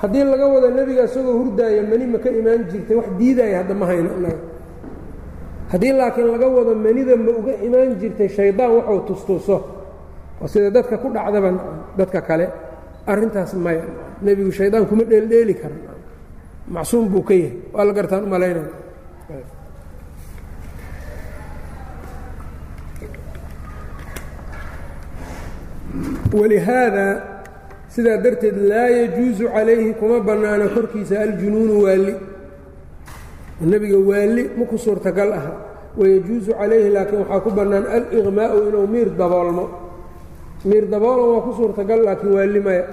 haddii 0.02 0.26
laga 0.34 0.46
wado 0.54 0.68
nebiga 0.78 1.04
isagoo 1.10 1.36
hurdaaya 1.42 1.82
mani 1.90 2.06
ma 2.14 2.18
ka 2.24 2.30
imaan 2.30 2.62
jirtay 2.72 2.96
wax 3.02 3.08
diidaya 3.20 3.56
hadda 3.62 3.74
ma 3.82 3.86
hayno 3.90 4.10
inaga 4.20 4.40
haddii 5.72 5.94
laakiin 6.00 6.28
laga 6.34 6.48
wado 6.58 6.72
manida 6.86 7.14
ma 7.26 7.32
uga 7.40 7.54
imaan 7.68 7.90
jirtay 8.02 8.30
shaydaan 8.38 8.72
waxuu 8.78 9.02
tustuso. 9.08 9.58
Oo 10.42 10.48
sida 10.50 10.70
dadka 10.74 10.98
ku 10.98 11.08
dhacdaba 11.14 11.50
dadka 11.98 12.20
kale 12.22 12.46
arrintaas 13.12 13.54
maya 13.54 13.86
nebigu 14.26 14.52
shaydaan 14.52 14.86
kuma 14.90 15.04
dheeldheeli 15.06 15.54
kara 15.62 15.78
macsuum 16.68 17.06
buu 17.10 17.22
ka 17.22 17.34
yahay. 17.34 17.54
Waa 17.74 17.86
la 17.86 17.94
gartaan 17.94 18.26
u 18.26 18.30
walihaada 26.34 27.08
sidaa 27.88 28.18
darteed 28.18 28.58
laa 28.70 28.88
yajuusu 28.90 29.48
calayhi 29.50 29.94
kuma 30.00 30.20
bannaana 30.20 30.68
korkiisa 30.76 31.20
aljunuunu 31.22 31.84
waali 31.84 32.16
nebiga 33.62 33.98
waali 34.00 34.44
ma 34.58 34.66
ku 34.66 34.78
suurtagal 34.78 35.34
aha 35.34 35.52
wayajuusu 35.98 36.52
calayhi 36.60 36.90
laakiin 36.96 37.20
waxaa 37.22 37.40
ku 37.46 37.50
bannaan 37.52 37.86
aliqmaa'u 37.96 38.58
inuu 38.70 38.88
miir 38.88 39.10
daboolmo 39.20 39.66
miir 40.66 40.86
daboolon 40.88 41.30
waa 41.36 41.42
ku 41.48 41.52
suurtagal 41.60 42.00
laakiin 42.08 42.34
waali 42.36 42.60
maya 42.60 42.84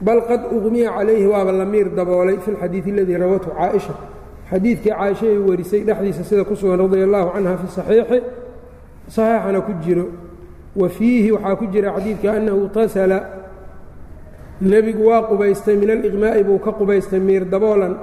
bal 0.00 0.20
qad 0.28 0.42
uqmiya 0.52 0.90
calayhi 0.96 1.26
waaba 1.26 1.52
la 1.52 1.64
miir 1.64 1.88
daboolay 1.98 2.36
fi 2.44 2.50
lxadiidi 2.54 2.90
aladii 2.92 3.16
rawathu 3.24 3.50
caaisha 3.56 3.94
xadiidkii 4.50 4.92
caaisha 4.92 5.26
ay 5.32 5.38
warisay 5.48 5.80
dhexdiisa 5.88 6.22
sida 6.28 6.44
ku 6.44 6.54
sugan 6.56 6.78
radia 6.84 7.04
allahu 7.08 7.28
canha 7.34 7.56
fi 7.56 7.66
saxiixi 7.76 8.18
saxiixana 9.08 9.60
ku 9.66 9.72
jiro 9.84 10.06
wa 10.76 10.88
fiihi 10.88 11.32
waxaa 11.32 11.56
ku 11.56 11.66
jira 11.66 11.92
xadiidka 11.96 12.32
annahu 12.32 12.68
tasala. 12.68 13.18
Nebigu 14.60 15.06
waa 15.06 15.22
qubaystay 15.22 15.76
min 15.76 15.90
aliqmaa'i 15.90 16.44
buu 16.44 16.58
ka 16.58 16.72
qubaystay 16.72 17.20
miir 17.20 17.44
daboolan 17.44 17.96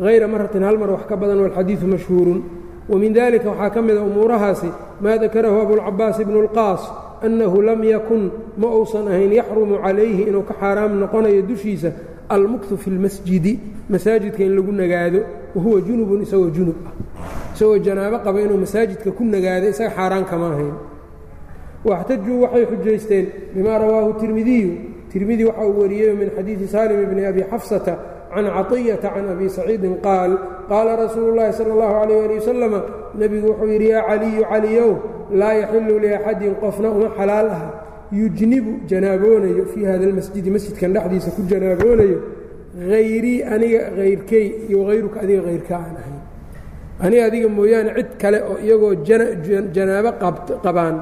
hayra 0.00 0.28
maratin 0.28 0.62
hal 0.62 0.78
mar 0.78 0.90
wax 0.90 1.06
ka 1.08 1.16
badan 1.16 1.40
walxadiidu 1.40 1.86
mashhuurun. 1.86 2.42
Wa 2.88 2.98
min 2.98 3.12
dalika 3.12 3.50
waxaa 3.50 3.70
ka 3.70 3.82
mida 3.82 4.00
umuurahaasi 4.00 4.68
maa 5.00 5.18
dakarahu 5.18 5.60
abulcabaas 5.60 6.20
ibnu 6.20 6.46
اlqaas 6.46 6.82
annahu 7.22 7.62
lam 7.62 7.82
yakun 7.84 8.30
ma 8.56 8.68
uusan 8.68 9.08
ahayn 9.08 9.32
yaxrumu 9.32 9.80
calayhi 9.82 10.28
inuu 10.28 10.42
ka 10.42 10.54
xaaraam 10.60 11.00
noqonayo 11.00 11.42
dushiisa 11.42 11.92
almuktu 12.28 12.76
fi 12.76 12.90
lmasjidi 12.90 13.60
masaajidka 13.88 14.44
in 14.44 14.56
lagu 14.56 14.72
nagaado 14.72 15.20
wahuwa 15.54 15.80
junubun 15.80 16.22
isagoo 16.22 16.50
junub 16.50 16.76
ah. 16.86 16.92
Isagoo 17.54 17.78
janaabo 17.78 18.18
qaba 18.18 18.40
inuu 18.40 18.58
masaajidka 18.58 19.10
ku 19.10 19.24
nagaado 19.24 19.68
isaga 19.68 19.90
xaaraan 19.90 20.24
kama 20.24 20.46
ahayn 20.52 20.74
waxtajuu 21.89 22.37
waxay 22.43 22.65
xujaysteen 22.71 23.25
bimaa 23.55 23.77
rawaahu 23.83 24.13
tirmidiyu 24.21 24.71
tirmidi 25.11 25.43
waxa 25.49 25.63
uu 25.67 25.79
wariyey 25.81 26.13
min 26.21 26.29
xadiidi 26.37 26.67
saalim 26.73 26.99
bni 27.11 27.23
abi 27.31 27.41
xafsata 27.51 27.93
can 28.33 28.45
caطiyata 28.55 29.09
can 29.15 29.25
abi 29.33 29.47
saciidin 29.57 29.95
qaal 30.05 30.31
qaala 30.69 30.91
rasuulu 31.03 31.27
اllahi 31.33 31.51
salى 31.59 31.71
اllahu 31.75 31.95
alayh 32.03 32.17
ali 32.25 32.35
wasalama 32.39 32.79
nebigu 33.19 33.47
wuxuu 33.51 33.69
yidhi 33.73 33.87
yaa 33.93 34.03
caliyu 34.09 34.43
caliyow 34.51 34.91
laa 35.41 35.53
yaxilu 35.61 35.93
liaxadin 36.05 36.53
qofna 36.61 36.87
uma 36.97 37.09
xalaal 37.17 37.47
aha 37.55 37.67
yujnibu 38.19 38.71
janaaboonayo 38.91 39.63
fii 39.71 39.85
hada 39.91 40.03
اlmasjidi 40.09 40.49
masjidkan 40.55 40.89
dhexdiisa 40.95 41.29
ku 41.35 41.41
janaaboonayo 41.51 42.17
hayrii 42.91 43.39
aniga 43.53 43.79
hayrkey 43.99 44.45
iyo 44.69 44.79
hayruka 44.89 45.17
adiga 45.23 45.41
hayrka 45.49 45.73
aan 45.83 45.95
ahayn 46.01 46.21
aniga 47.05 47.23
adiga 47.29 47.47
mooyaane 47.57 47.91
cid 47.97 48.09
kale 48.21 48.37
oo 48.51 48.57
iyagoo 48.65 48.93
janaabo 49.75 50.11
qabaan 50.65 50.95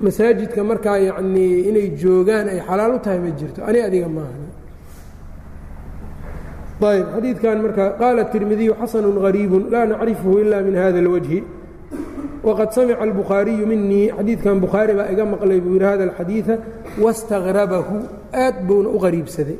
masaajidka 0.00 0.64
markaa 0.64 0.98
yacnii 0.98 1.60
inay 1.68 1.88
joogaan 2.02 2.48
ay 2.48 2.60
xalaal 2.68 2.94
u 2.96 2.98
tahay 2.98 3.18
ma 3.18 3.30
jirto 3.38 3.60
aniga 3.68 3.84
adiga 3.86 4.08
maaha 4.08 4.38
ayb 6.84 7.06
xadiidkan 7.14 7.62
marka 7.62 7.84
qaala 8.00 8.20
التirmidiyu 8.26 8.74
xasanu 8.80 9.08
غariibu 9.24 9.58
laa 9.70 9.86
nacrifhu 9.86 10.38
ila 10.42 10.60
min 10.62 10.74
hada 10.76 10.98
اlwجhi 11.04 11.42
waqad 12.44 12.70
samica 12.72 13.02
الbukhaariyu 13.08 13.66
minii 13.66 14.12
xadiidkan 14.16 14.60
bukhaari 14.60 14.92
baa 14.98 15.08
iga 15.12 15.24
maqlay 15.24 15.60
buu 15.60 15.72
yidhi 15.76 15.84
hada 15.84 16.04
اlxadiiثa 16.08 16.54
waاstagrabahu 17.02 17.96
aad 18.44 18.56
buuna 18.68 18.88
u 18.96 18.98
qariibsaday 19.04 19.58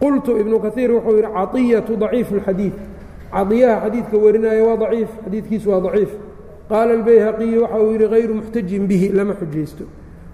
qultu 0.00 0.30
ibnu 0.42 0.56
kaiir 0.64 0.90
wuxuu 0.96 1.16
yidhi 1.18 1.28
caطiyaةu 1.36 1.92
ضaciif 2.02 2.28
اlxadiiث 2.36 2.74
caطiyaha 3.34 3.76
xadiidka 3.84 4.16
warinaya 4.24 4.62
waa 4.68 4.76
ضaciif 4.82 5.10
xadiidkiisu 5.24 5.66
waa 5.70 5.80
ضaciif 5.86 6.10
qaala 6.71 6.91
اbayhaqiyi 6.99 7.57
waxa 7.63 7.77
uu 7.85 7.91
yihi 7.95 8.07
hayru 8.13 8.33
muxtajin 8.39 8.83
bihi 8.89 9.07
lama 9.17 9.33
xujaysto 9.39 9.83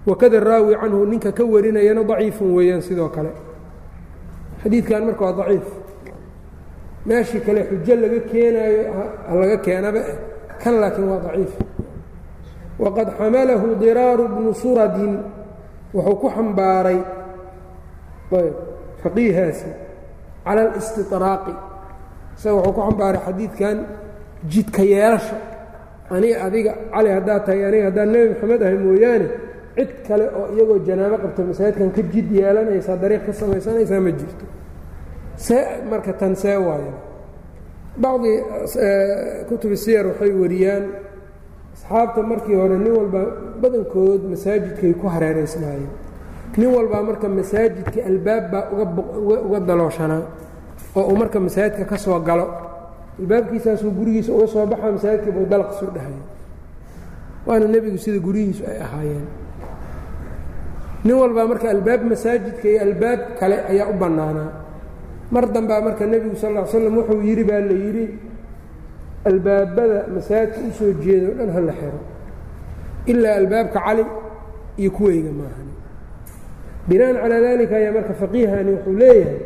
wakada 0.08 0.38
raawi 0.48 0.74
canhu 0.80 1.00
ninka 1.12 1.30
ka 1.38 1.44
warinayana 1.52 2.02
daciifun 2.10 2.48
weeyaan 2.56 2.82
sidoo 2.88 3.08
kale 3.16 3.30
xadiidkan 4.62 5.02
marka 5.08 5.22
waa 5.26 5.36
daciif 5.40 5.66
meeshii 7.08 7.40
kale 7.46 7.60
xujo 7.70 7.94
laga 8.02 8.20
keenaayo 8.30 8.82
laga 9.40 9.56
keenaba 9.66 10.00
kan 10.62 10.74
laakiin 10.80 11.06
waa 11.12 11.20
daciif 11.26 11.52
waqad 12.82 13.08
xamalahu 13.18 13.66
diraaru 13.82 14.24
bnu 14.34 14.50
suradin 14.62 15.12
wuxuu 15.94 16.16
ku 16.22 16.26
xambaaray 16.36 16.98
faqiihaasi 19.02 19.68
cala 20.44 20.60
alistiطraaqi 20.70 21.54
isaga 22.36 22.54
wuxuu 22.56 22.72
ku 22.76 22.80
xambaaray 22.86 23.20
xadiidkan 23.26 23.76
jidka 24.52 24.82
yeelasha 24.92 25.36
aniga 26.14 26.36
adiga 26.46 26.72
cali 26.94 27.08
haddaad 27.16 27.42
tahay 27.46 27.62
aniga 27.68 27.84
haddaan 27.88 28.08
nebi 28.14 28.28
maxamed 28.32 28.62
ahay 28.66 28.78
mooyaane 28.86 29.26
cid 29.76 29.90
kale 30.08 30.24
oo 30.38 30.46
iyagoo 30.54 30.78
janaabo 30.88 31.16
qabta 31.24 31.40
masaajidkan 31.50 31.90
ka 31.96 32.02
jid 32.12 32.28
yeelanaysaa 32.38 32.96
dariiq 33.02 33.22
ka 33.26 33.32
samaysanaysaa 33.40 34.00
ma 34.06 34.10
jirto. 34.18 34.44
See 35.46 35.62
marka 35.90 36.12
tan 36.20 36.34
see 36.42 36.56
waayo. 36.66 36.92
Bacdi 38.02 38.32
kutubi 39.48 39.76
siyar 39.84 40.04
waxay 40.10 40.30
wariyaan 40.42 40.84
asxaabta 41.74 42.20
markii 42.30 42.56
hore 42.60 42.76
nin 42.84 42.92
walba 42.98 43.20
badankood 43.62 44.22
masaajidkay 44.32 44.92
ku 45.00 45.06
hareeraysnaayeen. 45.14 45.90
Nin 46.58 46.68
walbaa 46.76 47.02
marka 47.08 47.26
masaajidka 47.38 48.00
albaab 48.10 48.44
baa 48.52 48.64
uga 49.46 49.60
dalooshanaa 49.68 50.22
oo 50.98 51.04
uu 51.10 51.16
marka 51.22 51.38
masaajidka 51.46 51.84
ka 51.90 51.96
soo 52.04 52.18
galo 52.28 52.46
albaabkiisaasuu 53.20 53.90
gurigiisa 53.98 54.32
uga 54.32 54.46
soo 54.52 54.66
baxaa 54.66 54.92
masaajidkii 54.96 55.32
buu 55.36 55.46
dalaq 55.52 55.70
soo 55.80 55.90
dhahaya 55.96 56.22
waana 57.46 57.66
nebigu 57.74 57.98
sida 57.98 58.18
guryihiisu 58.26 58.62
ay 58.70 58.78
ahaayeen. 58.86 59.26
Nin 61.04 61.14
walbaa 61.22 61.46
marka 61.50 61.66
albaab 61.70 62.02
masaajidka 62.10 62.66
iyo 62.68 62.80
albaab 62.86 63.20
kale 63.40 63.56
ayaa 63.70 63.88
u 63.90 63.94
bannaanaa 64.02 64.50
mar 65.34 65.44
dambaa 65.54 65.80
marka 65.86 66.04
nebigu 66.12 66.36
sal 66.36 66.52
ll 66.54 66.66
slam 66.72 66.96
wuxuu 66.98 67.22
yidhi 67.28 67.44
baa 67.50 67.60
la 67.68 67.74
yidhi 67.84 68.06
albaabada 69.30 69.98
masaajidka 70.14 70.60
u 70.68 70.72
soo 70.78 70.92
jeeda 71.02 71.26
o 71.30 71.34
dhan 71.38 71.50
ha 71.54 71.60
la 71.68 71.72
xiro. 71.80 72.00
Ilaa 73.10 73.34
albaabka 73.40 73.80
cali 73.86 74.04
iyo 74.80 74.90
kuweyga 74.96 75.30
maahan 75.38 75.68
binaan 76.88 77.16
calaa 77.22 77.40
daalika 77.44 77.74
ayaa 77.80 77.92
marka 77.96 78.12
faqiihani 78.20 78.70
wuxuu 78.74 78.96
leeyahay 79.00 79.36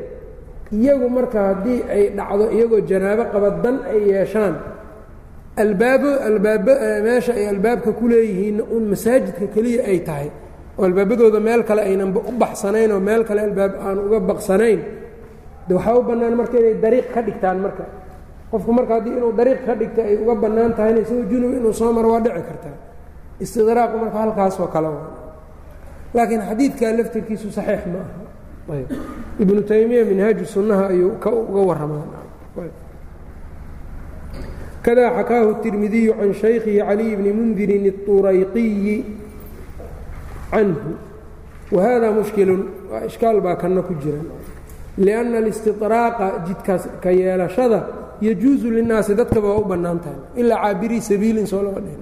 iyagu 0.72 1.08
marka 1.16 1.38
haddii 1.48 1.80
ay 1.94 2.04
dhacdo 2.18 2.44
iyagoo 2.56 2.80
janaabo 2.90 3.24
qaba 3.32 3.48
dan 3.64 3.76
ay 3.92 4.00
yeeshaan 4.12 4.54
albaabo 5.62 6.10
albaab 6.28 6.66
meesha 7.06 7.32
ay 7.40 7.46
albaabka 7.52 7.90
ku 7.98 8.04
leeyihiinna 8.12 8.62
uun 8.72 8.84
masaajidka 8.92 9.44
keliya 9.54 9.82
ay 9.90 9.98
tahay 10.08 10.28
oo 10.78 10.84
albaabadooda 10.88 11.40
meel 11.46 11.62
kale 11.68 11.82
aynanba 11.88 12.20
u 12.30 12.32
baxsanayn 12.42 12.90
oo 12.96 13.00
meel 13.08 13.22
kale 13.28 13.40
albaab 13.48 13.72
aan 13.86 13.98
uga 14.06 14.18
baqsanayn 14.30 14.80
de 15.68 15.72
waxaa 15.76 15.96
u 16.00 16.02
bannaan 16.08 16.34
marka 16.40 16.56
inay 16.60 16.74
dariiq 16.84 17.06
ka 17.14 17.20
dhigtaan 17.26 17.58
marka. 17.64 17.84
Qofku 18.50 18.70
marka 18.78 18.92
haddii 18.98 19.14
inuu 19.18 19.32
dariiq 19.38 19.60
ka 19.66 19.72
dhigta 19.80 20.00
ay 20.08 20.16
uga 20.22 20.34
bannaan 20.42 20.72
tahayna 20.76 21.00
isagoo 21.04 21.26
junub 21.30 21.52
inuu 21.58 21.72
soo 21.80 21.92
maro 21.96 22.08
waa 22.16 22.20
dhici 22.24 22.42
kartaa 22.48 22.76
istidraaqu 23.44 23.96
marka 24.02 24.18
halkaasoo 24.24 24.68
kale 24.74 24.88
laakiin 26.16 26.42
xadiidkaa 26.48 26.92
laftirkiisu 26.98 27.48
saxiix 27.56 27.82
ma 27.92 28.00
aha 28.04 28.21
ibnu 29.39 29.61
taymiya 29.69 30.03
minhaaju 30.05 30.45
sunnaha 30.45 30.83
ayuu 30.93 31.11
ka 31.23 31.29
uga 31.31 31.61
warramaa 31.69 32.05
kada 34.83 35.11
xakaahu 35.17 35.49
التirmidiyu 35.55 36.13
can 36.19 36.31
shaykhihi 36.33 36.79
caliي 36.87 37.15
bni 37.19 37.31
mundirin 37.39 37.83
الطurayqiyi 37.93 38.95
canhu 40.51 40.91
wahada 41.71 42.11
mushkilu 42.11 42.55
waa 42.91 43.03
ishkaal 43.09 43.41
baa 43.41 43.55
kana 43.55 43.81
ku 43.83 43.93
jira 44.03 44.21
liأnna 44.97 45.37
اlistiطraaqa 45.43 46.27
jidkaas 46.47 46.83
ka 47.03 47.09
yeelashada 47.11 47.79
yajuusu 48.21 48.71
linaasi 48.71 49.11
dadkaba 49.19 49.47
waa 49.53 49.59
u 49.61 49.65
bannaan 49.67 49.99
tahay 49.99 50.19
ilaa 50.41 50.61
caabirii 50.63 51.01
sabiilin 51.01 51.47
soo 51.51 51.61
lama 51.67 51.79
dhihin 51.85 52.01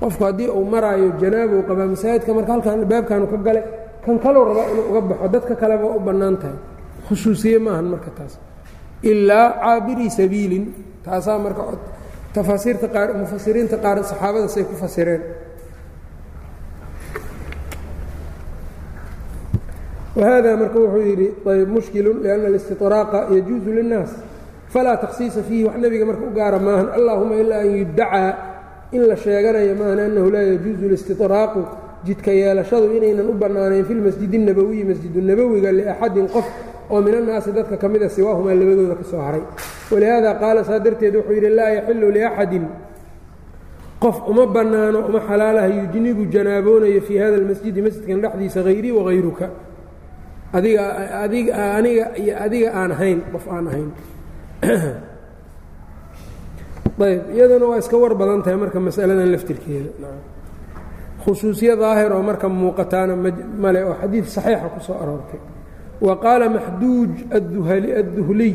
qofku 0.00 0.22
haddii 0.24 0.48
uu 0.52 0.64
maraayo 0.74 1.08
janaabow 1.22 1.62
qabaa 1.68 1.88
masaajidka 1.94 2.30
marka 2.36 2.52
halkan 2.52 2.72
albaabkanu 2.80 3.26
ka 3.32 3.36
gale 3.46 3.62
kan 4.09 4.19
kalow 4.25 4.43
rabaa 4.49 4.67
inuu 4.73 4.85
uga 4.89 5.01
baxo. 5.01 5.27
Dadka 5.29 5.53
kaleba 5.55 5.85
u 5.85 5.99
bannaan 6.01 6.37
tahay. 6.41 6.57
Khusuusiye 7.07 7.59
maahan 7.61 7.85
marka 7.93 8.09
taas. 8.17 8.33
Ilaa 9.03 9.47
caabiri 9.61 10.09
sabiilin. 10.09 10.65
Taasaa 11.05 11.37
marka 11.37 11.61
tafaasiirta 12.33 12.87
qaar 12.89 13.13
mufasiriinta 13.13 13.77
qaar 13.77 13.97
saxaabada 14.03 14.47
say 14.49 14.63
ku 14.63 14.73
fasireen. 14.73 15.21
Whada 20.17 20.57
marka 20.57 20.77
wuxuu 20.79 21.03
yidhi 21.09 21.27
ayb 21.45 21.69
mushkilu 21.69 22.11
lianna 22.23 22.47
alistiطraaqa 22.51 23.19
yajuusu 23.29 23.69
linnaas. 23.77 24.11
Falaa 24.73 24.97
takhsiisa 24.97 25.41
fiihi 25.47 25.63
wax 25.69 25.77
nebiga 25.77 26.05
marka 26.05 26.23
u 26.25 26.33
gaara 26.33 26.59
maahan. 26.59 26.87
Allahuma 26.97 27.35
ilaa 27.35 27.61
an 27.61 27.71
yudacaa 27.77 28.31
in 28.91 29.01
la 29.07 29.15
sheeganayo 29.15 29.75
maahan 29.77 29.99
jidka 32.05 32.31
yeelashadu 32.31 32.95
inaynan 32.97 33.29
u 33.29 33.33
bannaanayn 33.33 33.85
fi 33.85 33.93
lmasjid 33.93 34.33
الnabowiyi 34.33 34.83
masjidunabowiga 34.91 35.71
liaxadin 35.71 36.27
qof 36.27 36.47
oo 36.89 37.01
min 37.01 37.15
annaasi 37.15 37.51
dadka 37.51 37.77
ka 37.77 37.87
mida 37.89 38.09
siwaahumaa 38.09 38.55
labadooda 38.55 38.95
ka 38.95 39.03
soo 39.03 39.21
haray. 39.21 39.41
Walihaada 39.91 40.33
qaala 40.41 40.63
saa 40.63 40.79
darteed 40.79 41.15
wuxuu 41.15 41.33
yidhi 41.33 41.49
laa 41.49 41.69
yaxilu 41.69 42.11
liaxadin 42.11 42.65
qof 43.99 44.17
uma 44.27 44.45
bannaano 44.45 44.99
uma 45.09 45.19
xalaalaha 45.19 45.67
yujnibu 45.67 46.25
janaaboonayo 46.31 47.01
fii 47.01 47.17
hada 47.17 47.35
almasjidi 47.35 47.81
masjidkan 47.81 48.21
dhexdiisa 48.21 48.63
hayrii 48.63 48.91
wahayruka 48.91 49.49
adiga 50.53 50.83
adiga 51.23 51.53
aniga 51.77 52.05
iyo 52.17 52.33
adiga 52.45 52.69
aan 52.73 52.91
ahayn 52.91 53.19
qof 53.31 53.45
aan 53.47 53.67
ahayn. 53.67 53.89
Ayb 56.99 57.31
iyaduna 57.35 57.65
waa 57.65 57.79
iska 57.79 57.97
war 57.97 58.13
badan 58.15 58.43
tahay 58.43 58.57
marka 58.59 58.79
masaladan 58.79 59.31
laftirkeeda 59.31 59.89
khusuusiya 61.24 61.76
daahir 61.76 62.12
oo 62.12 62.22
marka 62.22 62.48
muuqataana 62.48 63.14
male 63.64 63.80
oo 63.88 63.94
xadiid 64.02 64.24
saxiixa 64.34 64.68
ku 64.74 64.80
soo 64.86 64.96
aroortay 65.02 65.40
wa 66.06 66.14
qaala 66.24 66.46
maxduuj 66.56 67.12
adduhliy 68.00 68.54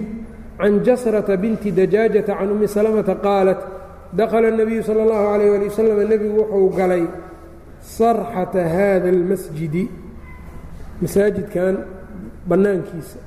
can 0.59 0.73
jasrata 0.85 1.37
binti 1.37 1.71
dajaajata 1.71 2.33
can 2.37 2.49
ummi 2.53 2.67
salamata 2.67 3.15
qaalat 3.25 3.59
dakhala 4.19 4.47
الnabiyu 4.51 4.81
salى 4.83 5.01
اllahu 5.05 5.25
alayh 5.33 5.49
ali 5.57 5.65
wasalam 5.69 5.99
nebigu 6.11 6.37
wuxuu 6.41 6.69
galay 6.79 7.03
sarxata 7.97 8.61
hada 8.75 9.07
اlmasjidi 9.15 9.83
masaajidkan 11.01 11.75
bannaankiisa 12.49 13.19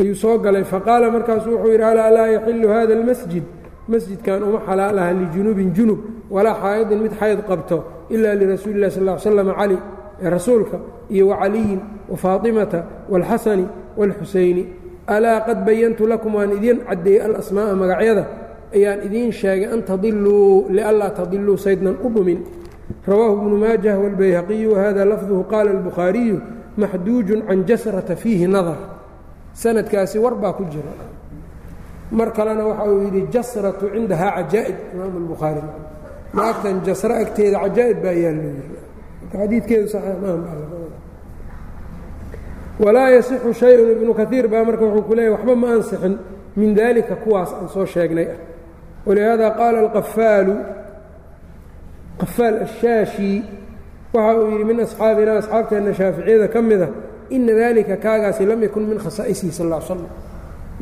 ayuu 0.00 0.14
soo 0.14 0.38
galay 0.38 0.64
faqaala 0.64 1.10
markaasu 1.16 1.46
wuxuu 1.54 1.72
yidhi 1.72 1.84
alaa 1.92 2.10
laa 2.16 2.28
yaxilu 2.36 2.68
hada 2.68 2.92
اlmasjid 2.98 3.46
masjidkan 3.88 4.42
uma 4.42 4.60
xalaalaha 4.68 5.12
lijunubin 5.20 5.74
junub 5.76 5.98
walaa 6.30 6.54
xaa'idin 6.62 6.98
mid 7.04 7.12
xayd 7.20 7.38
qabto 7.48 7.84
ila 8.14 8.34
lirasuuli 8.34 8.76
اlah 8.78 8.90
sal 8.90 9.08
ا 9.08 9.14
ly 9.14 9.20
slam 9.20 9.48
cali 9.58 9.78
ee 10.22 10.30
rasuulka 10.36 10.76
iyo 11.14 11.24
wacaliyin 11.28 11.80
wafaaطimata 12.12 12.78
wاlxasani 13.10 13.66
wاlxusayni 13.98 14.62
alaa 15.06 15.40
qad 15.46 15.58
bayantu 15.66 16.06
lakum 16.12 16.34
waan 16.34 16.52
idiin 16.58 16.78
caddeeyey 16.88 17.20
alasmaa'a 17.26 17.74
magacyada 17.82 18.24
ayaan 18.76 19.00
idiin 19.06 19.32
sheegay 19.32 19.68
an 19.74 19.80
tadiluu 19.82 20.70
lianlaa 20.76 21.10
tadiluu 21.18 21.56
saydnan 21.64 21.96
u 22.06 22.08
dhumin 22.14 22.38
rawaahu 23.10 23.36
bnu 23.44 23.56
maajah 23.64 23.96
wاlbayhaqiyu 24.02 24.68
wahada 24.74 25.02
lafduhu 25.12 25.42
qaala 25.52 25.70
اlbukhaariyu 25.76 26.36
maxduujun 26.82 27.40
can 27.48 27.58
jasrata 27.68 28.14
fiihi 28.22 28.46
nadar 28.46 28.78
sanadkaasi 29.62 30.18
war 30.24 30.34
baa 30.42 30.52
ku 30.58 30.64
jira 30.72 30.92
mar 32.11 32.31
kalena 32.33 32.63
waxa 32.69 32.85
uu 32.91 33.01
yidhi 33.05 33.27
jasratu 33.33 33.89
cindahaa 33.93 34.31
cajaa'ib. 34.37 34.77
Imaamu 34.93 35.17
اlbukhaari 35.23 35.61
naagtan 36.35 36.83
jasro 36.85 37.13
agteeda 37.23 37.57
cajaa'ib 37.63 37.97
baa 38.03 38.15
maaha 39.33 40.37
baa 40.45 40.55
laga 40.61 40.75
wada 40.83 40.97
walaa 42.79 43.09
yasixu 43.09 43.53
shay-un 43.53 43.91
ibnu 43.95 44.13
kaiir 44.13 44.47
baa 44.47 44.63
marka 44.63 44.85
wuxuu 44.85 45.03
ku 45.07 45.15
leeyahy 45.15 45.33
waxba 45.35 45.55
ma 45.55 45.67
ansixin 45.75 46.17
min 46.55 46.75
dalika 46.75 47.15
kuwaas 47.15 47.51
aan 47.53 47.69
soo 47.69 47.85
sheegnay 47.85 48.27
ah. 48.35 48.39
Walihaada 49.05 49.51
qaala 49.59 49.79
alqafaalu 49.85 50.55
qafaal 52.19 52.55
ashaashi 52.67 53.43
waxa 54.13 54.39
uu 54.39 54.51
yidhi 54.51 54.63
min 54.63 54.79
asxaabina 54.79 55.37
asxaabteenna 55.41 55.93
shaaficiyada 55.93 56.47
ka 56.47 56.61
mida 56.61 56.87
ina 57.29 57.53
dalika 57.53 57.97
kaagaasi 57.97 58.45
lam 58.45 58.63
yakun 58.63 58.83
min 58.91 58.97
khasaa'isihi 58.97 59.51
sal 59.51 59.67
ll 59.69 59.81
slam 59.81 60.07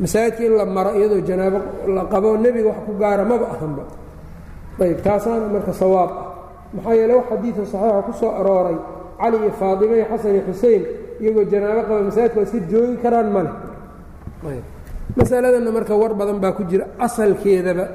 masaajidka 0.02 0.42
in 0.46 0.52
la 0.58 0.64
maro 0.66 0.90
iyadoo 0.98 1.20
janaabo 1.28 1.58
la 1.96 2.02
qabo 2.12 2.28
nebiga 2.36 2.68
wax 2.68 2.78
ku 2.86 2.92
gaara 3.00 3.24
maba 3.24 3.46
ahanba. 3.54 3.82
Ayb 4.80 4.98
taasaana 5.06 5.46
marka 5.54 5.72
sawaab 5.72 6.10
ah. 6.10 6.26
Maxaa 6.74 6.94
yeele 6.98 7.14
wax 7.18 7.26
xadiida 7.30 7.62
saxiixa 7.72 8.02
ku 8.06 8.12
soo 8.20 8.30
arooray 8.40 8.76
cali 9.20 9.36
iyo 9.42 9.50
faadima 9.60 9.94
iyo 9.98 10.06
xasan 10.10 10.32
iyo 10.34 10.42
xusein 10.48 10.82
iyagoo 11.20 11.44
janaabo 11.52 11.80
qaba 11.88 12.00
masaajidka 12.08 12.40
iska 12.46 12.58
joogi 12.70 12.96
karaan 13.02 13.28
male. 13.34 13.50
Masaladanna 15.16 15.70
marka 15.76 15.94
war 16.00 16.12
badan 16.14 16.38
baa 16.42 16.52
ku 16.52 16.62
jira 16.70 16.84
asalkeedaba 16.98 17.86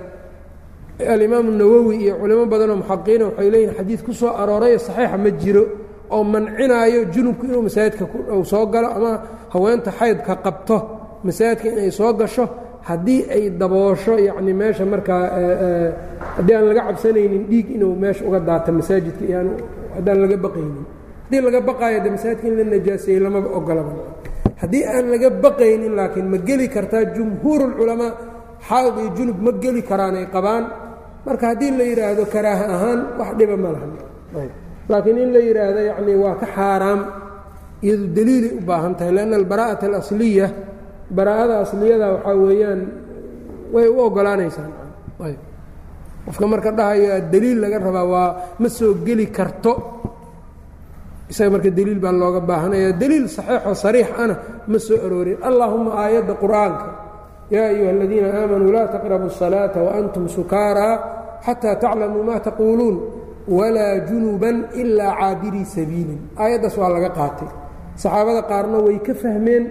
alimaamu 1.14 1.52
nawowi 1.52 1.96
iyo 2.04 2.14
culimo 2.22 2.46
badanoo 2.46 2.78
muxaqiqiina 2.82 3.26
waxay 3.28 3.50
leeyihiin 3.54 3.76
xadiid 3.78 4.02
ku 4.06 4.12
soo 4.14 4.32
aroorayoo 4.42 4.80
saxiixa 4.88 5.18
ma 5.18 5.30
jiro 5.42 5.64
oo 6.12 6.24
mancinaayo 6.24 7.00
junubku 7.14 7.44
inuu 7.46 7.62
masaajidka 7.68 8.06
soo 8.52 8.66
galo 8.74 8.88
ama 8.98 9.12
haweenta 9.54 9.92
xaydka 10.00 10.34
qabto 10.46 10.78
masaajidka 11.26 11.68
inay 11.74 11.92
soo 12.00 12.14
gasho 12.20 12.46
haddii 12.90 13.22
ay 13.36 13.44
daboosho 13.60 14.14
yacni 14.28 14.54
meesha 14.62 14.86
markaa 14.94 15.24
haddii 16.38 16.56
aan 16.58 16.66
laga 16.70 16.82
cabsanaynin 16.88 17.44
dhiig 17.50 17.68
inuu 17.76 17.94
meesha 18.04 18.24
uga 18.28 18.40
daato 18.48 18.72
masaajidka 18.80 19.24
iyaan 19.30 19.50
haddaan 19.96 20.18
laga 20.24 20.38
baqaynin. 20.46 20.86
Haddii 21.26 21.42
laga 21.48 21.60
baqaayo 21.70 22.00
de 22.04 22.10
masaajidka 22.16 22.46
in 22.50 22.56
la 22.60 22.64
najaaseeyey 22.74 23.20
lamaba 23.26 23.50
ogolaba 23.58 23.92
haddii 24.62 24.84
aan 24.94 25.06
laga 25.14 25.30
baqaynin 25.44 25.94
laakiin 26.00 26.28
ma 26.34 26.38
geli 26.48 26.68
kartaa 26.76 27.04
jumhuurulculamaa 27.16 28.12
xaad 28.68 28.96
iyo 29.02 29.10
junub 29.18 29.40
ma 29.46 29.52
geli 29.64 29.82
karaanay 29.90 30.26
qabaan. 30.36 30.64
Marka 31.26 31.46
haddii 31.52 31.72
la 31.80 31.84
yidhaahdo 31.92 32.24
karaaha 32.34 32.66
ahaan 32.76 33.00
wax 33.20 33.30
dhiba 33.40 33.56
ma 33.64 33.70
lahan. 33.76 33.92
Laakiin 34.92 35.18
in 35.24 35.30
la 35.36 35.40
yidhaahdo 35.48 35.82
yacni 35.90 36.14
waa 36.24 36.36
ka 36.42 36.48
xaaraam. 36.56 37.00
Iyadu 37.86 38.06
daliilay 38.16 38.52
u 38.60 38.62
baahan 38.70 38.94
tahay 38.98 39.14
lanna 39.18 39.36
albaraa'ata 39.42 39.86
alasliya 39.90 40.48
baraa-ada 41.16 41.56
asliyada 41.64 42.08
waxaa 42.16 42.36
weeyaan 42.46 42.82
way 43.74 43.88
u 43.88 43.98
ogolaanaysaan 44.08 44.72
ayb. 45.26 45.40
Qofka 46.26 46.46
marka 46.54 46.70
dhahayo 46.78 47.08
daliil 47.34 47.58
laga 47.64 47.78
rabaa 47.88 48.06
waa 48.14 48.30
ma 48.62 48.68
soo 48.70 48.94
geli 49.06 49.26
karto. 49.38 49.74
Isaga 51.32 51.50
marka 51.56 51.70
daliil 51.78 52.00
baa 52.04 52.14
looga 52.22 52.42
baahanaya 52.50 52.90
daliil 53.02 53.26
saxiixoo 53.36 53.76
sariix 53.84 54.10
ana 54.24 54.36
ma 54.72 54.78
soo 54.88 54.98
aroorin. 55.06 55.38
Allaahuma 55.50 55.92
aayadda 56.04 56.34
qur'aanka. 56.44 56.86
Yaa 57.54 57.68
ayuha 57.74 57.90
aladiina 57.96 58.28
aamanuu 58.40 58.72
laa 58.76 58.88
taqrabu 58.94 59.26
الsalaata 59.32 59.80
waantum 59.88 60.24
sukaaraa 60.36 60.96
xataa 61.46 61.76
taclamuu 61.84 62.24
ma 62.30 62.36
taquuluun. 62.48 62.96
Walaa 63.58 63.96
junuban 64.10 64.58
ilaa 64.82 65.14
caabirii 65.20 65.66
sabiilin. 65.76 66.20
Aayaddaas 66.42 66.76
waa 66.82 66.90
laga 66.96 67.10
qaatay. 67.20 67.50
Saxaabada 68.02 68.42
qaarna 68.52 68.78
way 68.86 68.98
ka 69.08 69.14
fahmeen 69.22 69.64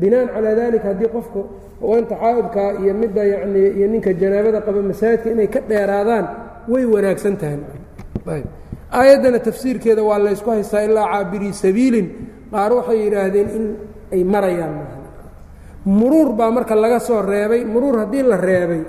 binaan 0.00 0.28
calaa 0.34 0.54
dalika 0.60 0.86
haddii 0.90 1.10
qofka 1.16 1.40
haweenta 1.80 2.14
xaa'idka 2.22 2.62
iyo 2.82 2.92
midda 3.00 3.22
yanii 3.32 3.68
iyo 3.78 3.86
ninka 3.92 4.10
janaabada 4.20 4.60
qaba 4.66 4.80
masaajidka 4.90 5.28
inay 5.34 5.48
ka 5.54 5.60
dheeraadaan 5.68 6.26
way 6.72 6.84
wanaagsan 6.94 7.36
tahay. 7.40 8.42
Aayaddana 8.98 9.38
tafsiirkeeda 9.38 10.02
waa 10.02 10.18
laysku 10.18 10.50
haystaa 10.50 10.82
ilaa 10.88 11.06
caabirii 11.12 11.52
sabiilin. 11.52 12.06
Qaar 12.52 12.72
waxay 12.78 12.98
yidhaahdeen 13.04 13.48
in 13.56 13.64
ay 14.12 14.22
marayaan. 14.24 14.72
Maaha 14.78 14.98
muruur 15.84 16.28
baa 16.38 16.50
marka 16.50 16.74
laga 16.74 16.98
soo 16.98 17.22
reebay. 17.22 17.64
Muruur 17.64 17.96
haddii 18.02 18.22
la 18.22 18.36
reebay 18.36 18.82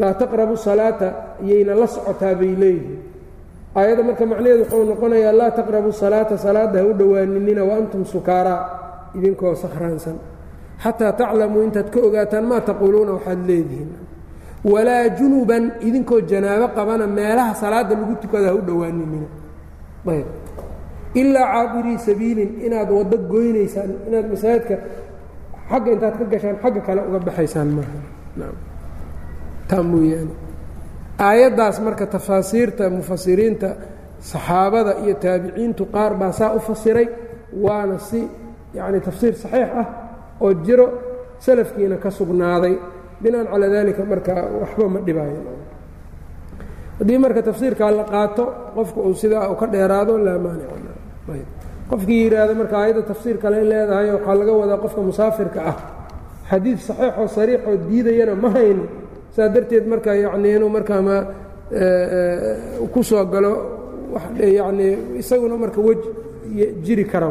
laa 0.00 0.14
taqrabu 0.14 0.56
salaata 0.56 1.08
iyayna 1.44 1.74
la 1.80 1.86
socotaa 1.86 2.34
bay 2.34 2.52
leeyihiin. 2.62 2.98
Aayadda 3.76 4.02
marka 4.02 4.24
macnaheedu 4.26 4.62
wuxuu 4.64 4.84
noqonayaa 4.90 5.32
laa 5.40 5.50
taqrabu 5.58 5.92
salaata 5.92 6.36
salaadda 6.38 6.78
ha 6.80 6.86
u 6.86 6.92
dhowaaninina 6.98 7.62
wa 7.64 7.76
sukaaraa 8.04 8.81
idinkoo 9.16 9.54
sakhraansan. 9.62 10.16
Xataa 10.82 11.12
taclamuu 11.18 11.62
intaad 11.66 11.88
ka 11.94 11.98
ogaataan 12.06 12.44
maa 12.50 12.60
taquuluuna 12.68 13.12
waxaad 13.16 13.40
leedihiin. 13.48 13.90
Walaa 14.72 15.08
junuban 15.18 15.64
idinkoo 15.88 16.20
janaabo 16.30 16.68
qabana 16.76 17.06
meelaha 17.06 17.54
salaada 17.54 17.94
lagu 18.00 18.14
tukada 18.22 18.48
ha 18.48 18.54
u 18.54 18.60
dhowaaninina 18.68 19.28
ayb. 20.12 20.26
Ilaa 21.20 21.46
caabirii 21.52 21.98
sabiilin 22.06 22.50
inaad 22.66 22.90
waddo 22.98 23.16
goynaysaan 23.32 23.90
inaad 24.08 24.26
masaajidka 24.32 24.76
xagga 25.70 25.90
intaad 25.94 26.14
ka 26.18 26.24
gashaan 26.32 26.56
xagga 26.62 26.80
kale 26.86 27.00
uga 27.08 27.18
baxaysaan 27.26 27.68
maaha. 27.76 27.98
Taa 29.68 29.82
aayaddaas 31.28 31.76
marka 31.86 32.06
tafaasiirta 32.14 32.84
mufasiriinta 32.96 33.68
saxaabada 34.30 34.92
iyo 35.04 35.14
taabiciintu 35.24 35.82
qaar 35.94 36.12
baa 36.20 36.32
saa 36.38 36.54
u 36.56 36.60
fasiray 36.68 37.08
waana 37.64 37.98
si 38.08 38.20
yacni 38.76 39.00
tafsiir 39.06 39.34
saxiix 39.42 39.68
ah 39.80 39.86
oo 40.44 40.50
jiro 40.66 40.86
salafkiina 41.44 41.96
ka 42.04 42.10
sugnaaday 42.18 42.74
binaan 43.22 43.46
calaa 43.52 43.68
dalika 43.74 44.02
marka 44.12 44.32
waxba 44.60 44.84
ma 44.94 45.00
dhibaayo 45.06 45.40
haddii 46.98 47.18
marka 47.24 47.40
tafsiirkaa 47.48 47.90
la 47.98 48.04
qaato 48.12 48.44
qofka 48.76 49.00
uu 49.08 49.14
sidaa 49.22 49.50
u 49.52 49.54
ka 49.60 49.66
dheeraado 49.74 50.14
laa 50.26 50.38
maanic 50.44 51.46
qofkii 51.90 52.18
yidhaahdo 52.24 52.54
marka 52.60 52.74
aayadda 52.80 53.02
tafsiir 53.10 53.36
kale 53.42 53.58
leedahay 53.70 54.08
waxaa 54.16 54.34
laga 54.40 54.52
wadaa 54.60 54.78
qofka 54.84 55.00
musaafirka 55.08 55.60
ah 55.70 55.76
xadiid 56.50 56.78
saxiixoo 56.88 57.28
sariixoo 57.36 57.76
diidayana 57.88 58.34
ma 58.42 58.48
hayno 58.56 58.84
saa 59.36 59.48
darteed 59.54 59.84
marka 59.92 60.10
yacni 60.24 60.48
inuu 60.56 60.70
markaa 60.76 61.00
ma 61.08 61.16
ku 62.92 63.00
soo 63.08 63.24
galo 63.32 63.52
yacni 64.58 64.88
isaguna 65.20 65.56
marka 65.62 65.80
wej 65.86 66.00
jiri 66.84 67.04
kara 67.12 67.28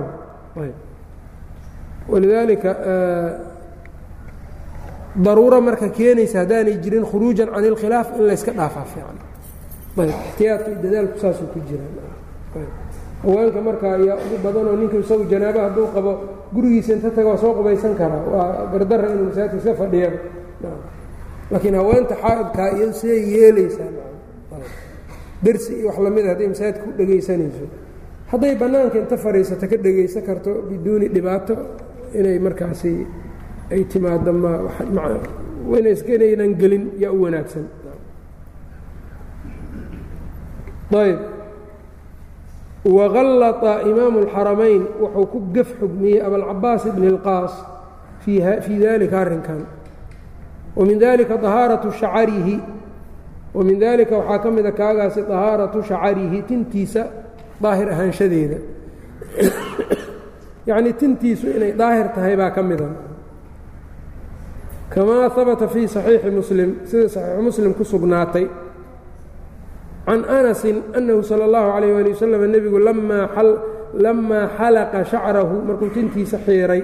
walidaalika 2.09 2.71
daruuro 5.15 5.61
marka 5.61 5.89
keenaysa 5.89 6.39
haddaanay 6.39 6.77
jirin 6.83 7.05
khuruujan 7.05 7.49
can 7.53 7.65
ilkhilaaf 7.65 8.07
in 8.17 8.23
layska 8.27 8.51
dhaafaa 8.59 8.85
fiican 8.93 9.17
ayb 9.99 10.09
ixtiyaadka 10.09 10.69
iyo 10.71 10.79
dadaalku 10.83 11.17
saasuu 11.19 11.47
ku 11.53 11.59
jiraan 11.67 12.67
haweenka 13.23 13.59
marka 13.67 13.85
ayaa 13.97 14.15
ugu 14.25 14.37
badanoo 14.43 14.75
ninka 14.81 14.97
isagu 15.03 15.23
janaaba 15.31 15.59
hadduu 15.67 15.87
qabo 15.95 16.11
gurigiisa 16.53 16.93
inta 16.93 17.09
taga 17.15 17.27
waa 17.29 17.37
soo 17.43 17.53
qubaysan 17.57 17.93
karaa 17.99 18.23
waa 18.33 18.47
gardarra 18.71 19.07
inuu 19.13 19.25
masaajidka 19.29 19.57
iska 19.59 19.73
fadhiyaba 19.81 20.17
laakiin 21.51 21.75
haweenta 21.79 22.15
xaa'idkaa 22.23 22.67
iyado 22.77 22.93
siday 22.99 23.21
yeelaysaa 23.35 23.89
dersi 25.43 25.71
iyo 25.79 25.87
wax 25.87 25.97
lamida 26.05 26.29
hadday 26.33 26.47
masaajidka 26.53 26.83
ku 26.87 26.91
dhegaysanayso 26.99 27.65
hadday 28.31 28.53
bannaanka 28.61 28.97
inta 29.03 29.17
fadhiisato 29.25 29.65
ka 29.71 29.77
dhegaysan 29.85 30.23
karto 30.29 30.51
biduuni 30.69 31.07
dhibaato 31.15 31.53
inay 32.18 32.38
markaasi 32.46 32.92
ay 33.72 33.82
timaado 33.92 34.32
ma 34.32 34.52
inaynan 36.16 36.52
gelin 36.60 36.84
yaa 37.02 37.12
u 37.12 37.22
wanaagsan 37.24 37.66
ayb 41.02 41.18
wغalطa 42.96 43.72
imaamu 43.90 44.18
الxaramayn 44.24 44.82
wuxuu 45.00 45.26
ku 45.32 45.38
gef 45.54 45.68
xugmiyey 45.80 46.20
abalcabaas 46.26 46.82
bn 46.96 47.04
اlqaas 47.12 47.54
fii 48.22 48.78
dalika 48.78 49.16
arrinkan 49.24 49.60
wamin 50.76 50.98
dalika 50.98 51.34
طahaaraةu 51.44 51.90
shacarihi 52.00 52.56
wamin 53.54 53.78
dalika 53.80 54.14
waxaa 54.18 54.38
ka 54.42 54.48
mida 54.50 54.72
kaagaasi 54.80 55.20
طahaaraةu 55.30 55.82
shacarihi 55.90 56.38
tintiisa 56.48 57.02
daahir 57.62 57.88
ahaanshadeeda 57.94 58.58
yacnii 60.65 60.93
tintiisu 60.93 61.47
inay 61.57 61.71
daahir 61.73 62.07
tahay 62.15 62.35
baa 62.37 62.51
ka 62.51 62.61
mida 62.63 62.89
kamaa 64.93 65.29
habata 65.29 65.67
fii 65.67 65.87
صaxiixi 65.87 66.29
muslim 66.31 66.69
sida 66.85 67.09
saxiixu 67.09 67.41
muslim 67.41 67.71
ku 67.73 67.83
sugnaatay 67.83 68.45
can 70.05 70.21
anasin 70.25 70.77
annahu 70.97 71.23
sala 71.23 71.43
allahu 71.47 71.67
calayh 71.73 71.91
waali 71.95 72.11
wasalam 72.11 72.41
nebigu 72.51 72.79
lamaa 73.95 74.47
xalaqa 74.57 74.99
shacrahu 75.05 75.55
markuu 75.67 75.89
tintiisa 75.95 76.37
xiiray 76.45 76.83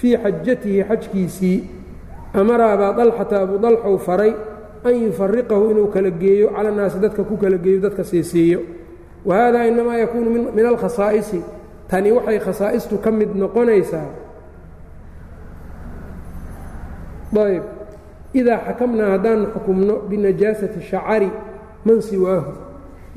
fii 0.00 0.16
xajatihi 0.16 0.84
xajkiisii 0.88 1.58
amara 2.34 2.72
abaa 2.72 2.92
dalxata 2.96 3.42
abuu 3.44 3.58
dalxou 3.58 3.98
faray 3.98 4.32
an 4.84 4.94
yufariqahu 5.04 5.70
inuu 5.70 5.88
kala 5.94 6.10
geeyo 6.10 6.48
cala 6.56 6.70
naasi 6.70 6.98
dadka 6.98 7.22
ku 7.24 7.36
kala 7.36 7.56
geeyo 7.58 7.80
dadka 7.80 8.04
siisiiyo 8.04 8.60
wa 9.24 9.36
hada 9.36 9.66
inamaa 9.68 9.96
yakuunu 10.02 10.50
min 10.56 10.66
alkhasaa'isi 10.66 11.40
tani 11.92 12.08
waxay 12.16 12.38
khasaa'istu 12.46 12.96
ka 13.04 13.10
mid 13.12 13.30
noqonaysaa. 13.42 14.08
Ayb 17.36 17.64
idaa 18.40 18.58
xakamnaa 18.66 19.10
haddaanu 19.14 19.44
xukumno 19.54 19.94
binajaasati 20.08 20.80
shacari 20.90 21.28
man 21.84 22.00
siwaahu. 22.08 22.52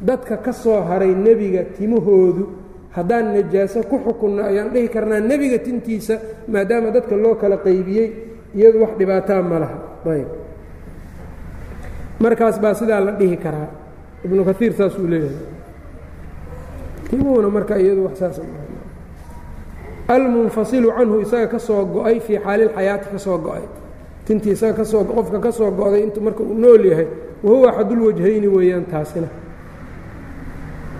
Dadka 0.07 0.37
ka 0.45 0.51
soo 0.51 0.81
haray 0.89 1.15
nebiga 1.15 1.63
timahoodu 1.77 2.43
haddaan 2.95 3.25
najaaso 3.35 3.79
ku 3.89 3.95
xukunno 4.05 4.41
ayaan 4.43 4.69
dhihi 4.75 4.87
karnaa 4.95 5.19
nebiga 5.29 5.59
tintiisa 5.59 6.15
maadaama 6.51 6.91
dadka 6.95 7.15
loo 7.15 7.35
kala 7.41 7.57
qaybiyey 7.65 8.07
iyadu 8.55 8.77
wax 8.83 8.91
dhibaataa 8.99 9.41
ma 9.49 9.57
laha. 9.63 9.77
Ayb 10.11 10.29
markaas 12.19 12.59
baa 12.63 12.73
sidaa 12.79 12.99
la 12.99 13.11
dhihi 13.19 13.37
karaa. 13.37 13.69
Ibnu 14.25 14.41
kaiir 14.47 14.73
saasuu 14.73 15.07
leeyahay. 15.07 15.47
Timuhuna 17.09 17.49
marka 17.55 17.75
iyadu 17.79 18.01
wax 18.07 18.15
saas 18.19 18.39
almunfasilu 20.07 20.91
canhu 20.97 21.21
isaga 21.21 21.47
ka 21.47 21.59
go'ay 21.85 22.19
fii 22.19 22.39
xaalilxayaati 22.45 23.09
ka 23.11 23.17
soo 23.19 23.37
go'ay. 23.37 23.65
Tintii 24.25 24.51
isaga 24.51 24.83
qofka 24.83 25.39
ka 25.39 25.51
soo 25.51 25.71
go-day 25.71 26.03
intu 26.03 26.21
marka 26.21 26.43
uu 26.43 26.53
nool 26.53 26.85
yahay 26.85 27.07
wahuwa 27.43 27.69
axadulwajhayni 27.69 28.47
weeyaan 28.47 28.85
taasina. 28.85 29.27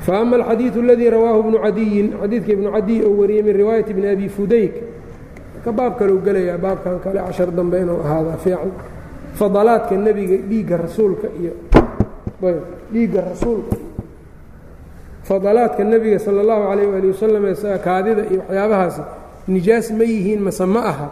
Fa 0.05 0.19
ama 0.21 0.35
alxadiidu 0.37 0.81
aladii 0.81 1.09
rawaahu 1.09 1.43
bnu 1.43 1.57
cadiyin 1.57 2.13
xadiidka 2.21 2.51
ibnu 2.53 2.71
cadiy 2.71 3.01
oo 3.01 3.17
wariyey 3.17 3.43
min 3.43 3.55
riwaayati 3.55 3.93
bni 3.93 4.07
abi 4.07 4.29
fudayk 4.29 4.73
ka 5.65 5.71
baab 5.71 5.97
kaleu 5.97 6.21
gelayaa 6.21 6.57
baabkan 6.57 6.99
kale 7.01 7.19
cashar 7.25 7.49
dambe 7.49 7.81
inuu 7.81 8.01
ahaadaa 8.05 8.37
fiican. 8.37 8.71
Fadalaadka 9.33 9.97
nebiga 9.97 10.37
dhiigga 10.37 10.77
rasuulka 10.77 11.27
iyo 11.41 11.53
dhiigga 12.93 13.21
rasuulka 13.33 13.84
fadalaadka 15.27 15.83
nebiga 15.91 16.19
sala 16.25 16.39
allahu 16.43 16.63
calayh 16.69 16.87
waali 16.93 17.07
wasalam 17.13 17.43
ee 17.51 17.77
kaadida 17.87 18.21
iyo 18.31 18.39
waxyaabahaasi 18.47 19.01
nijaas 19.53 19.87
ma 19.97 20.03
yihiin 20.13 20.41
mase 20.47 20.65
ma 20.75 20.81
aha. 20.91 21.07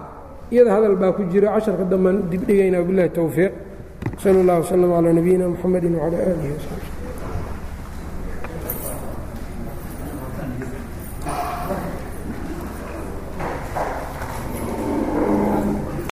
Iyada 0.54 0.72
hadal 0.76 0.96
baa 1.02 1.12
ku 1.18 1.22
jiro 1.32 1.48
casharka 1.56 1.84
dambaan 1.92 2.18
dibdhigaynaa 2.32 2.84
bilahi 2.90 3.10
towfiiq 3.18 3.54
sal 4.24 4.36
اllah 4.42 4.56
wslm 4.64 4.92
calaa 4.96 5.14
nabiyina 5.20 5.46
mxamedi 5.54 5.88
wcalaa 5.98 6.22
aalihi 6.30 6.54
wsaxbi 6.60 6.93